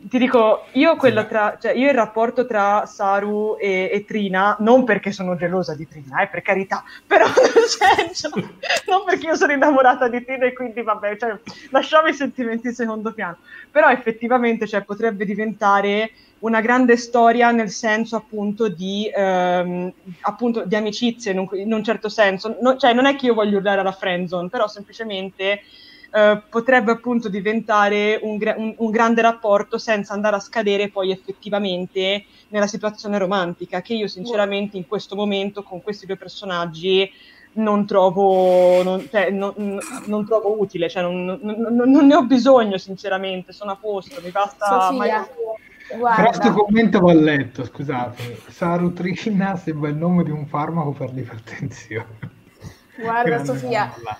[0.00, 4.84] ti dico, io, quello tra, cioè, io il rapporto tra Saru e, e Trina, non
[4.84, 8.30] perché sono gelosa di Trina, eh, per carità, però nel senso,
[8.86, 11.38] non perché io sono innamorata di Trina e quindi vabbè, cioè,
[11.70, 13.38] lasciamo i sentimenti in secondo piano,
[13.70, 20.76] però effettivamente cioè, potrebbe diventare una grande storia nel senso appunto di, ehm, appunto, di
[20.76, 23.80] amicizie in un, in un certo senso, No- cioè non è che io voglio urlare
[23.80, 25.62] alla friendzone, però semplicemente
[26.10, 31.10] eh, potrebbe appunto diventare un, gra- un- un grande rapporto senza andare a scadere poi
[31.10, 37.10] effettivamente nella situazione romantica, che io sinceramente in questo momento con questi due personaggi
[37.54, 42.14] non trovo, non, cioè, non- non- non trovo utile, cioè non, non- non- non ne
[42.14, 44.90] ho bisogno sinceramente, sono a posto, mi basta...
[45.90, 48.36] Guarda, questo commento va letto, scusatemi.
[48.48, 52.18] Sarutrina sembra il nome di un farmaco per l'ipertensione.
[52.94, 54.18] guarda Grande Sofia, parola.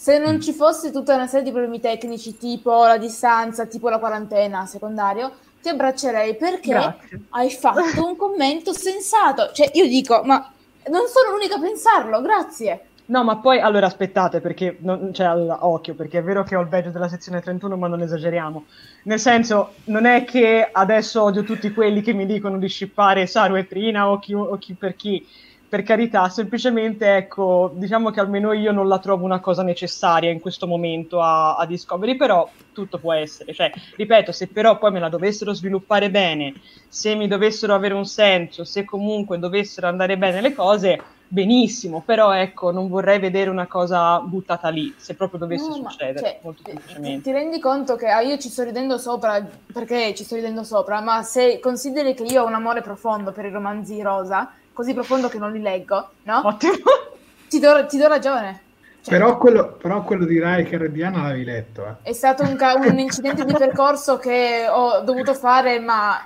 [0.00, 3.98] Se non ci fosse tutta una serie di problemi tecnici, tipo la distanza, tipo la
[3.98, 7.20] quarantena secondario, ti abbraccerei perché Grazie.
[7.28, 9.50] hai fatto un commento sensato.
[9.52, 10.50] Cioè, io dico, ma
[10.86, 12.84] non sono l'unica a pensarlo, grazie.
[13.10, 15.28] No, ma poi allora aspettate, perché non, cioè,
[15.60, 18.64] occhio, perché è vero che ho il badge della sezione 31, ma non esageriamo.
[19.02, 23.56] Nel senso, non è che adesso odio tutti quelli che mi dicono di shippare Saru
[23.56, 25.26] e Trina o chi, o chi per chi,
[25.70, 30.40] per carità, semplicemente ecco, diciamo che almeno io non la trovo una cosa necessaria in
[30.40, 33.54] questo momento a, a Discovery, però tutto può essere.
[33.54, 36.54] Cioè, ripeto, se però poi me la dovessero sviluppare bene,
[36.88, 42.32] se mi dovessero avere un senso, se comunque dovessero andare bene le cose, benissimo, però
[42.32, 46.40] ecco, non vorrei vedere una cosa buttata lì, se proprio dovesse No, ma, succedere, cioè,
[46.42, 47.22] molto ti, semplicemente.
[47.22, 49.40] ti rendi conto che ah, io ci sto ridendo sopra
[49.72, 53.44] perché ci sto ridendo sopra, ma se consideri che io ho un amore profondo per
[53.44, 56.40] i romanzi rosa, così profondo che non li leggo, no?
[56.42, 56.72] Ottimo.
[57.50, 58.60] Ti do, ti do ragione.
[59.02, 61.94] Cioè, Però quello, però quello di Riker e Diana l'avevi letto, eh.
[62.10, 66.16] È stato un, ca- un incidente di percorso che ho dovuto fare, ma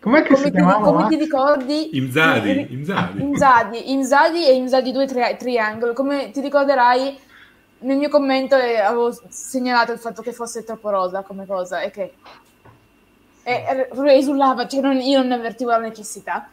[0.00, 0.78] Com'è che come si ti, chiamava?
[0.78, 1.96] come ti ricordi?
[1.96, 3.20] Imzadi, Imzadi.
[3.20, 5.92] Imzadi, Imzadi e Imzadi 2 tri- Triangle.
[5.92, 7.18] Come ti ricorderai,
[7.80, 11.90] nel mio commento eh, avevo segnalato il fatto che fosse troppo rosa come cosa e
[11.90, 12.14] che
[13.44, 16.48] e, e, esulava, cioè non- io non ne avvertivo la necessità.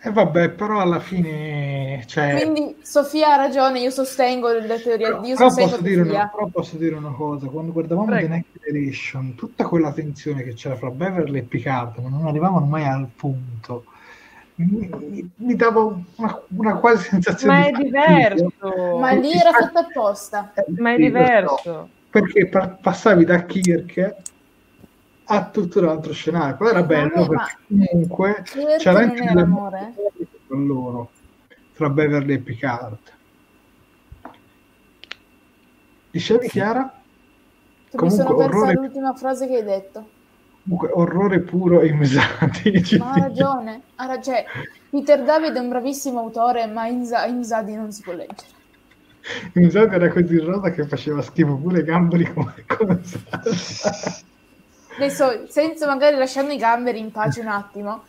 [0.00, 2.04] E vabbè, però alla fine...
[2.06, 6.28] Cioè, Quindi Sofia ha ragione, io sostengo la teoria, però, io però posso dire una,
[6.28, 8.26] però posso dire una cosa, quando guardavamo Prego.
[8.28, 12.66] The Next Generation, tutta quella tensione che c'era fra Beverly e Picard, ma non arrivavano
[12.66, 13.84] mai al punto,
[14.56, 18.52] mi, mi- mi dava una, una quasi sensazione Ma è di diverso.
[18.98, 20.52] Ma lì era fatto apposta.
[20.76, 21.88] Ma è diverso.
[22.10, 24.14] perché pa- passavi da Kirk
[25.30, 28.42] a tutto un altro scenario però era bello Vabbè, perché comunque
[28.78, 29.94] c'era anche era amore?
[30.46, 31.10] tra loro
[31.74, 32.98] tra Beverly e Picard
[36.10, 36.92] dicevi Chiara?
[37.90, 40.08] Che mi sono Comunque, persa orrore- l'ultima frase che hai detto.
[40.64, 44.44] comunque orrore puro e mesati Ma ha ragione, ha ra- cioè,
[44.90, 48.56] Peter David è un bravissimo autore, ma Inza- Inzadi non si può leggere.
[49.54, 52.54] Mesati era così rosa che faceva schifo pure i gamberi come,
[53.04, 54.20] salsa.
[54.98, 58.02] Adesso, senza magari lasciando i gamberi in pace un attimo,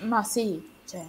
[0.00, 1.00] ma sì, cioè.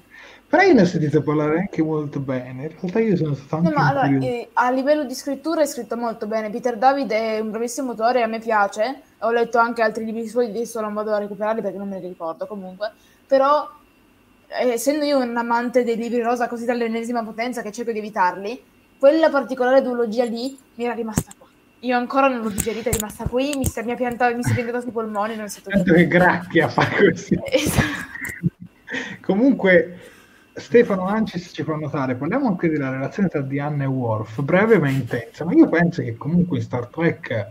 [0.48, 3.70] però io ne ho sentito parlare anche molto bene in realtà io sono stato anche
[3.70, 6.50] No, ma allora, eh, a livello di scrittura è scritto molto bene.
[6.50, 9.02] Peter David è un bravissimo autore, a me piace.
[9.20, 12.08] Ho letto anche altri libri suoi, adesso non vado a recuperarli perché non me li
[12.08, 12.94] ricordo comunque.
[13.28, 13.70] Però,
[14.48, 18.64] eh, essendo io un amante dei libri rosa così dall'ennesima potenza che cerco di evitarli,
[18.98, 21.47] quella particolare duologia lì mi era rimasta qua.
[21.82, 24.52] Io ancora non l'ho digerita, è rimasta qui, mi si, mi ha piantato, mi si
[24.52, 28.16] è piantato sui polmoni, non è stato tanto che gracchia fa così Esatto.
[29.22, 30.00] Comunque,
[30.54, 34.90] Stefano Ancis ci fa notare, parliamo anche della relazione tra Diana e Worf, breve ma
[34.90, 37.48] intensa, ma io penso che comunque in Star Trek,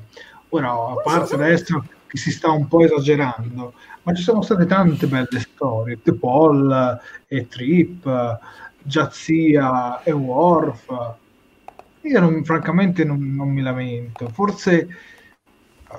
[0.48, 5.06] ora a parte adesso che si sta un po' esagerando, ma ci sono state tante
[5.06, 8.38] belle storie, The Paul e Trip,
[8.82, 11.14] Jazia e Worf.
[12.06, 14.88] Io non- francamente non, non mi lamento, forse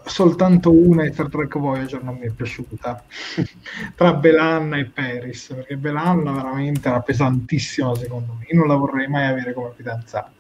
[0.06, 3.04] soltanto una di Star Trek Voyager non mi è piaciuta
[3.96, 9.08] tra Belanna e Paris perché Belanna veramente era pesantissima secondo me io non la vorrei
[9.08, 10.32] mai avere come fidanzata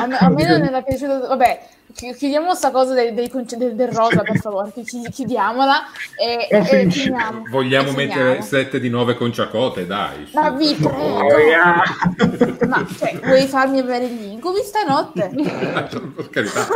[0.00, 1.28] A me, a me non era piaciuto.
[1.28, 4.72] Vabbè, chi- chiudiamo sta cosa del, del del- del rosa, per favore.
[4.72, 5.80] chi- Chiudiamola
[6.20, 7.44] e, e finiamo.
[7.48, 8.42] Vogliamo E mettere finiamo.
[8.42, 10.28] 7 di 9 con Ciacote, dai.
[10.34, 10.96] Ma vi prego.
[10.98, 15.30] Oh, Ma cioè, vuoi farmi avere gli incubi stanotte?
[15.32, 16.66] per carità.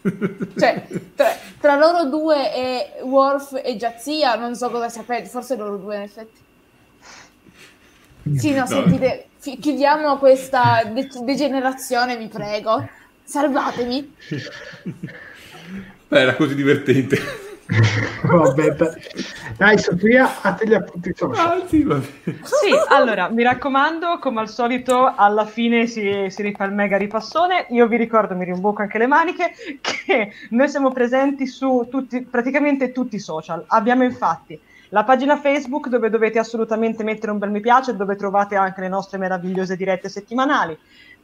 [0.00, 5.76] Cioè, tra, tra loro due e Worf e Jazia, non so cosa sapete, forse loro
[5.76, 6.40] due in effetti.
[8.36, 8.66] Sì, no, No.
[8.66, 12.86] sentite, fi- chiudiamo questa de- degenerazione, vi prego.
[13.24, 14.14] Salvatemi.
[16.08, 17.18] Beh, era così divertente.
[18.22, 18.90] Vabbè, dai.
[19.56, 21.86] dai Sofia a te gli appunti social Ah, sì.
[22.42, 27.66] Sì, allora, mi raccomando, come al solito, alla fine si, si rifà il mega ripassone.
[27.70, 32.92] Io vi ricordo, mi rimbocco anche le maniche, che noi siamo presenti su tutti, praticamente
[32.92, 33.64] tutti i social.
[33.66, 34.58] Abbiamo infatti
[34.90, 38.88] la pagina Facebook dove dovete assolutamente mettere un bel mi piace, dove trovate anche le
[38.88, 40.78] nostre meravigliose dirette settimanali.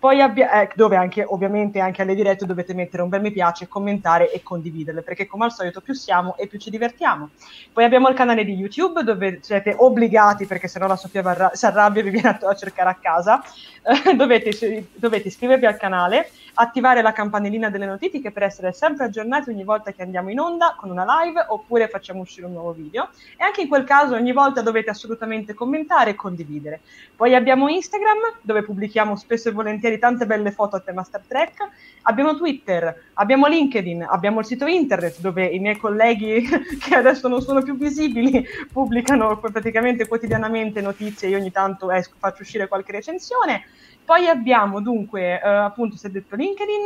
[0.05, 3.69] Poi abbia- eh, dove anche, ovviamente, anche alle dirette dovete mettere un bel mi piace,
[3.69, 7.31] commentare e condividerle, perché come al solito più siamo e più ci divertiamo.
[7.73, 11.65] Poi abbiamo il canale di YouTube dove siete obbligati, perché sennò la Sofia varra- si
[11.65, 13.43] arrabbia e vi viene a, cercare a casa,
[13.83, 19.51] eh, dovete, dovete iscrivervi al canale, attivare la campanellina delle notifiche per essere sempre aggiornati
[19.51, 23.09] ogni volta che andiamo in onda con una live oppure facciamo uscire un nuovo video.
[23.37, 26.81] E anche in quel caso ogni volta dovete assolutamente commentare e condividere.
[27.17, 31.69] Poi abbiamo Instagram dove pubblichiamo spesso e volentieri tante belle foto a tema Star Trek.
[32.03, 36.47] Abbiamo Twitter, abbiamo LinkedIn, abbiamo il sito internet dove i miei colleghi
[36.81, 42.43] che adesso non sono più visibili pubblicano praticamente quotidianamente notizie, io ogni tanto esco, faccio
[42.43, 43.65] uscire qualche recensione.
[44.05, 46.85] Poi abbiamo dunque, eh, appunto, si è detto LinkedIn,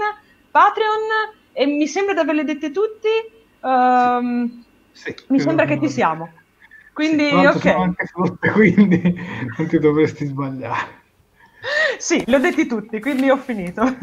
[0.51, 3.09] Patreon e mi sembra di averle dette tutti.
[3.61, 6.31] Um, sì, mi sembra che ci siamo.
[6.93, 7.67] Quindi, sì, ok.
[7.67, 9.01] Anche flotte, quindi
[9.57, 10.97] non ti dovresti sbagliare.
[11.99, 13.83] Sì, li ho detti tutti, quindi ho finito.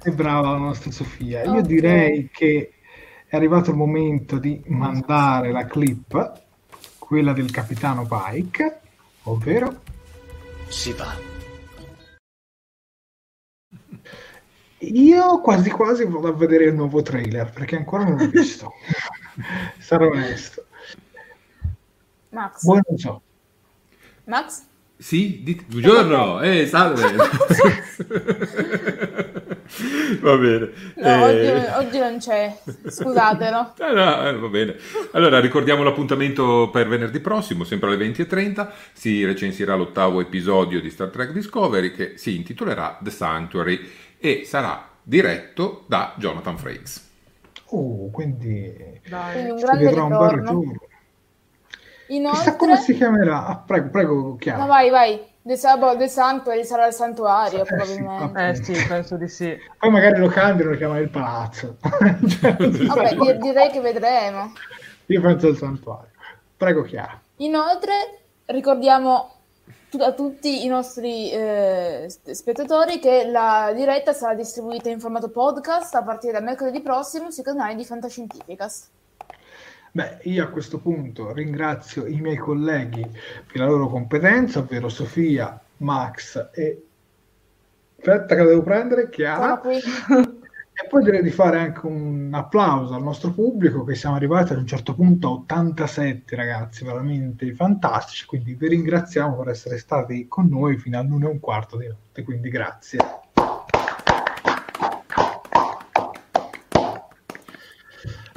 [0.00, 1.42] Sei brava la nostra Sofia.
[1.44, 2.72] Io direi che
[3.26, 6.42] è arrivato il momento di mandare la clip,
[6.98, 8.80] quella del capitano Pike,
[9.24, 9.80] ovvero...
[10.68, 11.27] Si va.
[14.80, 18.72] Io quasi quasi vado a vedere il nuovo trailer perché ancora non l'ho visto.
[19.78, 20.64] Sarò onesto.
[22.30, 22.62] Max.
[22.62, 23.22] Buon non so.
[24.24, 24.66] Max?
[25.00, 27.14] Sì, dite, buongiorno, eh, salve.
[30.20, 30.70] va bene.
[30.96, 31.22] No, eh...
[31.22, 32.56] oggi, oggi, non c'è,
[32.86, 33.74] scusatelo.
[33.78, 34.76] eh, no, eh, va bene.
[35.12, 41.10] Allora, ricordiamo l'appuntamento per venerdì prossimo, sempre alle 20.30, si recensirà l'ottavo episodio di Star
[41.10, 43.80] Trek Discovery che si intitolerà The Sanctuary
[44.18, 47.06] e sarà diretto da Jonathan Frakes.
[47.70, 49.50] Oh, quindi, Dai.
[49.50, 50.62] un grande ritorno.
[52.08, 52.38] Inoltre...
[52.38, 53.46] Chissà come si chiamerà.
[53.46, 54.60] Ah, prego, prego, Chiara.
[54.60, 55.20] No, vai, vai.
[55.42, 58.54] The, Sabo, The Sanctuary sarà il santuario, eh, probabilmente.
[58.62, 59.58] Sì, eh sì, penso di sì.
[59.78, 61.76] Poi magari lo cambiano e lo chiamano il palazzo.
[61.80, 64.52] cioè, Vabbè, di- direi che vedremo.
[65.06, 66.10] Io penso al santuario.
[66.56, 67.18] Prego, Chiara.
[67.36, 69.37] Inoltre, ricordiamo
[69.98, 76.02] a tutti i nostri eh, spettatori che la diretta sarà distribuita in formato podcast a
[76.02, 78.88] partire da mercoledì prossimo sui canali di Fantascientificast.
[79.90, 85.58] Beh, io a questo punto ringrazio i miei colleghi per la loro competenza, ovvero Sofia,
[85.78, 86.82] Max e...
[87.98, 89.60] Aspetta che la devo prendere, Chiara.
[90.80, 94.58] E poi direi di fare anche un applauso al nostro pubblico che siamo arrivati ad
[94.58, 100.46] un certo punto a 87 ragazzi, veramente fantastici, quindi vi ringraziamo per essere stati con
[100.46, 102.98] noi fino all'una e un quarto di notte, quindi grazie.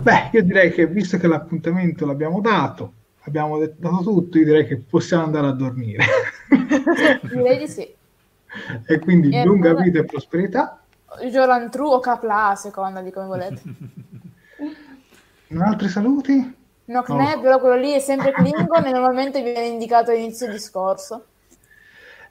[0.01, 4.77] Beh, io direi che visto che l'appuntamento l'abbiamo dato, abbiamo dato tutto, io direi che
[4.77, 6.05] possiamo andare a dormire.
[7.21, 7.87] direi di sì.
[8.87, 9.83] E quindi e lunga allora...
[9.83, 10.81] vita e prosperità.
[11.29, 13.61] Joran True o Capla a seconda di come volete.
[15.59, 16.59] Altri saluti?
[16.85, 17.39] No, no.
[17.41, 21.25] però quello lì è sempre Klingon e normalmente viene indicato all'inizio discorso.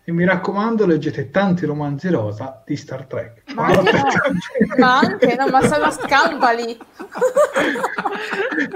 [0.02, 3.42] E mi raccomando, leggete tanti romanzi rosa di Star Trek.
[3.54, 6.78] Ma anche, no, ma, anche no, ma sono scampali.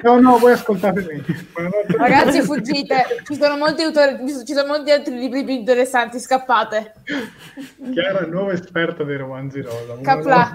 [0.03, 1.25] no, no, voi ascoltate me.
[1.97, 3.23] Ragazzi, fuggite.
[3.25, 6.93] Ci sono molti autori, ci sono molti altri libri più interessanti, scappate.
[7.93, 9.99] Chiara è nuova esperta dei romanzi rosa.
[10.03, 10.55] Capla.